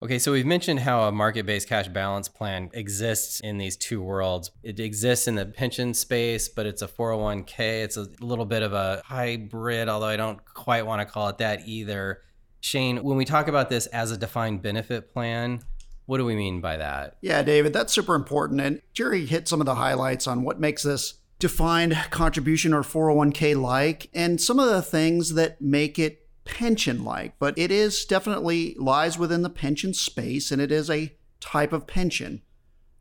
Okay, 0.01 0.21
so 0.21 0.31
we've 0.31 0.47
mentioned 0.47 0.79
how 0.79 1.09
a 1.09 1.13
market 1.13 1.45
based 1.45 1.69
cash 1.69 1.89
balance 1.89 2.29
plan 2.29 2.71
exists 2.73 3.41
in 3.41 3.59
these 3.59 3.77
two 3.77 4.01
worlds. 4.01 4.53
It 4.63 4.79
exists 4.79 5.27
in 5.27 5.35
the 5.35 5.45
pension 5.45 5.93
space, 5.93 6.49
but 6.49 6.67
it's 6.67 6.83
a 6.83 6.87
401k. 6.87 7.59
It's 7.59 7.97
a 7.97 8.07
little 8.21 8.45
bit 8.45 8.63
of 8.63 8.73
a 8.73 9.03
hybrid, 9.05 9.89
although 9.89 10.07
I 10.07 10.17
don't 10.17 10.39
quite 10.45 10.87
want 10.87 11.01
to 11.01 11.13
call 11.13 11.29
it 11.29 11.39
that 11.39 11.67
either. 11.67 12.21
Shane, 12.61 13.03
when 13.03 13.17
we 13.17 13.25
talk 13.25 13.49
about 13.49 13.71
this 13.71 13.87
as 13.87 14.11
a 14.11 14.17
defined 14.17 14.63
benefit 14.63 15.13
plan, 15.13 15.61
what 16.07 16.19
do 16.19 16.25
we 16.25 16.35
mean 16.35 16.61
by 16.61 16.77
that? 16.79 17.17
Yeah, 17.21 17.43
David, 17.43 17.73
that's 17.73 17.93
super 17.93 18.15
important. 18.15 18.61
And 18.61 18.81
Jerry 18.95 19.27
hit 19.27 19.47
some 19.47 19.61
of 19.61 19.67
the 19.67 19.75
highlights 19.75 20.27
on 20.27 20.43
what 20.43 20.59
makes 20.59 20.83
this 20.83 21.15
defined 21.39 21.95
contribution 22.11 22.73
or 22.73 22.83
401k 22.83 23.61
like 23.61 24.11
and 24.13 24.41
some 24.41 24.59
of 24.59 24.69
the 24.69 24.83
things 24.83 25.35
that 25.35 25.61
make 25.61 25.99
it 25.99 26.27
pension 26.45 27.05
like, 27.05 27.39
but 27.39 27.57
it 27.59 27.71
is 27.71 28.05
definitely 28.05 28.75
lies 28.79 29.19
within 29.19 29.43
the 29.43 29.51
pension 29.51 29.95
space 29.95 30.51
and 30.51 30.61
it 30.61 30.73
is 30.73 30.91
a 30.91 31.15
type 31.41 31.73
of 31.73 31.87
pension. 31.87 32.43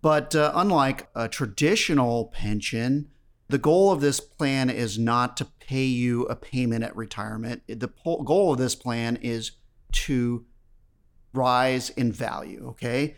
But 0.02 0.36
uh, 0.36 0.52
unlike 0.54 1.08
a 1.16 1.28
traditional 1.28 2.26
pension, 2.26 3.10
the 3.48 3.58
goal 3.58 3.92
of 3.92 4.02
this 4.02 4.20
plan 4.20 4.70
is 4.70 5.00
not 5.00 5.38
to 5.38 5.48
pay 5.68 5.84
you 5.84 6.24
a 6.24 6.36
payment 6.36 6.84
at 6.84 6.96
retirement. 6.96 7.62
The 7.68 7.90
po- 7.90 8.24
goal 8.24 8.54
of 8.54 8.58
this 8.58 8.74
plan 8.74 9.18
is 9.22 9.52
to 9.92 10.46
rise 11.34 11.90
in 11.92 12.12
value. 12.12 12.68
Okay. 12.70 13.18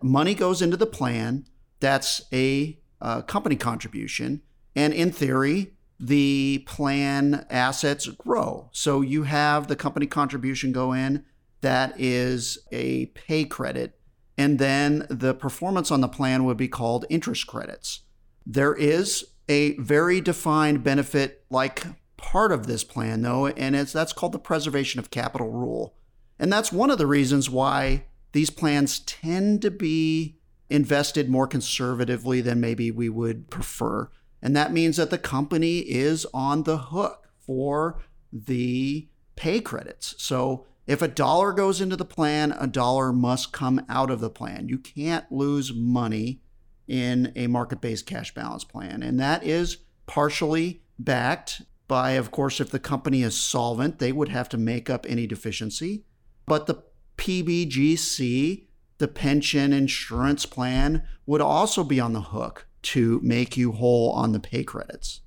Money 0.00 0.34
goes 0.34 0.62
into 0.62 0.76
the 0.76 0.86
plan. 0.86 1.46
That's 1.80 2.22
a 2.32 2.78
uh, 3.00 3.22
company 3.22 3.56
contribution. 3.56 4.42
And 4.76 4.94
in 4.94 5.10
theory, 5.10 5.72
the 5.98 6.64
plan 6.66 7.46
assets 7.50 8.06
grow. 8.06 8.70
So 8.72 9.00
you 9.00 9.24
have 9.24 9.66
the 9.66 9.76
company 9.76 10.06
contribution 10.06 10.70
go 10.70 10.92
in, 10.92 11.24
that 11.60 11.98
is 11.98 12.58
a 12.70 13.06
pay 13.06 13.44
credit. 13.44 13.98
And 14.36 14.60
then 14.60 15.04
the 15.10 15.34
performance 15.34 15.90
on 15.90 16.00
the 16.00 16.08
plan 16.08 16.44
would 16.44 16.56
be 16.56 16.68
called 16.68 17.06
interest 17.10 17.48
credits. 17.48 18.02
There 18.46 18.74
is 18.74 19.26
a 19.48 19.76
very 19.76 20.20
defined 20.20 20.84
benefit 20.84 21.44
like 21.50 21.84
part 22.16 22.52
of 22.52 22.66
this 22.66 22.84
plan, 22.84 23.22
though, 23.22 23.46
and 23.46 23.74
it's, 23.74 23.92
that's 23.92 24.12
called 24.12 24.32
the 24.32 24.38
preservation 24.38 24.98
of 24.98 25.10
capital 25.10 25.50
rule. 25.50 25.94
And 26.38 26.52
that's 26.52 26.72
one 26.72 26.90
of 26.90 26.98
the 26.98 27.06
reasons 27.06 27.48
why 27.48 28.04
these 28.32 28.50
plans 28.50 29.00
tend 29.00 29.62
to 29.62 29.70
be 29.70 30.38
invested 30.70 31.30
more 31.30 31.46
conservatively 31.46 32.40
than 32.40 32.60
maybe 32.60 32.90
we 32.90 33.08
would 33.08 33.50
prefer. 33.50 34.10
And 34.42 34.54
that 34.54 34.72
means 34.72 34.96
that 34.98 35.10
the 35.10 35.18
company 35.18 35.78
is 35.78 36.26
on 36.34 36.64
the 36.64 36.78
hook 36.78 37.28
for 37.38 38.02
the 38.32 39.08
pay 39.34 39.60
credits. 39.60 40.14
So 40.18 40.66
if 40.86 41.02
a 41.02 41.08
dollar 41.08 41.52
goes 41.52 41.80
into 41.80 41.96
the 41.96 42.04
plan, 42.04 42.52
a 42.52 42.66
dollar 42.66 43.12
must 43.12 43.52
come 43.52 43.84
out 43.88 44.10
of 44.10 44.20
the 44.20 44.30
plan. 44.30 44.68
You 44.68 44.78
can't 44.78 45.30
lose 45.32 45.72
money 45.72 46.42
in 46.88 47.32
a 47.36 47.46
market 47.46 47.80
based 47.80 48.06
cash 48.06 48.34
balance 48.34 48.64
plan. 48.64 49.02
And 49.02 49.20
that 49.20 49.44
is 49.44 49.78
partially 50.06 50.82
backed 50.98 51.62
by, 51.86 52.12
of 52.12 52.30
course, 52.30 52.60
if 52.60 52.70
the 52.70 52.78
company 52.78 53.22
is 53.22 53.38
solvent, 53.38 53.98
they 53.98 54.12
would 54.12 54.28
have 54.28 54.48
to 54.50 54.58
make 54.58 54.90
up 54.90 55.06
any 55.08 55.26
deficiency. 55.26 56.04
But 56.46 56.66
the 56.66 56.82
PBGC, 57.16 58.66
the 58.98 59.08
pension 59.08 59.72
insurance 59.72 60.46
plan, 60.46 61.02
would 61.26 61.40
also 61.40 61.84
be 61.84 62.00
on 62.00 62.14
the 62.14 62.22
hook 62.22 62.66
to 62.80 63.20
make 63.22 63.56
you 63.56 63.72
whole 63.72 64.10
on 64.12 64.32
the 64.32 64.40
pay 64.40 64.64
credits. 64.64 65.20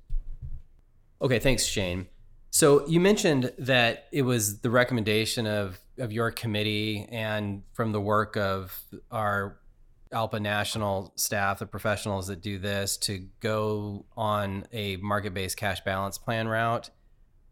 Okay, 1.20 1.38
thanks, 1.38 1.64
Shane. 1.64 2.08
So 2.50 2.86
you 2.86 3.00
mentioned 3.00 3.52
that 3.58 4.08
it 4.12 4.22
was 4.22 4.60
the 4.60 4.70
recommendation 4.70 5.46
of 5.46 5.78
of 5.98 6.10
your 6.10 6.30
committee 6.30 7.06
and 7.10 7.62
from 7.74 7.92
the 7.92 8.00
work 8.00 8.36
of 8.36 8.78
our 9.10 9.58
ALPA 10.12 10.40
national 10.40 11.12
staff, 11.16 11.58
the 11.58 11.66
professionals 11.66 12.26
that 12.28 12.40
do 12.40 12.58
this, 12.58 12.96
to 12.98 13.26
go 13.40 14.04
on 14.16 14.64
a 14.72 14.96
market 14.96 15.34
based 15.34 15.56
cash 15.56 15.80
balance 15.82 16.18
plan 16.18 16.48
route. 16.48 16.90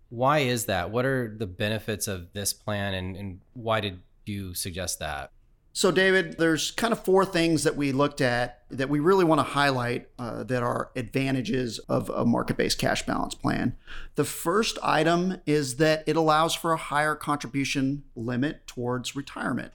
Why 0.09 0.41
is 0.41 0.67
that? 0.67 0.91
What 0.91 1.05
are 1.05 1.35
the 1.37 1.47
benefits 1.47 2.09
of 2.09 2.33
this 2.33 2.53
plan, 2.53 2.95
and, 2.95 3.17
and 3.17 3.41
why 3.55 3.81
did 3.81 4.01
you 4.27 4.55
suggest 4.55 4.99
that? 4.99 5.31
So, 5.73 5.93
David, 5.93 6.37
there's 6.37 6.73
kind 6.73 6.93
of 6.93 7.05
four 7.05 7.25
things 7.25 7.63
that 7.63 7.77
we 7.77 7.93
looked 7.93 8.21
at 8.21 8.63
that 8.71 8.89
we 8.89 8.99
really 8.99 9.25
want 9.25 9.39
to 9.39 9.45
highlight 9.45 10.09
uh, 10.19 10.43
that 10.45 10.65
are 10.65 10.91
advantages 10.97 11.79
of 11.81 12.11
a 12.11 12.27
market 12.27 12.57
based 12.57 12.79
cash 12.79 13.07
balance 13.07 13.37
plan. 13.37 13.77
The 14.17 14.25
first 14.25 14.79
item 14.83 15.41
is 15.47 15.77
that 15.77 16.03
it 16.09 16.17
allows 16.17 16.57
for 16.57 16.73
a 16.73 16.77
higher 16.77 17.15
contribution 17.15 18.03
limit 18.17 18.67
towards 18.67 19.15
retirement. 19.15 19.73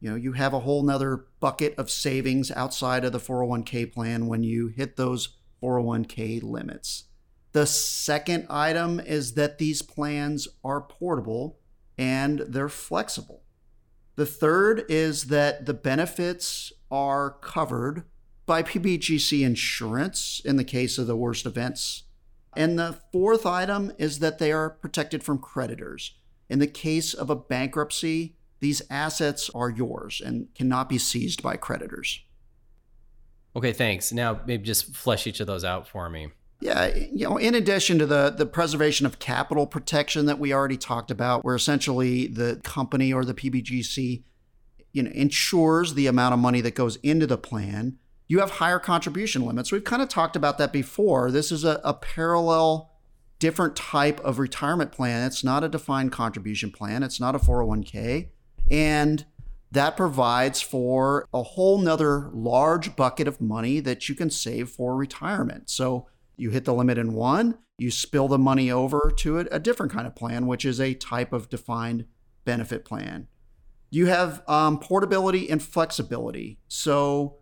You 0.00 0.10
know, 0.10 0.16
you 0.16 0.32
have 0.32 0.54
a 0.54 0.60
whole 0.60 0.82
nother 0.82 1.26
bucket 1.40 1.74
of 1.76 1.90
savings 1.90 2.50
outside 2.50 3.04
of 3.04 3.12
the 3.12 3.18
401k 3.18 3.92
plan 3.92 4.26
when 4.26 4.42
you 4.42 4.68
hit 4.68 4.96
those 4.96 5.36
401k 5.62 6.42
limits. 6.42 7.04
The 7.52 7.66
second 7.66 8.46
item 8.48 8.98
is 9.00 9.34
that 9.34 9.58
these 9.58 9.82
plans 9.82 10.48
are 10.64 10.80
portable 10.80 11.58
and 11.98 12.40
they're 12.40 12.68
flexible. 12.68 13.42
The 14.16 14.26
third 14.26 14.84
is 14.88 15.24
that 15.24 15.66
the 15.66 15.74
benefits 15.74 16.72
are 16.90 17.30
covered 17.40 18.04
by 18.46 18.62
PBGC 18.62 19.42
insurance 19.42 20.40
in 20.44 20.56
the 20.56 20.64
case 20.64 20.98
of 20.98 21.06
the 21.06 21.16
worst 21.16 21.44
events. 21.44 22.04
And 22.56 22.78
the 22.78 22.96
fourth 23.12 23.46
item 23.46 23.92
is 23.98 24.18
that 24.20 24.38
they 24.38 24.50
are 24.50 24.70
protected 24.70 25.22
from 25.22 25.38
creditors. 25.38 26.14
In 26.48 26.58
the 26.58 26.66
case 26.66 27.14
of 27.14 27.30
a 27.30 27.36
bankruptcy, 27.36 28.36
these 28.60 28.82
assets 28.90 29.50
are 29.54 29.70
yours 29.70 30.22
and 30.24 30.48
cannot 30.54 30.88
be 30.88 30.98
seized 30.98 31.42
by 31.42 31.56
creditors. 31.56 32.20
Okay, 33.56 33.72
thanks. 33.72 34.12
Now 34.12 34.40
maybe 34.46 34.64
just 34.64 34.94
flesh 34.94 35.26
each 35.26 35.40
of 35.40 35.46
those 35.46 35.64
out 35.64 35.88
for 35.88 36.08
me. 36.08 36.28
Yeah, 36.60 36.94
you 36.94 37.26
know, 37.26 37.38
in 37.38 37.54
addition 37.54 37.98
to 37.98 38.06
the 38.06 38.30
the 38.36 38.46
preservation 38.46 39.06
of 39.06 39.18
capital 39.18 39.66
protection 39.66 40.26
that 40.26 40.38
we 40.38 40.52
already 40.52 40.76
talked 40.76 41.10
about, 41.10 41.42
where 41.42 41.54
essentially 41.54 42.26
the 42.26 42.60
company 42.62 43.12
or 43.12 43.24
the 43.24 43.32
PBGC, 43.32 44.22
you 44.92 45.02
know, 45.02 45.10
ensures 45.12 45.94
the 45.94 46.06
amount 46.06 46.34
of 46.34 46.38
money 46.38 46.60
that 46.60 46.74
goes 46.74 46.96
into 46.96 47.26
the 47.26 47.38
plan. 47.38 47.96
You 48.28 48.40
have 48.40 48.50
higher 48.52 48.78
contribution 48.78 49.44
limits. 49.44 49.72
We've 49.72 49.82
kind 49.82 50.02
of 50.02 50.08
talked 50.08 50.36
about 50.36 50.58
that 50.58 50.72
before. 50.72 51.30
This 51.30 51.50
is 51.50 51.64
a, 51.64 51.80
a 51.82 51.94
parallel, 51.94 52.92
different 53.38 53.74
type 53.74 54.20
of 54.20 54.38
retirement 54.38 54.92
plan. 54.92 55.26
It's 55.26 55.42
not 55.42 55.64
a 55.64 55.68
defined 55.68 56.12
contribution 56.12 56.70
plan. 56.70 57.02
It's 57.02 57.18
not 57.18 57.34
a 57.34 57.38
401k, 57.38 58.28
and 58.70 59.24
that 59.72 59.96
provides 59.96 60.60
for 60.60 61.28
a 61.32 61.42
whole 61.42 61.78
nother 61.78 62.30
large 62.32 62.96
bucket 62.96 63.28
of 63.28 63.40
money 63.40 63.80
that 63.80 64.08
you 64.08 64.14
can 64.14 64.30
save 64.30 64.68
for 64.68 64.96
retirement. 64.96 65.70
So 65.70 66.08
you 66.36 66.50
hit 66.50 66.64
the 66.64 66.74
limit 66.74 66.98
in 66.98 67.12
one, 67.12 67.58
you 67.78 67.90
spill 67.90 68.28
the 68.28 68.38
money 68.38 68.70
over 68.70 69.12
to 69.18 69.38
a, 69.38 69.58
different 69.58 69.92
kind 69.92 70.06
of 70.06 70.16
plan, 70.16 70.46
which 70.46 70.64
is 70.64 70.80
a 70.80 70.94
type 70.94 71.32
of 71.32 71.48
defined 71.48 72.06
benefit 72.44 72.84
plan. 72.84 73.28
You 73.90 74.06
have 74.06 74.42
um, 74.48 74.78
portability 74.78 75.48
and 75.48 75.62
flexibility. 75.62 76.58
So 76.68 77.38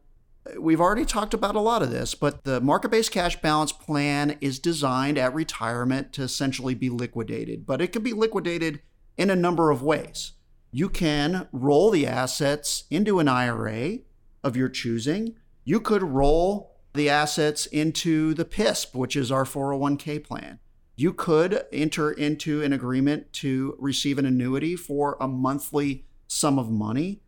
uh, 0.46 0.60
we've 0.60 0.80
already 0.80 1.04
talked 1.04 1.34
about 1.34 1.56
a 1.56 1.60
lot 1.60 1.82
of 1.82 1.90
this, 1.90 2.14
but 2.14 2.44
the 2.44 2.60
market 2.60 2.90
based 2.90 3.10
cash 3.10 3.40
balance 3.40 3.72
plan 3.72 4.36
is 4.40 4.58
designed 4.58 5.18
at 5.18 5.34
retirement 5.34 6.12
to 6.14 6.22
essentially 6.22 6.74
be 6.74 6.90
liquidated, 6.90 7.66
but 7.66 7.80
it 7.80 7.92
can 7.92 8.02
be 8.02 8.12
liquidated 8.12 8.80
in 9.16 9.30
a 9.30 9.36
number 9.36 9.70
of 9.70 9.82
ways. 9.82 10.32
You 10.70 10.88
can 10.88 11.48
roll 11.52 11.90
the 11.90 12.07
assets 12.07 12.85
into 12.90 13.18
an 13.18 13.28
IRA 13.28 13.98
of 14.44 14.57
your 14.57 14.68
choosing. 14.68 15.35
You 15.64 15.81
could 15.81 16.02
roll 16.02 16.76
the 16.94 17.09
assets 17.09 17.66
into 17.66 18.35
the 18.35 18.44
PISP, 18.44 18.94
which 18.94 19.16
is 19.16 19.31
our 19.33 19.44
401k 19.44 20.22
plan. 20.24 20.59
You 20.96 21.12
could 21.12 21.64
enter 21.72 22.11
into 22.11 22.62
an 22.62 22.72
agreement 22.72 23.33
to 23.35 23.76
receive 23.78 24.18
an 24.18 24.26
annuity 24.26 24.74
for 24.74 25.16
a 25.20 25.28
monthly 25.28 26.07
sum 26.26 26.59
of 26.59 26.70
money, 26.70 27.22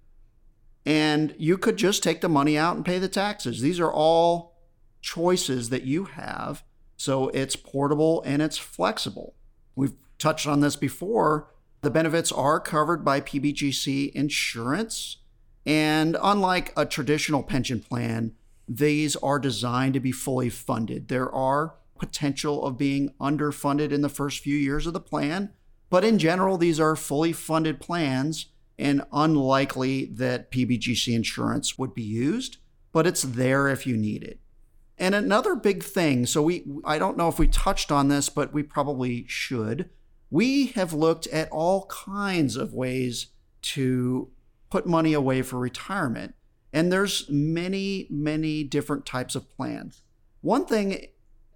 and 0.85 1.35
you 1.39 1.57
could 1.57 1.77
just 1.77 2.03
take 2.03 2.21
the 2.21 2.29
money 2.29 2.59
out 2.59 2.77
and 2.77 2.85
pay 2.85 2.99
the 2.99 3.09
taxes. 3.09 3.61
These 3.61 3.79
are 3.79 3.93
all 3.93 4.59
choices 5.01 5.71
that 5.71 5.85
you 5.85 6.05
have. 6.05 6.65
So 6.97 7.29
it's 7.29 7.57
portable 7.57 8.23
and 8.27 8.43
it's 8.43 8.59
flexible. 8.59 9.35
We've 9.75 9.95
touched 10.19 10.47
on 10.47 10.61
this 10.61 10.77
before. 10.77 11.49
The 11.83 11.91
benefits 11.91 12.31
are 12.31 12.61
covered 12.61 13.05
by 13.05 13.21
PBGC 13.21 14.13
insurance. 14.13 15.19
And 15.65 16.17
unlike 16.23 16.73
a 16.77 16.87
traditional 16.87 17.43
pension 17.43 17.81
plan, 17.81 18.33
these 18.69 19.17
are 19.17 19.39
designed 19.39 19.95
to 19.95 20.01
be 20.01 20.13
fully 20.13 20.49
funded. 20.49 21.09
There 21.09 21.31
are 21.31 21.75
potential 21.99 22.65
of 22.65 22.79
being 22.79 23.13
underfunded 23.21 23.93
in 23.93 24.01
the 24.01 24.09
first 24.09 24.41
few 24.41 24.57
years 24.57 24.87
of 24.87 24.93
the 24.93 25.01
plan, 25.01 25.51
but 25.91 26.05
in 26.05 26.19
general, 26.19 26.57
these 26.57 26.81
are 26.81 26.97
fully 26.97 27.33
funded 27.33 27.81
plans 27.81 28.47
and 28.79 29.03
unlikely 29.13 30.07
that 30.07 30.51
PBGC 30.51 31.15
insurance 31.15 31.79
would 31.79 31.95
be 31.95 32.03
used, 32.03 32.57
but 32.93 33.07
it's 33.07 33.23
there 33.23 33.69
if 33.69 33.87
you 33.87 33.97
need 33.97 34.23
it. 34.23 34.41
And 34.97 35.15
another 35.15 35.55
big 35.55 35.83
thing, 35.83 36.27
so 36.27 36.43
we 36.43 36.65
I 36.85 36.99
don't 36.99 37.17
know 37.17 37.29
if 37.29 37.39
we 37.39 37.49
touched 37.49 37.91
on 37.91 38.09
this, 38.09 38.29
but 38.29 38.53
we 38.53 38.63
probably 38.63 39.25
should. 39.29 39.91
We 40.31 40.67
have 40.69 40.93
looked 40.93 41.27
at 41.29 41.51
all 41.51 41.87
kinds 41.87 42.57
of 42.57 42.73
ways 42.73 43.29
to 43.63 44.31
put 44.71 44.87
money 44.87 45.13
away 45.13 45.43
for 45.43 45.59
retirement. 45.59 46.35
And 46.73 46.93
there's 46.93 47.29
many, 47.29 48.07
many 48.09 48.63
different 48.63 49.05
types 49.05 49.35
of 49.35 49.51
plans. 49.57 50.03
One 50.41 50.65
thing 50.65 51.07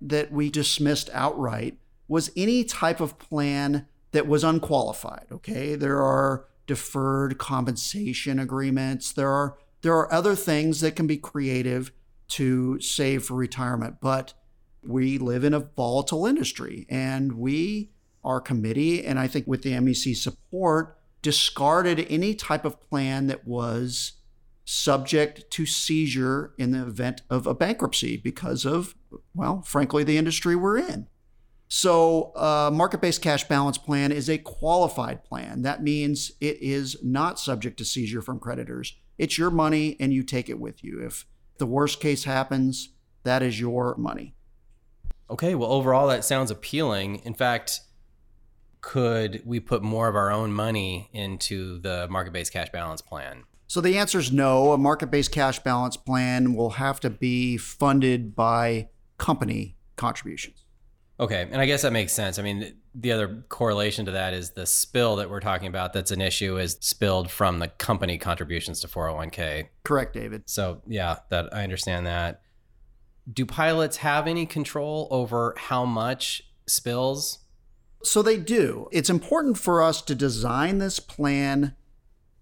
that 0.01 0.33
we 0.33 0.51
dismissed 0.51 1.09
outright 1.13 1.79
was 2.09 2.31
any 2.37 2.65
type 2.65 3.01
of 3.01 3.19
plan 3.19 3.87
that 4.11 4.27
was 4.27 4.45
unqualified. 4.45 5.27
Okay. 5.31 5.77
There 5.77 6.03
are 6.03 6.47
deferred 6.67 7.39
compensation 7.39 8.39
agreements. 8.39 9.13
There 9.13 9.31
are 9.31 9.57
there 9.83 9.95
are 9.95 10.13
other 10.13 10.35
things 10.35 10.81
that 10.81 10.97
can 10.97 11.07
be 11.07 11.19
creative 11.19 11.93
to 12.29 12.81
save 12.81 13.25
for 13.25 13.35
retirement, 13.35 13.97
but 14.01 14.33
we 14.83 15.19
live 15.19 15.45
in 15.45 15.53
a 15.53 15.61
volatile 15.61 16.27
industry 16.27 16.87
and 16.89 17.35
we 17.35 17.91
our 18.25 18.41
committee 18.41 19.05
and 19.05 19.19
I 19.19 19.27
think 19.27 19.47
with 19.47 19.63
the 19.63 19.73
MEC 19.73 20.17
support 20.17 20.99
discarded 21.23 22.07
any 22.11 22.35
type 22.35 22.65
of 22.65 22.81
plan 22.89 23.27
that 23.29 23.47
was 23.47 24.13
subject 24.65 25.51
to 25.51 25.67
seizure 25.67 26.55
in 26.59 26.73
the 26.73 26.83
event 26.83 27.23
of 27.29 27.47
a 27.47 27.55
bankruptcy 27.55 28.17
because 28.17 28.65
of, 28.65 28.95
well, 29.35 29.63
frankly, 29.63 30.05
the 30.05 30.19
industry 30.19 30.57
we're 30.57 30.79
in. 30.79 31.07
So, 31.69 32.33
a 32.37 32.69
uh, 32.69 32.71
market 32.71 33.01
based 33.01 33.23
cash 33.23 33.45
balance 33.45 33.79
plan 33.79 34.13
is 34.13 34.29
a 34.29 34.39
qualified 34.39 35.25
plan. 35.25 35.63
That 35.63 35.83
means 35.83 36.33
it 36.41 36.59
is 36.61 36.97
not 37.03 37.41
subject 37.41 37.79
to 37.79 37.85
seizure 37.85 38.23
from 38.23 38.39
creditors. 38.39 38.95
It's 39.19 39.39
your 39.39 39.51
money 39.51 39.97
and 39.99 40.13
you 40.13 40.23
take 40.23 40.49
it 40.49 40.61
with 40.61 40.85
you. 40.85 41.01
If 41.05 41.27
the 41.59 41.67
worst 41.67 42.01
case 42.01 42.25
happens, 42.25 42.91
that 43.23 43.43
is 43.43 43.59
your 43.59 43.97
money. 43.97 44.35
Okay, 45.31 45.55
well, 45.55 45.73
overall, 45.73 46.09
that 46.09 46.25
sounds 46.25 46.51
appealing. 46.51 47.17
In 47.25 47.35
fact, 47.35 47.81
could 48.85 49.41
we 49.47 49.61
put 49.61 49.83
more 49.83 50.09
of 50.09 50.15
our 50.15 50.31
own 50.31 50.53
money 50.53 51.09
into 51.15 51.79
the 51.79 52.07
market 52.11 52.35
based 52.35 52.53
cash 52.53 52.69
balance 52.71 53.01
plan? 53.01 53.45
So 53.67 53.81
the 53.81 53.97
answer 53.97 54.19
is 54.19 54.31
no. 54.31 54.73
A 54.73 54.79
market 54.79 55.11
based 55.11 55.33
cash 55.33 55.59
balance 55.59 55.97
plan 55.97 56.55
will 56.55 56.71
have 56.71 57.01
to 57.01 57.09
be 57.09 57.57
funded 57.57 58.37
by 58.37 58.91
company 59.17 59.77
contributions. 59.97 60.67
Okay. 61.19 61.49
And 61.51 61.63
I 61.63 61.67
guess 61.67 61.81
that 61.81 61.95
makes 61.95 62.13
sense. 62.13 62.39
I 62.39 62.43
mean, 62.43 62.75
the 62.95 63.13
other 63.13 63.43
correlation 63.49 64.05
to 64.05 64.13
that 64.13 64.35
is 64.35 64.51
the 64.51 64.67
spill 64.67 65.17
that 65.17 65.31
we're 65.31 65.41
talking 65.41 65.69
about 65.69 65.95
that's 65.95 66.11
an 66.11 66.21
issue 66.21 66.59
is 66.59 66.77
spilled 66.81 67.31
from 67.31 67.61
the 67.61 67.69
company 67.69 68.19
contributions 68.19 68.81
to 68.81 68.89
401k. 68.89 69.69
Correct, 69.85 70.13
David. 70.13 70.43
So, 70.45 70.83
yeah, 70.87 71.17
that 71.31 71.55
I 71.55 71.63
understand 71.63 72.07
that. 72.07 72.43
Do 73.33 73.47
pilots 73.47 73.97
have 73.99 74.27
any 74.27 74.45
control 74.45 75.09
over 75.11 75.55
how 75.57 75.87
much 75.87 76.43
spills? 76.67 77.39
So 78.05 78.23
they 78.23 78.37
do. 78.37 78.89
It's 78.93 79.11
important 79.11 79.59
for 79.59 79.83
us 79.83 80.03
to 80.03 80.15
design 80.15 80.79
this 80.79 81.01
plan 81.01 81.75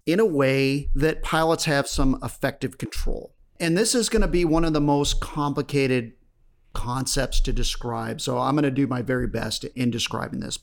in 0.05 0.19
a 0.19 0.25
way 0.25 0.89
that 0.93 1.23
pilots 1.23 1.65
have 1.65 1.87
some 1.87 2.19
effective 2.21 2.77
control. 2.77 3.33
And 3.59 3.77
this 3.77 3.95
is 3.95 4.09
going 4.09 4.21
to 4.21 4.27
be 4.27 4.43
one 4.43 4.65
of 4.65 4.73
the 4.73 4.81
most 4.81 5.21
complicated 5.21 6.13
concepts 6.73 7.39
to 7.41 7.53
describe. 7.53 8.19
So 8.19 8.37
I'm 8.39 8.55
going 8.55 8.63
to 8.63 8.71
do 8.71 8.87
my 8.87 9.01
very 9.01 9.27
best 9.27 9.63
in 9.63 9.91
describing 9.91 10.41
this. 10.41 10.59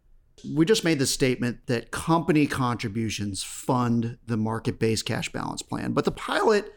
We 0.55 0.65
just 0.65 0.85
made 0.85 0.99
the 0.99 1.07
statement 1.07 1.67
that 1.67 1.91
company 1.91 2.47
contributions 2.47 3.43
fund 3.43 4.19
the 4.27 4.37
market 4.37 4.79
based 4.79 5.07
cash 5.07 5.31
balance 5.33 5.63
plan. 5.63 5.93
But 5.93 6.05
the 6.05 6.11
pilot, 6.11 6.73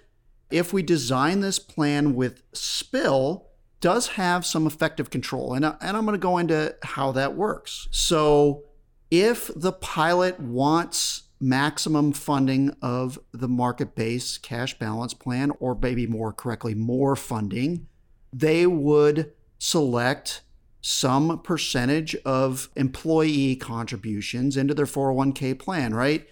if 0.52 0.72
we 0.72 0.84
design 0.84 1.40
this 1.40 1.60
plan 1.60 2.14
with 2.14 2.44
spill, 2.54 3.48
does 3.84 4.08
have 4.08 4.46
some 4.46 4.66
effective 4.66 5.10
control. 5.10 5.54
And, 5.54 5.66
and 5.66 5.98
I'm 5.98 6.06
going 6.06 6.14
to 6.14 6.18
go 6.18 6.38
into 6.38 6.74
how 6.84 7.12
that 7.12 7.36
works. 7.36 7.90
So 7.92 8.64
if 9.12 9.52
the 9.54 9.74
pilot 9.74 10.40
wants 10.40 11.24
maximum 11.42 12.14
funding 12.14 12.74
of 12.82 13.20
the 13.34 13.50
market 13.50 13.94
based 13.94 14.42
cash 14.42 14.80
balance 14.80 15.14
plan, 15.14 15.52
or 15.60 15.76
maybe 15.76 16.08
more 16.08 16.32
correctly, 16.32 16.74
more 16.74 17.18
funding, 17.18 17.88
they 18.32 18.66
would 18.66 19.34
select 19.60 20.44
some 20.80 21.42
percentage 21.42 22.16
of 22.24 22.70
employee 22.78 23.58
contributions 23.58 24.56
into 24.56 24.74
their 24.74 24.86
401k 24.86 25.60
plan, 25.60 25.94
right? 25.94 26.26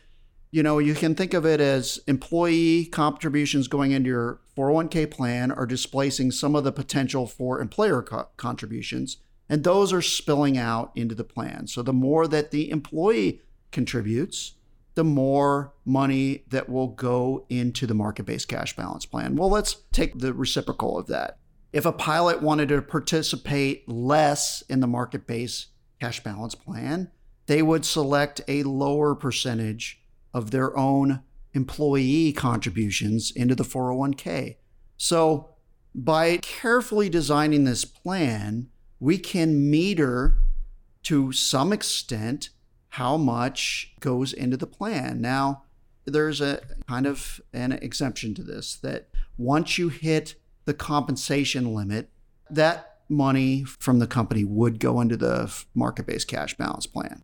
You 0.52 0.64
know, 0.64 0.80
you 0.80 0.94
can 0.94 1.16
think 1.16 1.34
of 1.34 1.46
it 1.46 1.60
as 1.60 2.00
employee 2.08 2.86
contributions 2.86 3.68
going 3.68 3.92
into 3.92 4.10
your 4.10 4.41
401k 4.58 5.10
plan 5.10 5.52
are 5.52 5.66
displacing 5.66 6.32
some 6.32 6.56
of 6.56 6.64
the 6.64 6.72
potential 6.72 7.28
for 7.28 7.62
employer 7.62 8.02
co- 8.02 8.28
contributions, 8.38 9.18
and 9.48 9.64
those 9.64 9.94
are 9.94 10.02
spilling 10.02 10.58
out 10.58 10.92
into 10.96 11.16
the 11.16 11.24
plan. 11.24 11.68
So 11.68 11.82
the 11.82 11.94
more 11.94 12.28
that 12.28 12.52
the 12.52 12.70
employee 12.70 13.42
contributes, 13.72 14.54
the 14.96 15.04
more 15.04 15.74
money 15.86 16.44
that 16.50 16.70
will 16.70 16.88
go 16.88 17.46
into 17.50 17.88
the 17.88 17.94
market 17.94 18.26
based 18.26 18.48
cash 18.48 18.76
balance 18.76 19.06
plan. 19.06 19.36
Well, 19.36 19.50
let's 19.50 19.78
take 19.92 20.20
the 20.20 20.34
reciprocal 20.34 20.98
of 20.98 21.08
that. 21.08 21.38
If 21.72 21.86
a 21.86 21.94
pilot 21.94 22.42
wanted 22.42 22.70
to 22.70 22.82
participate 22.82 23.88
less 23.88 24.62
in 24.64 24.82
the 24.82 24.88
market 24.88 25.26
based 25.26 25.68
cash 26.02 26.22
balance 26.22 26.56
plan, 26.56 27.10
they 27.46 27.62
would 27.62 27.86
select 27.86 28.42
a 28.48 28.64
lower 28.64 29.16
percentage 29.16 30.02
of 30.34 30.52
their 30.52 30.78
own 30.78 31.22
employee 31.54 32.34
contributions 32.34 33.32
into 33.32 33.56
the 33.56 33.64
401k. 33.64 34.58
So, 34.98 35.50
by 35.94 36.38
carefully 36.38 37.10
designing 37.10 37.66
this 37.66 37.84
plan, 37.84 38.70
we 39.00 39.18
can 39.18 39.70
meter 39.70 40.38
to 41.04 41.32
some 41.32 41.74
extent 41.74 42.50
how 42.90 43.18
much 43.18 43.94
goes 44.00 44.32
into 44.32 44.58
the 44.58 44.68
plan. 44.68 45.20
Now, 45.20 45.64
there's 46.06 46.42
a 46.42 46.62
kind 46.88 47.06
of 47.06 47.42
an 47.54 47.74
exemption 47.74 48.34
to 48.36 48.44
this 48.44 48.76
that 48.78 49.10
once 49.38 49.78
you 49.78 49.90
hit 49.90 50.36
the 50.66 50.74
compensation 50.74 51.74
limit, 51.74 52.10
that 52.50 53.00
money 53.10 53.64
from 53.64 54.00
the 54.00 54.08
company 54.08 54.46
would 54.46 54.80
go 54.80 55.02
into 55.02 55.18
the 55.18 55.54
market 55.74 56.08
based 56.08 56.28
cash 56.28 56.56
balance 56.58 56.88
plan. 56.88 57.24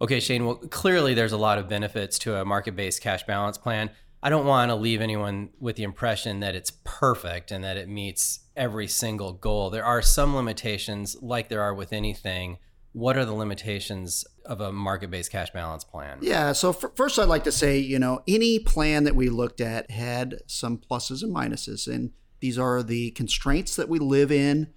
Okay, 0.00 0.20
Shane, 0.20 0.44
well, 0.44 0.56
clearly 0.56 1.14
there's 1.14 1.32
a 1.32 1.38
lot 1.38 1.58
of 1.58 1.68
benefits 1.68 2.18
to 2.20 2.36
a 2.36 2.44
market 2.44 2.76
based 2.76 3.00
cash 3.00 3.24
balance 3.24 3.58
plan. 3.58 3.90
I 4.22 4.30
don't 4.30 4.46
want 4.46 4.70
to 4.70 4.74
leave 4.74 5.02
anyone 5.02 5.50
with 5.60 5.76
the 5.76 5.82
impression 5.82 6.40
that 6.40 6.54
it's 6.54 6.72
perfect 6.82 7.52
and 7.52 7.62
that 7.62 7.76
it 7.76 7.88
meets 7.88 8.40
every 8.56 8.88
single 8.88 9.34
goal. 9.34 9.68
There 9.68 9.84
are 9.84 10.00
some 10.00 10.34
limitations, 10.34 11.14
like 11.20 11.48
there 11.50 11.60
are 11.60 11.74
with 11.74 11.92
anything. 11.92 12.56
What 12.92 13.18
are 13.18 13.24
the 13.24 13.34
limitations 13.34 14.24
of 14.46 14.60
a 14.60 14.72
market 14.72 15.10
based 15.10 15.30
cash 15.30 15.50
balance 15.50 15.84
plan? 15.84 16.18
Yeah, 16.22 16.52
so 16.52 16.72
first, 16.72 17.18
I'd 17.18 17.28
like 17.28 17.44
to 17.44 17.52
say, 17.52 17.78
you 17.78 17.98
know, 17.98 18.22
any 18.26 18.58
plan 18.58 19.04
that 19.04 19.16
we 19.16 19.28
looked 19.28 19.60
at 19.60 19.90
had 19.90 20.36
some 20.46 20.78
pluses 20.78 21.22
and 21.22 21.34
minuses. 21.34 21.86
And 21.86 22.12
these 22.40 22.58
are 22.58 22.82
the 22.82 23.10
constraints 23.10 23.76
that 23.76 23.88
we 23.88 23.98
live 23.98 24.32
in 24.32 24.72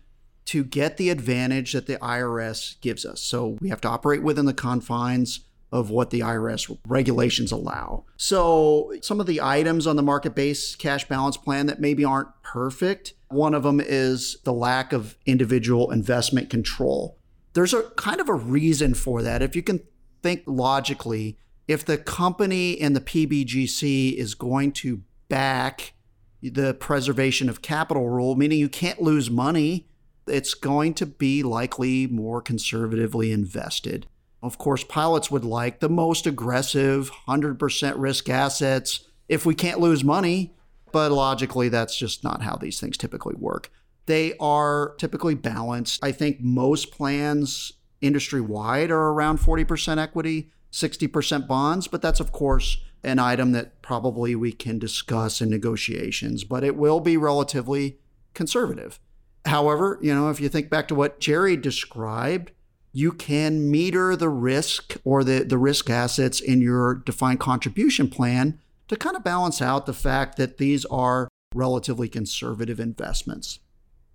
to 0.47 0.63
get 0.63 0.97
the 0.97 1.09
advantage 1.09 1.73
that 1.73 1.87
the 1.87 1.97
IRS 1.97 2.79
gives 2.81 3.05
us. 3.05 3.21
So 3.21 3.57
we 3.59 3.69
have 3.69 3.81
to 3.81 3.89
operate 3.89 4.23
within 4.23 4.45
the 4.45 4.53
confines 4.53 5.41
of 5.71 5.89
what 5.89 6.09
the 6.09 6.21
IRS 6.21 6.75
regulations 6.87 7.51
allow. 7.51 8.05
So 8.15 8.93
some 9.01 9.19
of 9.19 9.25
the 9.25 9.41
items 9.41 9.85
on 9.85 9.97
the 9.97 10.03
market 10.03 10.33
based 10.33 10.79
cash 10.79 11.07
balance 11.07 11.35
plan 11.35 11.65
that 11.65 11.81
maybe 11.81 12.05
aren't 12.05 12.29
perfect, 12.41 13.13
one 13.29 13.53
of 13.53 13.63
them 13.63 13.81
is 13.81 14.37
the 14.45 14.53
lack 14.53 14.93
of 14.93 15.17
individual 15.25 15.91
investment 15.91 16.49
control. 16.49 17.17
There's 17.51 17.73
a 17.73 17.83
kind 17.97 18.21
of 18.21 18.29
a 18.29 18.33
reason 18.33 18.93
for 18.93 19.21
that. 19.23 19.41
If 19.41 19.55
you 19.55 19.63
can 19.63 19.81
think 20.23 20.43
logically, 20.45 21.37
if 21.67 21.83
the 21.83 21.97
company 21.97 22.71
in 22.71 22.93
the 22.93 23.01
PBGC 23.01 24.13
is 24.13 24.33
going 24.33 24.71
to 24.73 25.01
back 25.27 25.93
the 26.41 26.73
preservation 26.73 27.49
of 27.49 27.61
capital 27.61 28.07
rule, 28.07 28.37
meaning 28.37 28.59
you 28.59 28.69
can't 28.69 29.01
lose 29.01 29.29
money, 29.29 29.89
it's 30.29 30.53
going 30.53 30.93
to 30.95 31.05
be 31.05 31.43
likely 31.43 32.07
more 32.07 32.41
conservatively 32.41 33.31
invested. 33.31 34.07
Of 34.41 34.57
course, 34.57 34.83
pilots 34.83 35.31
would 35.31 35.45
like 35.45 35.79
the 35.79 35.89
most 35.89 36.27
aggressive 36.27 37.11
100% 37.27 37.93
risk 37.97 38.29
assets 38.29 39.07
if 39.27 39.45
we 39.45 39.55
can't 39.55 39.79
lose 39.79 40.03
money, 40.03 40.53
but 40.91 41.11
logically, 41.11 41.69
that's 41.69 41.97
just 41.97 42.23
not 42.23 42.41
how 42.43 42.55
these 42.55 42.79
things 42.79 42.97
typically 42.97 43.35
work. 43.35 43.71
They 44.05 44.35
are 44.39 44.95
typically 44.97 45.35
balanced. 45.35 46.03
I 46.03 46.11
think 46.11 46.39
most 46.39 46.91
plans 46.91 47.73
industry 47.99 48.41
wide 48.41 48.91
are 48.91 49.09
around 49.09 49.39
40% 49.39 49.97
equity, 49.97 50.51
60% 50.71 51.47
bonds, 51.47 51.87
but 51.87 52.01
that's, 52.01 52.19
of 52.19 52.31
course, 52.31 52.77
an 53.03 53.19
item 53.19 53.51
that 53.51 53.81
probably 53.81 54.35
we 54.35 54.51
can 54.51 54.79
discuss 54.79 55.41
in 55.41 55.49
negotiations, 55.49 56.43
but 56.43 56.63
it 56.63 56.75
will 56.75 56.99
be 56.99 57.17
relatively 57.17 57.99
conservative. 58.33 58.99
However, 59.47 59.97
you 60.01 60.13
know, 60.13 60.29
if 60.29 60.39
you 60.39 60.49
think 60.49 60.69
back 60.69 60.87
to 60.89 60.95
what 60.95 61.19
Jerry 61.19 61.57
described, 61.57 62.51
you 62.93 63.11
can 63.11 63.69
meter 63.69 64.15
the 64.15 64.29
risk 64.29 64.97
or 65.03 65.23
the, 65.23 65.43
the 65.43 65.57
risk 65.57 65.89
assets 65.89 66.39
in 66.39 66.61
your 66.61 66.95
defined 66.95 67.39
contribution 67.39 68.09
plan 68.09 68.59
to 68.87 68.95
kind 68.95 69.15
of 69.15 69.23
balance 69.23 69.61
out 69.61 69.85
the 69.85 69.93
fact 69.93 70.37
that 70.37 70.57
these 70.57 70.85
are 70.85 71.27
relatively 71.53 72.09
conservative 72.09 72.79
investments. 72.79 73.59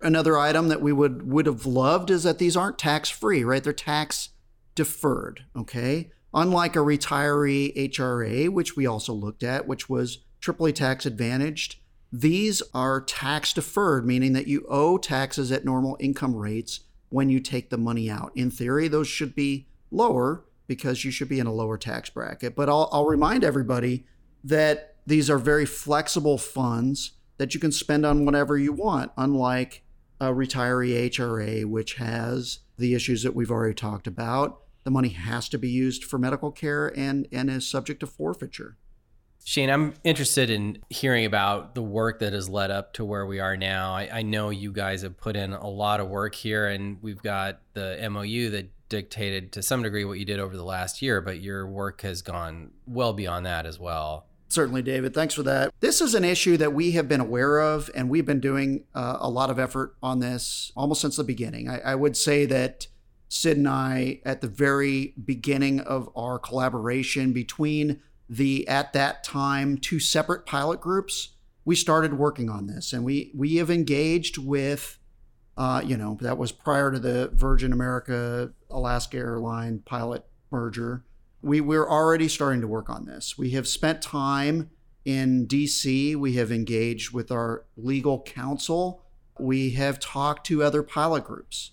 Another 0.01 0.37
item 0.37 0.67
that 0.67 0.81
we 0.81 0.91
would 0.91 1.31
would 1.31 1.45
have 1.45 1.65
loved 1.65 2.09
is 2.09 2.23
that 2.23 2.37
these 2.37 2.57
aren't 2.57 2.77
tax 2.77 3.09
free, 3.09 3.43
right? 3.43 3.63
They're 3.63 3.73
tax 3.73 4.29
deferred, 4.75 5.45
okay? 5.55 6.11
Unlike 6.33 6.75
a 6.75 6.79
retiree 6.79 7.75
HRA, 7.91 8.49
which 8.49 8.75
we 8.75 8.85
also 8.85 9.13
looked 9.13 9.43
at, 9.43 9.67
which 9.67 9.87
was 9.87 10.19
triply 10.41 10.73
tax 10.73 11.05
advantaged, 11.05 11.77
these 12.15 12.61
are 12.75 13.01
tax 13.01 13.53
deferred, 13.53 14.05
meaning 14.05 14.33
that 14.33 14.45
you 14.45 14.65
owe 14.69 14.99
taxes 14.99 15.51
at 15.51 15.65
normal 15.65 15.97
income 15.99 16.35
rates 16.35 16.81
when 17.09 17.29
you 17.29 17.39
take 17.39 17.71
the 17.71 17.77
money 17.77 18.09
out. 18.09 18.31
In 18.35 18.51
theory, 18.51 18.87
those 18.87 19.07
should 19.07 19.33
be 19.33 19.67
lower 19.89 20.45
because 20.67 21.03
you 21.03 21.09
should 21.09 21.27
be 21.27 21.39
in 21.39 21.47
a 21.47 21.53
lower 21.53 21.77
tax 21.77 22.11
bracket. 22.11 22.55
But 22.55 22.69
I'll, 22.69 22.87
I'll 22.91 23.05
remind 23.07 23.43
everybody 23.43 24.05
that 24.43 24.95
these 25.07 25.27
are 25.27 25.39
very 25.39 25.65
flexible 25.65 26.37
funds 26.37 27.13
that 27.37 27.55
you 27.55 27.59
can 27.59 27.71
spend 27.71 28.05
on 28.05 28.25
whatever 28.25 28.59
you 28.59 28.73
want, 28.73 29.11
unlike 29.17 29.83
a 30.21 30.27
retiree 30.27 31.09
HRA, 31.09 31.65
which 31.65 31.95
has 31.95 32.59
the 32.77 32.93
issues 32.93 33.23
that 33.23 33.33
we've 33.35 33.51
already 33.51 33.73
talked 33.73 34.05
about 34.05 34.63
the 34.83 34.91
money 34.91 35.09
has 35.09 35.49
to 35.49 35.57
be 35.57 35.69
used 35.69 36.03
for 36.03 36.17
medical 36.17 36.51
care 36.51 36.87
and, 36.97 37.27
and 37.31 37.49
is 37.49 37.69
subject 37.69 38.01
to 38.01 38.07
forfeiture. 38.07 38.77
Shane, 39.45 39.69
I'm 39.69 39.93
interested 40.05 40.49
in 40.49 40.79
hearing 40.89 41.25
about 41.25 41.75
the 41.75 41.81
work 41.81 42.19
that 42.19 42.31
has 42.31 42.47
led 42.47 42.71
up 42.71 42.93
to 42.93 43.03
where 43.03 43.25
we 43.25 43.41
are 43.41 43.57
now. 43.57 43.93
I, 43.93 44.09
I, 44.19 44.21
know 44.21 44.51
you 44.51 44.71
guys 44.71 45.01
have 45.01 45.17
put 45.17 45.35
in 45.35 45.51
a 45.51 45.67
lot 45.67 45.99
of 45.99 46.07
work 46.07 46.33
here, 46.33 46.67
and 46.67 46.97
we've 47.01 47.21
got 47.21 47.59
the 47.73 48.07
MOU 48.09 48.49
that 48.51 48.71
dictated 48.87 49.51
to 49.51 49.61
some 49.61 49.83
degree 49.83 50.05
what 50.05 50.17
you 50.17 50.25
did 50.25 50.39
over 50.39 50.55
the 50.55 50.63
last 50.63 51.01
year, 51.01 51.19
but 51.19 51.41
your 51.41 51.67
work 51.67 52.01
has 52.01 52.21
gone 52.21 52.71
well 52.87 53.11
beyond 53.11 53.45
that 53.45 53.65
as 53.65 53.77
well. 53.77 54.27
Certainly, 54.47 54.83
David. 54.83 55.13
Thanks 55.13 55.33
for 55.33 55.43
that. 55.43 55.73
This 55.79 55.99
is 55.99 56.13
an 56.13 56.23
issue 56.23 56.57
that 56.57 56.73
we 56.73 56.91
have 56.91 57.09
been 57.09 57.19
aware 57.19 57.59
of, 57.59 57.89
and 57.95 58.09
we've 58.09 58.25
been 58.25 58.39
doing 58.39 58.85
uh, 58.93 59.17
a 59.19 59.29
lot 59.29 59.49
of 59.49 59.59
effort 59.59 59.95
on 60.01 60.19
this 60.19 60.71
almost 60.75 61.01
since 61.01 61.17
the 61.17 61.23
beginning. 61.23 61.67
I, 61.67 61.79
I 61.79 61.95
would 61.95 62.15
say 62.15 62.45
that 62.45 62.87
Sid 63.29 63.57
and 63.57 63.67
I 63.67 64.21
at 64.23 64.41
the 64.41 64.47
very 64.47 65.15
beginning 65.25 65.79
of 65.79 66.07
our 66.15 66.37
collaboration 66.37 67.33
between 67.33 67.99
the 68.29 68.67
at 68.67 68.93
that 68.93 69.23
time 69.23 69.77
two 69.77 69.99
separate 69.99 70.45
pilot 70.45 70.81
groups. 70.81 71.29
We 71.65 71.75
started 71.75 72.17
working 72.17 72.49
on 72.49 72.67
this 72.67 72.93
and 72.93 73.03
we 73.03 73.31
we 73.35 73.55
have 73.57 73.69
engaged 73.69 74.37
with 74.37 74.97
uh, 75.55 75.81
you 75.85 75.97
know 75.97 76.17
that 76.21 76.37
was 76.37 76.51
prior 76.51 76.91
to 76.91 76.99
the 76.99 77.29
virgin 77.33 77.71
america 77.71 78.51
alaska 78.69 79.17
airline 79.17 79.79
pilot 79.85 80.25
merger. 80.51 81.03
We 81.41 81.61
we're 81.61 81.89
already 81.89 82.27
starting 82.27 82.61
to 82.61 82.67
work 82.67 82.89
on 82.89 83.05
this. 83.05 83.37
We 83.37 83.51
have 83.51 83.67
spent 83.67 84.01
time 84.01 84.71
in 85.05 85.47
dc 85.47 86.15
we 86.15 86.33
have 86.33 86.51
engaged 86.51 87.11
with 87.13 87.31
our 87.31 87.65
legal 87.75 88.21
counsel. 88.21 89.03
We 89.39 89.71
have 89.71 89.99
talked 89.99 90.45
to 90.47 90.63
other 90.63 90.83
pilot 90.83 91.25
groups. 91.25 91.71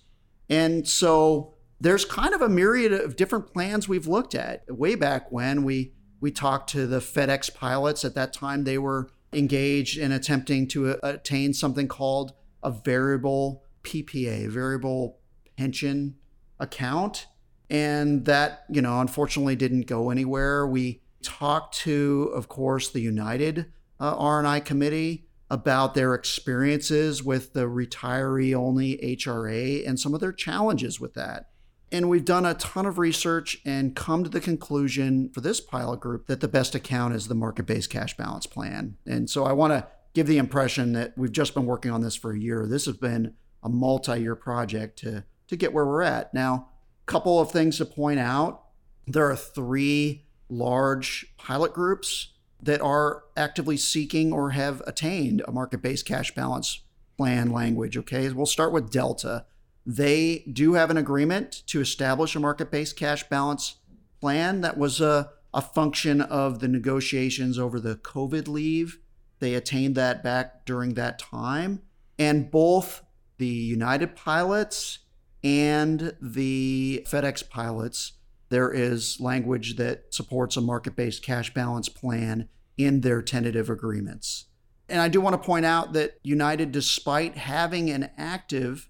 And 0.49 0.87
so 0.87 1.53
there's 1.79 2.05
kind 2.05 2.33
of 2.33 2.41
a 2.41 2.49
myriad 2.49 2.93
of 2.93 3.15
different 3.15 3.51
plans 3.53 3.87
we've 3.89 4.07
looked 4.07 4.35
at. 4.35 4.63
Way 4.69 4.95
back 4.95 5.31
when 5.31 5.63
we 5.63 5.93
we 6.21 6.31
talked 6.31 6.69
to 6.69 6.87
the 6.87 6.99
FedEx 6.99 7.53
pilots 7.53 8.05
at 8.05 8.15
that 8.15 8.31
time, 8.31 8.63
they 8.63 8.77
were 8.77 9.09
engaged 9.33 9.97
in 9.97 10.11
attempting 10.11 10.67
to 10.67 10.97
attain 11.03 11.53
something 11.53 11.87
called 11.87 12.33
a 12.63 12.71
variable 12.71 13.63
PPA, 13.83 14.47
variable 14.47 15.19
pension 15.57 16.15
account. 16.59 17.27
And 17.69 18.25
that, 18.25 18.65
you 18.69 18.81
know, 18.81 19.01
unfortunately 19.01 19.55
didn't 19.55 19.87
go 19.87 20.09
anywhere. 20.09 20.67
We 20.67 21.01
talked 21.23 21.75
to, 21.79 22.31
of 22.35 22.47
course, 22.47 22.89
the 22.89 22.99
United 22.99 23.71
uh, 23.99 24.15
R&I 24.17 24.59
committee 24.59 25.27
about 25.49 25.95
their 25.95 26.13
experiences 26.13 27.23
with 27.23 27.53
the 27.53 27.65
retiree 27.65 28.53
only 28.53 28.97
HRA 28.97 29.87
and 29.87 29.99
some 29.99 30.13
of 30.13 30.19
their 30.19 30.31
challenges 30.31 30.99
with 30.99 31.13
that. 31.15 31.50
And 31.91 32.09
we've 32.09 32.25
done 32.25 32.45
a 32.45 32.53
ton 32.53 32.85
of 32.85 32.97
research 32.97 33.57
and 33.65 33.95
come 33.95 34.23
to 34.23 34.29
the 34.29 34.39
conclusion 34.39 35.29
for 35.33 35.41
this 35.41 35.59
pilot 35.59 35.99
group 35.99 36.27
that 36.27 36.39
the 36.39 36.47
best 36.47 36.73
account 36.73 37.13
is 37.13 37.27
the 37.27 37.35
market 37.35 37.65
based 37.65 37.89
cash 37.89 38.15
balance 38.15 38.45
plan. 38.45 38.97
And 39.05 39.29
so 39.29 39.43
I 39.43 39.51
want 39.51 39.73
to 39.73 39.87
give 40.13 40.27
the 40.27 40.37
impression 40.37 40.93
that 40.93 41.17
we've 41.17 41.31
just 41.31 41.53
been 41.53 41.65
working 41.65 41.91
on 41.91 42.01
this 42.01 42.15
for 42.15 42.31
a 42.31 42.39
year. 42.39 42.65
This 42.65 42.85
has 42.85 42.97
been 42.97 43.33
a 43.63 43.69
multi 43.69 44.21
year 44.21 44.35
project 44.35 44.99
to, 44.99 45.25
to 45.47 45.55
get 45.55 45.73
where 45.73 45.85
we're 45.85 46.01
at. 46.01 46.33
Now, 46.33 46.69
a 47.07 47.11
couple 47.11 47.39
of 47.39 47.51
things 47.51 47.77
to 47.77 47.85
point 47.85 48.19
out 48.19 48.63
there 49.05 49.29
are 49.29 49.35
three 49.35 50.25
large 50.49 51.33
pilot 51.37 51.73
groups 51.73 52.33
that 52.61 52.81
are 52.81 53.23
actively 53.35 53.77
seeking 53.77 54.31
or 54.31 54.51
have 54.51 54.81
attained 54.85 55.41
a 55.47 55.51
market 55.51 55.81
based 55.81 56.05
cash 56.05 56.33
balance 56.35 56.81
plan 57.17 57.51
language. 57.51 57.97
Okay, 57.97 58.29
we'll 58.29 58.45
start 58.45 58.71
with 58.71 58.91
Delta. 58.91 59.45
They 59.85 60.45
do 60.51 60.73
have 60.73 60.89
an 60.89 60.97
agreement 60.97 61.63
to 61.67 61.81
establish 61.81 62.35
a 62.35 62.39
market 62.39 62.71
based 62.71 62.95
cash 62.95 63.27
balance 63.29 63.77
plan 64.19 64.61
that 64.61 64.77
was 64.77 65.01
a, 65.01 65.31
a 65.53 65.61
function 65.61 66.21
of 66.21 66.59
the 66.59 66.67
negotiations 66.67 67.57
over 67.57 67.79
the 67.79 67.95
COVID 67.95 68.47
leave. 68.47 68.99
They 69.39 69.55
attained 69.55 69.95
that 69.95 70.23
back 70.23 70.65
during 70.65 70.93
that 70.93 71.17
time. 71.17 71.81
And 72.19 72.51
both 72.51 73.03
the 73.37 73.47
United 73.47 74.15
pilots 74.15 74.99
and 75.43 76.15
the 76.21 77.05
FedEx 77.09 77.49
pilots, 77.49 78.13
there 78.49 78.71
is 78.71 79.19
language 79.19 79.77
that 79.77 80.13
supports 80.13 80.55
a 80.55 80.61
market 80.61 80.95
based 80.95 81.23
cash 81.23 81.51
balance 81.53 81.89
plan 81.89 82.47
in 82.77 83.01
their 83.01 83.23
tentative 83.23 83.69
agreements. 83.69 84.45
And 84.87 85.01
I 85.01 85.07
do 85.07 85.21
want 85.21 85.33
to 85.33 85.45
point 85.45 85.65
out 85.65 85.93
that 85.93 86.19
United, 86.21 86.71
despite 86.71 87.37
having 87.37 87.89
an 87.89 88.11
active 88.17 88.89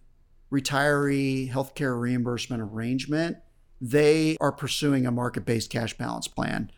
retiree 0.52 1.52
healthcare 1.52 2.00
reimbursement 2.00 2.62
arrangement, 2.62 3.38
they 3.80 4.38
are 4.40 4.52
pursuing 4.52 5.06
a 5.06 5.12
market 5.12 5.46
based 5.46 5.70
cash 5.70 5.98
balance 5.98 6.28
plan. 6.28 6.72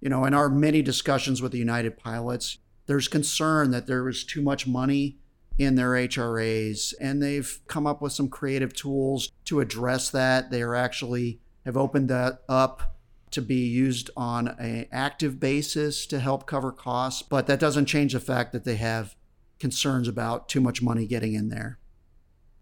You 0.00 0.08
know, 0.08 0.24
in 0.24 0.34
our 0.34 0.48
many 0.48 0.82
discussions 0.82 1.42
with 1.42 1.52
the 1.52 1.58
United 1.58 1.98
pilots, 1.98 2.58
there's 2.86 3.08
concern 3.08 3.70
that 3.72 3.86
there 3.86 4.04
was 4.04 4.24
too 4.24 4.40
much 4.40 4.66
money 4.66 5.18
in 5.58 5.74
their 5.74 5.92
HRAs, 5.92 6.94
and 7.00 7.22
they've 7.22 7.60
come 7.66 7.86
up 7.86 8.02
with 8.02 8.12
some 8.12 8.28
creative 8.28 8.74
tools 8.74 9.32
to 9.46 9.60
address 9.60 10.10
that. 10.10 10.50
They 10.50 10.62
are 10.62 10.74
actually 10.74 11.40
have 11.64 11.76
opened 11.76 12.08
that 12.10 12.42
up 12.48 12.96
to 13.30 13.42
be 13.42 13.66
used 13.66 14.10
on 14.16 14.48
an 14.48 14.86
active 14.92 15.40
basis 15.40 16.06
to 16.06 16.20
help 16.20 16.46
cover 16.46 16.72
costs, 16.72 17.22
but 17.22 17.46
that 17.46 17.58
doesn't 17.58 17.86
change 17.86 18.12
the 18.12 18.20
fact 18.20 18.52
that 18.52 18.64
they 18.64 18.76
have 18.76 19.16
concerns 19.58 20.06
about 20.06 20.48
too 20.48 20.60
much 20.60 20.80
money 20.80 21.06
getting 21.06 21.34
in 21.34 21.48
there. 21.48 21.78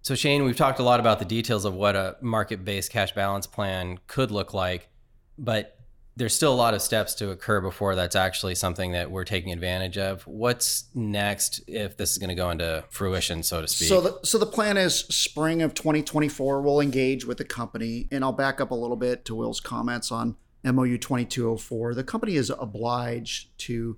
So, 0.05 0.15
Shane, 0.15 0.45
we've 0.45 0.57
talked 0.57 0.81
a 0.81 0.83
lot 0.83 1.01
about 1.01 1.19
the 1.19 1.25
details 1.25 1.65
of 1.65 1.73
what 1.73 1.97
a 1.97 2.17
market 2.21 2.63
based 2.63 2.93
cash 2.93 3.15
balance 3.15 3.47
plan 3.47 3.99
could 4.07 4.31
look 4.31 4.53
like, 4.53 4.91
but 5.39 5.79
there's 6.15 6.37
still 6.37 6.53
a 6.53 6.55
lot 6.55 6.75
of 6.75 6.83
steps 6.83 7.15
to 7.15 7.31
occur 7.31 7.63
before 7.63 7.95
that's 7.95 8.15
actually 8.15 8.55
something 8.55 8.93
that 8.93 9.11
we're 9.11 9.25
taking 9.25 9.51
advantage 9.51 9.97
of. 9.97 10.23
What's 10.27 10.85
next 10.95 11.63
if 11.67 11.97
this 11.97 12.13
is 12.13 12.19
going 12.19 12.29
to 12.29 12.35
go 12.35 12.51
into 12.51 12.85
fruition, 12.91 13.43
so 13.43 13.63
to 13.63 13.67
speak? 13.67 13.89
So 13.89 14.03
the 14.03 14.21
so 14.23 14.37
the 14.37 14.45
plan 14.45 14.77
is 14.77 14.95
spring 14.95 15.63
of 15.63 15.73
2024. 15.73 16.61
We'll 16.61 16.81
engage 16.81 17.25
with 17.25 17.39
the 17.39 17.45
company, 17.47 18.07
and 18.13 18.23
I'll 18.23 18.33
back 18.33 18.61
up 18.61 18.73
a 18.73 18.77
little 18.77 18.97
bit 18.97 19.25
to 19.25 19.35
Will's 19.35 19.59
comments 19.59 20.13
on 20.13 20.37
MOU 20.63 20.99
2204. 20.99 21.95
The 21.95 22.05
company 22.05 22.37
is 22.37 22.51
obliged 22.51 23.57
to 23.61 23.97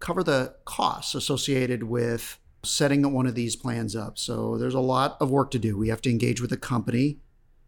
cover 0.00 0.24
the 0.24 0.54
costs 0.64 1.14
associated 1.14 1.82
with 1.82 2.38
setting 2.64 3.10
one 3.12 3.26
of 3.26 3.34
these 3.34 3.56
plans 3.56 3.96
up. 3.96 4.18
So 4.18 4.56
there's 4.56 4.74
a 4.74 4.80
lot 4.80 5.16
of 5.20 5.30
work 5.30 5.50
to 5.52 5.58
do. 5.58 5.76
We 5.76 5.88
have 5.88 6.02
to 6.02 6.10
engage 6.10 6.40
with 6.40 6.50
the 6.50 6.56
company. 6.56 7.18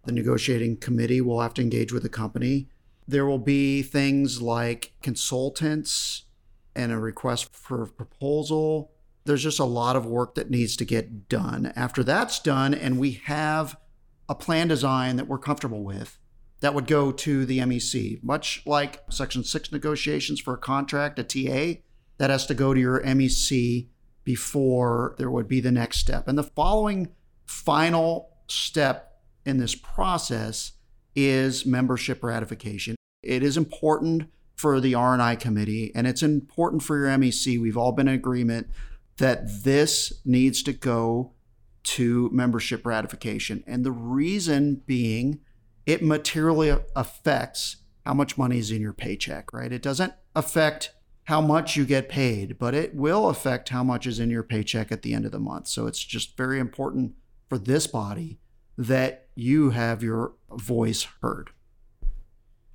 The 0.05 0.13
negotiating 0.13 0.79
committee 0.79 1.21
will 1.21 1.41
have 1.41 1.55
to 1.55 1.63
engage 1.63 1.93
with 1.93 2.03
the 2.03 2.09
company 2.09 2.69
there 3.07 3.27
will 3.27 3.39
be 3.39 3.83
things 3.83 4.41
like 4.41 4.93
consultants 5.03 6.25
and 6.75 6.91
a 6.91 6.99
request 6.99 7.55
for 7.55 7.87
proposal. 7.87 8.93
There's 9.25 9.43
just 9.43 9.59
a 9.59 9.65
lot 9.65 9.97
of 9.97 10.07
work 10.07 10.35
that 10.35 10.51
needs 10.51 10.77
to 10.77 10.85
get 10.85 11.29
done. 11.29 11.73
After 11.77 12.03
that's 12.03 12.41
done, 12.41 12.75
and 12.75 12.99
we 12.99 13.13
have 13.25 13.77
a 14.29 14.35
plan 14.35 14.69
design 14.69 15.17
that 15.17 15.29
we're 15.29 15.39
comfortable 15.39 15.85
with, 15.85 16.19
that 16.61 16.75
would 16.75 16.87
go 16.87 17.13
to 17.13 17.45
the 17.45 17.59
MEC, 17.59 18.23
much 18.23 18.63
like 18.65 19.03
Section 19.11 19.45
6 19.45 19.71
negotiations 19.71 20.41
for 20.41 20.55
a 20.55 20.59
contract, 20.59 21.19
a 21.19 21.25
TA, 21.25 21.81
that 22.17 22.31
has 22.31 22.47
to 22.47 22.55
go 22.55 22.73
to 22.73 22.81
your 22.81 23.03
MEC 23.03 23.89
before 24.25 25.15
there 25.19 25.31
would 25.31 25.49
be 25.49 25.61
the 25.61 25.71
next 25.71 25.99
step. 25.99 26.27
And 26.27 26.37
the 26.37 26.43
following 26.43 27.11
final 27.47 28.31
step 28.47 29.21
in 29.45 29.59
this 29.59 29.75
process 29.75 30.73
is 31.15 31.65
membership 31.65 32.25
ratification. 32.25 32.97
It 33.23 33.43
is 33.43 33.57
important 33.57 34.31
for 34.57 34.81
the 34.81 34.95
R&I 34.95 35.37
committee 35.37 35.93
and 35.95 36.07
it's 36.07 36.23
important 36.23 36.83
for 36.83 36.99
your 36.99 37.09
MEC. 37.09 37.61
We've 37.61 37.77
all 37.77 37.93
been 37.93 38.09
in 38.09 38.15
agreement 38.15 38.69
that 39.19 39.65
this 39.65 40.13
needs 40.25 40.63
to 40.65 40.73
go 40.73 41.33
to 41.85 42.31
membership 42.33 42.87
ratification. 42.87 43.63
And 43.67 43.85
the 43.85 43.93
reason 43.93 44.83
being 44.87 45.41
it 45.87 46.03
materially 46.03 46.75
affects 46.97 47.77
how 48.07 48.15
much 48.15 48.39
money 48.39 48.59
is 48.59 48.71
in 48.71 48.81
your 48.81 48.95
paycheck, 48.95 49.53
right? 49.53 49.71
It 49.71 49.83
doesn't 49.83 50.15
affect 50.35 50.94
how 51.25 51.41
much 51.41 51.77
you 51.77 51.85
get 51.85 52.09
paid, 52.09 52.59
but 52.59 52.75
it 52.75 52.95
will 52.95 53.29
affect 53.29 53.71
how 53.71 53.83
much 53.83 54.07
is 54.07 54.21
in 54.21 54.31
your 54.31 54.43
paycheck 54.43 54.93
at 54.93 55.03
the 55.03 55.15
end 55.15 55.25
of 55.25 55.33
the 55.33 55.39
month. 55.39 55.69
So 55.69 55.87
it's 55.87 56.03
just 56.03 56.37
very 56.37 56.59
important 56.59 57.15
for 57.49 57.59
this 57.59 57.87
body 57.87 58.39
that 58.77 59.29
you 59.35 59.71
have 59.71 60.03
your 60.03 60.33
voice 60.51 61.07
heard. 61.23 61.51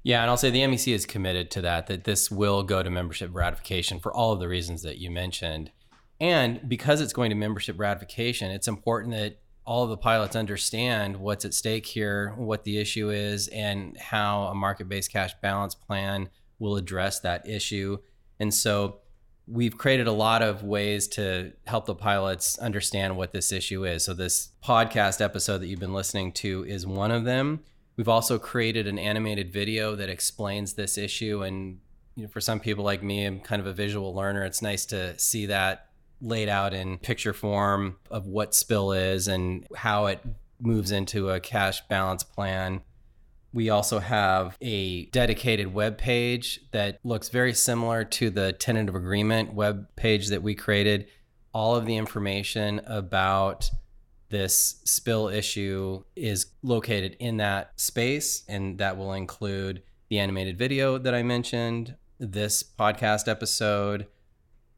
Yeah, 0.01 0.21
and 0.21 0.29
I'll 0.29 0.37
say 0.37 0.49
the 0.49 0.61
MEC 0.61 0.93
is 0.93 1.05
committed 1.05 1.51
to 1.51 1.61
that, 1.61 1.87
that 1.87 2.05
this 2.05 2.31
will 2.31 2.63
go 2.63 2.81
to 2.81 2.89
membership 2.89 3.31
ratification 3.33 3.99
for 3.99 4.13
all 4.13 4.31
of 4.31 4.39
the 4.39 4.47
reasons 4.47 4.81
that 4.83 4.97
you 4.97 5.11
mentioned. 5.11 5.71
And 6.19 6.67
because 6.67 7.01
it's 7.01 7.13
going 7.13 7.29
to 7.29 7.35
membership 7.35 7.77
ratification, 7.79 8.49
it's 8.51 8.67
important 8.67 9.13
that 9.13 9.39
all 9.65 9.83
of 9.83 9.89
the 9.89 9.97
pilots 9.97 10.35
understand 10.35 11.17
what's 11.17 11.45
at 11.45 11.53
stake 11.53 11.85
here, 11.85 12.33
what 12.37 12.63
the 12.63 12.79
issue 12.79 13.11
is, 13.11 13.49
and 13.49 13.95
how 13.97 14.43
a 14.45 14.55
market 14.55 14.89
based 14.89 15.11
cash 15.11 15.33
balance 15.41 15.75
plan 15.75 16.29
will 16.57 16.75
address 16.75 17.19
that 17.19 17.47
issue. 17.47 17.97
And 18.39 18.53
so 18.53 18.99
we've 19.47 19.77
created 19.77 20.07
a 20.07 20.11
lot 20.11 20.41
of 20.41 20.63
ways 20.63 21.07
to 21.07 21.51
help 21.65 21.85
the 21.85 21.95
pilots 21.95 22.57
understand 22.59 23.17
what 23.17 23.31
this 23.31 23.51
issue 23.51 23.85
is. 23.85 24.05
So, 24.05 24.13
this 24.13 24.49
podcast 24.63 25.21
episode 25.21 25.59
that 25.59 25.67
you've 25.67 25.79
been 25.79 25.93
listening 25.93 26.31
to 26.33 26.63
is 26.65 26.85
one 26.85 27.11
of 27.11 27.25
them. 27.25 27.61
We've 27.97 28.07
also 28.07 28.39
created 28.39 28.87
an 28.87 28.97
animated 28.97 29.51
video 29.51 29.95
that 29.95 30.09
explains 30.09 30.73
this 30.73 30.97
issue. 30.97 31.43
And 31.43 31.79
you 32.15 32.23
know, 32.23 32.29
for 32.29 32.39
some 32.39 32.59
people 32.59 32.85
like 32.85 33.03
me, 33.03 33.25
I'm 33.25 33.39
kind 33.41 33.59
of 33.59 33.65
a 33.65 33.73
visual 33.73 34.13
learner. 34.13 34.45
It's 34.45 34.61
nice 34.61 34.85
to 34.87 35.17
see 35.19 35.47
that 35.47 35.87
laid 36.21 36.49
out 36.49 36.73
in 36.73 36.97
picture 36.97 37.33
form 37.33 37.97
of 38.11 38.27
what 38.27 38.53
spill 38.53 38.91
is 38.91 39.27
and 39.27 39.65
how 39.75 40.05
it 40.05 40.21
moves 40.61 40.91
into 40.91 41.29
a 41.29 41.39
cash 41.39 41.81
balance 41.87 42.23
plan. 42.23 42.81
We 43.51 43.69
also 43.69 43.99
have 43.99 44.57
a 44.61 45.05
dedicated 45.05 45.73
web 45.73 45.97
page 45.97 46.61
that 46.71 46.99
looks 47.03 47.29
very 47.29 47.53
similar 47.53 48.03
to 48.05 48.29
the 48.29 48.53
tentative 48.53 48.95
agreement 48.95 49.53
web 49.53 49.87
page 49.95 50.27
that 50.27 50.43
we 50.43 50.53
created. 50.53 51.07
All 51.53 51.75
of 51.75 51.85
the 51.85 51.97
information 51.97 52.79
about 52.85 53.69
this 54.29 54.81
spill 54.85 55.29
issue 55.29 56.03
is 56.15 56.47
located 56.61 57.17
in 57.19 57.37
that 57.37 57.71
space, 57.79 58.43
and 58.47 58.77
that 58.77 58.97
will 58.97 59.13
include 59.13 59.81
the 60.09 60.19
animated 60.19 60.57
video 60.57 60.99
that 60.99 61.15
I 61.15 61.23
mentioned, 61.23 61.95
this 62.19 62.61
podcast 62.63 63.27
episode, 63.27 64.05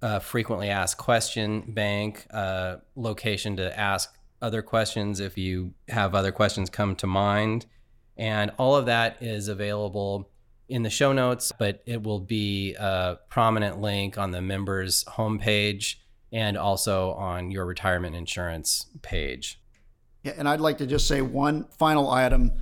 a 0.01 0.21
frequently 0.21 0.69
asked 0.69 0.97
question 0.97 1.73
bank, 1.73 2.25
a 2.29 2.79
location 2.95 3.57
to 3.57 3.77
ask 3.77 4.13
other 4.41 4.61
questions 4.61 5.19
if 5.19 5.37
you 5.37 5.73
have 5.89 6.15
other 6.15 6.31
questions 6.31 6.69
come 6.69 6.95
to 6.95 7.07
mind 7.07 7.65
and 8.17 8.51
all 8.57 8.75
of 8.75 8.85
that 8.85 9.17
is 9.21 9.47
available 9.47 10.29
in 10.69 10.83
the 10.83 10.89
show 10.89 11.11
notes, 11.11 11.51
but 11.57 11.81
it 11.85 12.01
will 12.01 12.19
be 12.19 12.75
a 12.75 13.17
prominent 13.29 13.81
link 13.81 14.17
on 14.17 14.31
the 14.31 14.41
members 14.41 15.03
homepage 15.03 15.95
and 16.31 16.57
also 16.57 17.11
on 17.11 17.51
your 17.51 17.65
retirement 17.65 18.15
insurance 18.15 18.87
page. 19.01 19.59
Yeah, 20.23 20.33
and 20.37 20.47
I'd 20.47 20.61
like 20.61 20.77
to 20.77 20.87
just 20.87 21.07
say 21.07 21.21
one 21.21 21.65
final 21.77 22.09
item. 22.09 22.53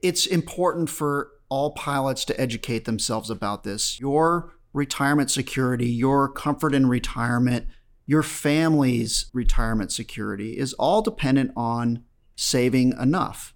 It's 0.00 0.26
important 0.26 0.90
for 0.90 1.32
all 1.48 1.72
pilots 1.72 2.24
to 2.26 2.40
educate 2.40 2.84
themselves 2.84 3.30
about 3.30 3.64
this. 3.64 3.98
Your 3.98 4.52
retirement 4.72 5.30
security, 5.30 5.88
your 5.88 6.28
comfort 6.28 6.74
in 6.74 6.88
retirement, 6.88 7.66
your 8.04 8.22
family's 8.22 9.26
retirement 9.32 9.90
security 9.90 10.56
is 10.56 10.72
all 10.74 11.02
dependent 11.02 11.50
on 11.56 12.04
saving 12.36 12.92
enough. 13.00 13.54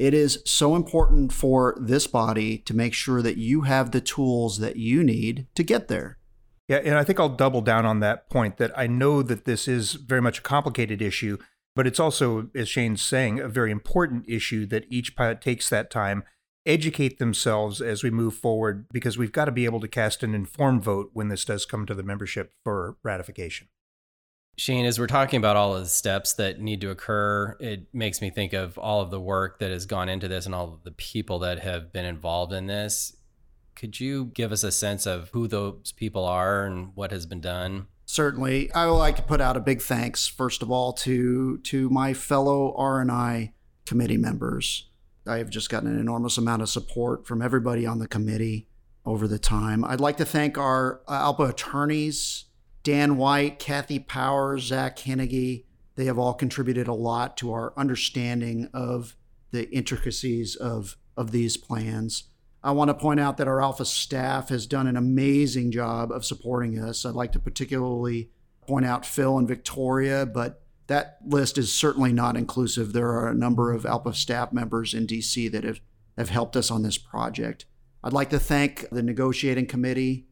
It 0.00 0.14
is 0.14 0.42
so 0.46 0.76
important 0.76 1.30
for 1.30 1.76
this 1.78 2.06
body 2.06 2.56
to 2.56 2.74
make 2.74 2.94
sure 2.94 3.20
that 3.20 3.36
you 3.36 3.62
have 3.62 3.90
the 3.90 4.00
tools 4.00 4.56
that 4.60 4.76
you 4.76 5.04
need 5.04 5.46
to 5.54 5.62
get 5.62 5.88
there. 5.88 6.16
Yeah, 6.68 6.78
and 6.78 6.94
I 6.94 7.04
think 7.04 7.20
I'll 7.20 7.28
double 7.28 7.60
down 7.60 7.84
on 7.84 8.00
that 8.00 8.30
point 8.30 8.56
that 8.56 8.72
I 8.74 8.86
know 8.86 9.22
that 9.22 9.44
this 9.44 9.68
is 9.68 9.92
very 9.92 10.22
much 10.22 10.38
a 10.38 10.42
complicated 10.42 11.02
issue, 11.02 11.36
but 11.76 11.86
it's 11.86 12.00
also, 12.00 12.48
as 12.54 12.66
Shane's 12.66 13.02
saying, 13.02 13.40
a 13.40 13.48
very 13.48 13.70
important 13.70 14.24
issue 14.26 14.64
that 14.68 14.86
each 14.88 15.14
pilot 15.16 15.42
takes 15.42 15.68
that 15.68 15.90
time, 15.90 16.24
educate 16.64 17.18
themselves 17.18 17.82
as 17.82 18.02
we 18.02 18.08
move 18.08 18.34
forward, 18.34 18.86
because 18.90 19.18
we've 19.18 19.32
got 19.32 19.44
to 19.44 19.52
be 19.52 19.66
able 19.66 19.80
to 19.80 19.88
cast 19.88 20.22
an 20.22 20.34
informed 20.34 20.82
vote 20.82 21.10
when 21.12 21.28
this 21.28 21.44
does 21.44 21.66
come 21.66 21.84
to 21.84 21.94
the 21.94 22.02
membership 22.02 22.54
for 22.64 22.96
ratification. 23.02 23.68
Shane, 24.56 24.84
as 24.84 24.98
we're 24.98 25.06
talking 25.06 25.38
about 25.38 25.56
all 25.56 25.74
of 25.74 25.82
the 25.82 25.88
steps 25.88 26.34
that 26.34 26.60
need 26.60 26.82
to 26.82 26.90
occur, 26.90 27.56
it 27.60 27.86
makes 27.94 28.20
me 28.20 28.28
think 28.28 28.52
of 28.52 28.76
all 28.76 29.00
of 29.00 29.10
the 29.10 29.20
work 29.20 29.58
that 29.58 29.70
has 29.70 29.86
gone 29.86 30.10
into 30.10 30.28
this 30.28 30.44
and 30.44 30.54
all 30.54 30.74
of 30.74 30.84
the 30.84 30.90
people 30.90 31.38
that 31.38 31.60
have 31.60 31.92
been 31.92 32.04
involved 32.04 32.52
in 32.52 32.66
this. 32.66 33.16
Could 33.74 33.98
you 33.98 34.26
give 34.26 34.52
us 34.52 34.62
a 34.62 34.70
sense 34.70 35.06
of 35.06 35.30
who 35.30 35.48
those 35.48 35.92
people 35.92 36.26
are 36.26 36.66
and 36.66 36.94
what 36.94 37.10
has 37.10 37.24
been 37.24 37.40
done? 37.40 37.86
Certainly. 38.04 38.70
I 38.72 38.86
would 38.86 38.98
like 38.98 39.16
to 39.16 39.22
put 39.22 39.40
out 39.40 39.56
a 39.56 39.60
big 39.60 39.80
thanks, 39.80 40.26
first 40.26 40.62
of 40.62 40.70
all, 40.70 40.92
to 40.94 41.58
to 41.58 41.88
my 41.88 42.12
fellow 42.12 42.74
R&I 42.76 43.54
committee 43.86 44.18
members. 44.18 44.90
I 45.26 45.38
have 45.38 45.48
just 45.48 45.70
gotten 45.70 45.88
an 45.88 45.98
enormous 45.98 46.36
amount 46.36 46.60
of 46.60 46.68
support 46.68 47.26
from 47.26 47.40
everybody 47.40 47.86
on 47.86 47.98
the 47.98 48.08
committee 48.08 48.66
over 49.06 49.26
the 49.26 49.38
time. 49.38 49.84
I'd 49.84 50.00
like 50.00 50.16
to 50.18 50.24
thank 50.24 50.58
our 50.58 51.00
uh, 51.08 51.32
ALPA 51.32 51.50
attorneys, 51.50 52.44
Dan 52.82 53.16
White, 53.16 53.58
Kathy 53.58 53.98
Powers, 53.98 54.64
Zach 54.64 54.98
Hennigy, 54.98 55.64
they 55.96 56.06
have 56.06 56.18
all 56.18 56.34
contributed 56.34 56.88
a 56.88 56.94
lot 56.94 57.36
to 57.38 57.52
our 57.52 57.74
understanding 57.76 58.68
of 58.72 59.16
the 59.50 59.68
intricacies 59.70 60.56
of, 60.56 60.96
of 61.16 61.30
these 61.30 61.56
plans. 61.56 62.24
I 62.62 62.72
want 62.72 62.88
to 62.88 62.94
point 62.94 63.20
out 63.20 63.36
that 63.38 63.48
our 63.48 63.58
ALPA 63.58 63.86
staff 63.86 64.50
has 64.50 64.66
done 64.66 64.86
an 64.86 64.96
amazing 64.96 65.72
job 65.72 66.12
of 66.12 66.24
supporting 66.24 66.78
us. 66.78 67.04
I'd 67.04 67.14
like 67.14 67.32
to 67.32 67.38
particularly 67.38 68.30
point 68.66 68.84
out 68.86 69.06
Phil 69.06 69.38
and 69.38 69.48
Victoria, 69.48 70.26
but 70.26 70.62
that 70.86 71.18
list 71.26 71.56
is 71.56 71.74
certainly 71.74 72.12
not 72.12 72.36
inclusive. 72.36 72.92
There 72.92 73.10
are 73.10 73.28
a 73.28 73.34
number 73.34 73.72
of 73.72 73.84
ALPA 73.84 74.14
staff 74.14 74.52
members 74.52 74.92
in 74.92 75.06
DC 75.06 75.50
that 75.52 75.64
have, 75.64 75.80
have 76.18 76.28
helped 76.30 76.56
us 76.56 76.70
on 76.70 76.82
this 76.82 76.98
project. 76.98 77.64
I'd 78.02 78.12
like 78.12 78.30
to 78.30 78.38
thank 78.38 78.88
the 78.90 79.02
negotiating 79.02 79.66
committee 79.66 80.26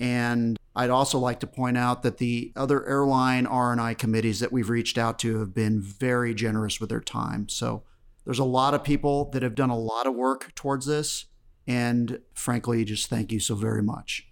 And 0.00 0.56
I'd 0.78 0.90
also 0.90 1.18
like 1.18 1.40
to 1.40 1.46
point 1.48 1.76
out 1.76 2.04
that 2.04 2.18
the 2.18 2.52
other 2.54 2.86
airline 2.86 3.46
R&I 3.46 3.94
committees 3.94 4.38
that 4.38 4.52
we've 4.52 4.70
reached 4.70 4.96
out 4.96 5.18
to 5.18 5.40
have 5.40 5.52
been 5.52 5.82
very 5.82 6.34
generous 6.34 6.78
with 6.78 6.88
their 6.88 7.00
time. 7.00 7.48
So 7.48 7.82
there's 8.24 8.38
a 8.38 8.44
lot 8.44 8.74
of 8.74 8.84
people 8.84 9.28
that 9.30 9.42
have 9.42 9.56
done 9.56 9.70
a 9.70 9.76
lot 9.76 10.06
of 10.06 10.14
work 10.14 10.54
towards 10.54 10.86
this. 10.86 11.26
And 11.66 12.20
frankly, 12.32 12.84
just 12.84 13.10
thank 13.10 13.32
you 13.32 13.40
so 13.40 13.56
very 13.56 13.82
much. 13.82 14.28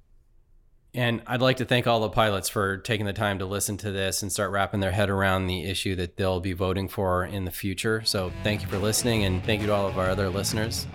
And 0.94 1.20
I'd 1.26 1.42
like 1.42 1.56
to 1.56 1.64
thank 1.64 1.88
all 1.88 1.98
the 1.98 2.10
pilots 2.10 2.48
for 2.48 2.76
taking 2.76 3.06
the 3.06 3.12
time 3.12 3.40
to 3.40 3.44
listen 3.44 3.76
to 3.78 3.90
this 3.90 4.22
and 4.22 4.30
start 4.30 4.52
wrapping 4.52 4.78
their 4.78 4.92
head 4.92 5.10
around 5.10 5.48
the 5.48 5.64
issue 5.64 5.96
that 5.96 6.16
they'll 6.16 6.38
be 6.38 6.52
voting 6.52 6.88
for 6.88 7.24
in 7.24 7.44
the 7.44 7.50
future. 7.50 8.04
So 8.04 8.30
thank 8.44 8.62
you 8.62 8.68
for 8.68 8.78
listening, 8.78 9.24
and 9.24 9.42
thank 9.42 9.62
you 9.62 9.66
to 9.66 9.74
all 9.74 9.88
of 9.88 9.98
our 9.98 10.10
other 10.10 10.28
listeners. 10.28 10.86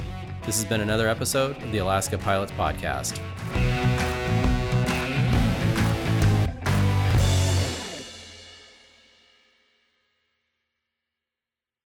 This 0.46 0.56
has 0.56 0.66
been 0.66 0.80
another 0.80 1.10
episode 1.10 1.62
of 1.62 1.72
the 1.74 1.80
Alaska 1.80 2.18
Pilots 2.18 2.54
Podcast. 2.54 3.20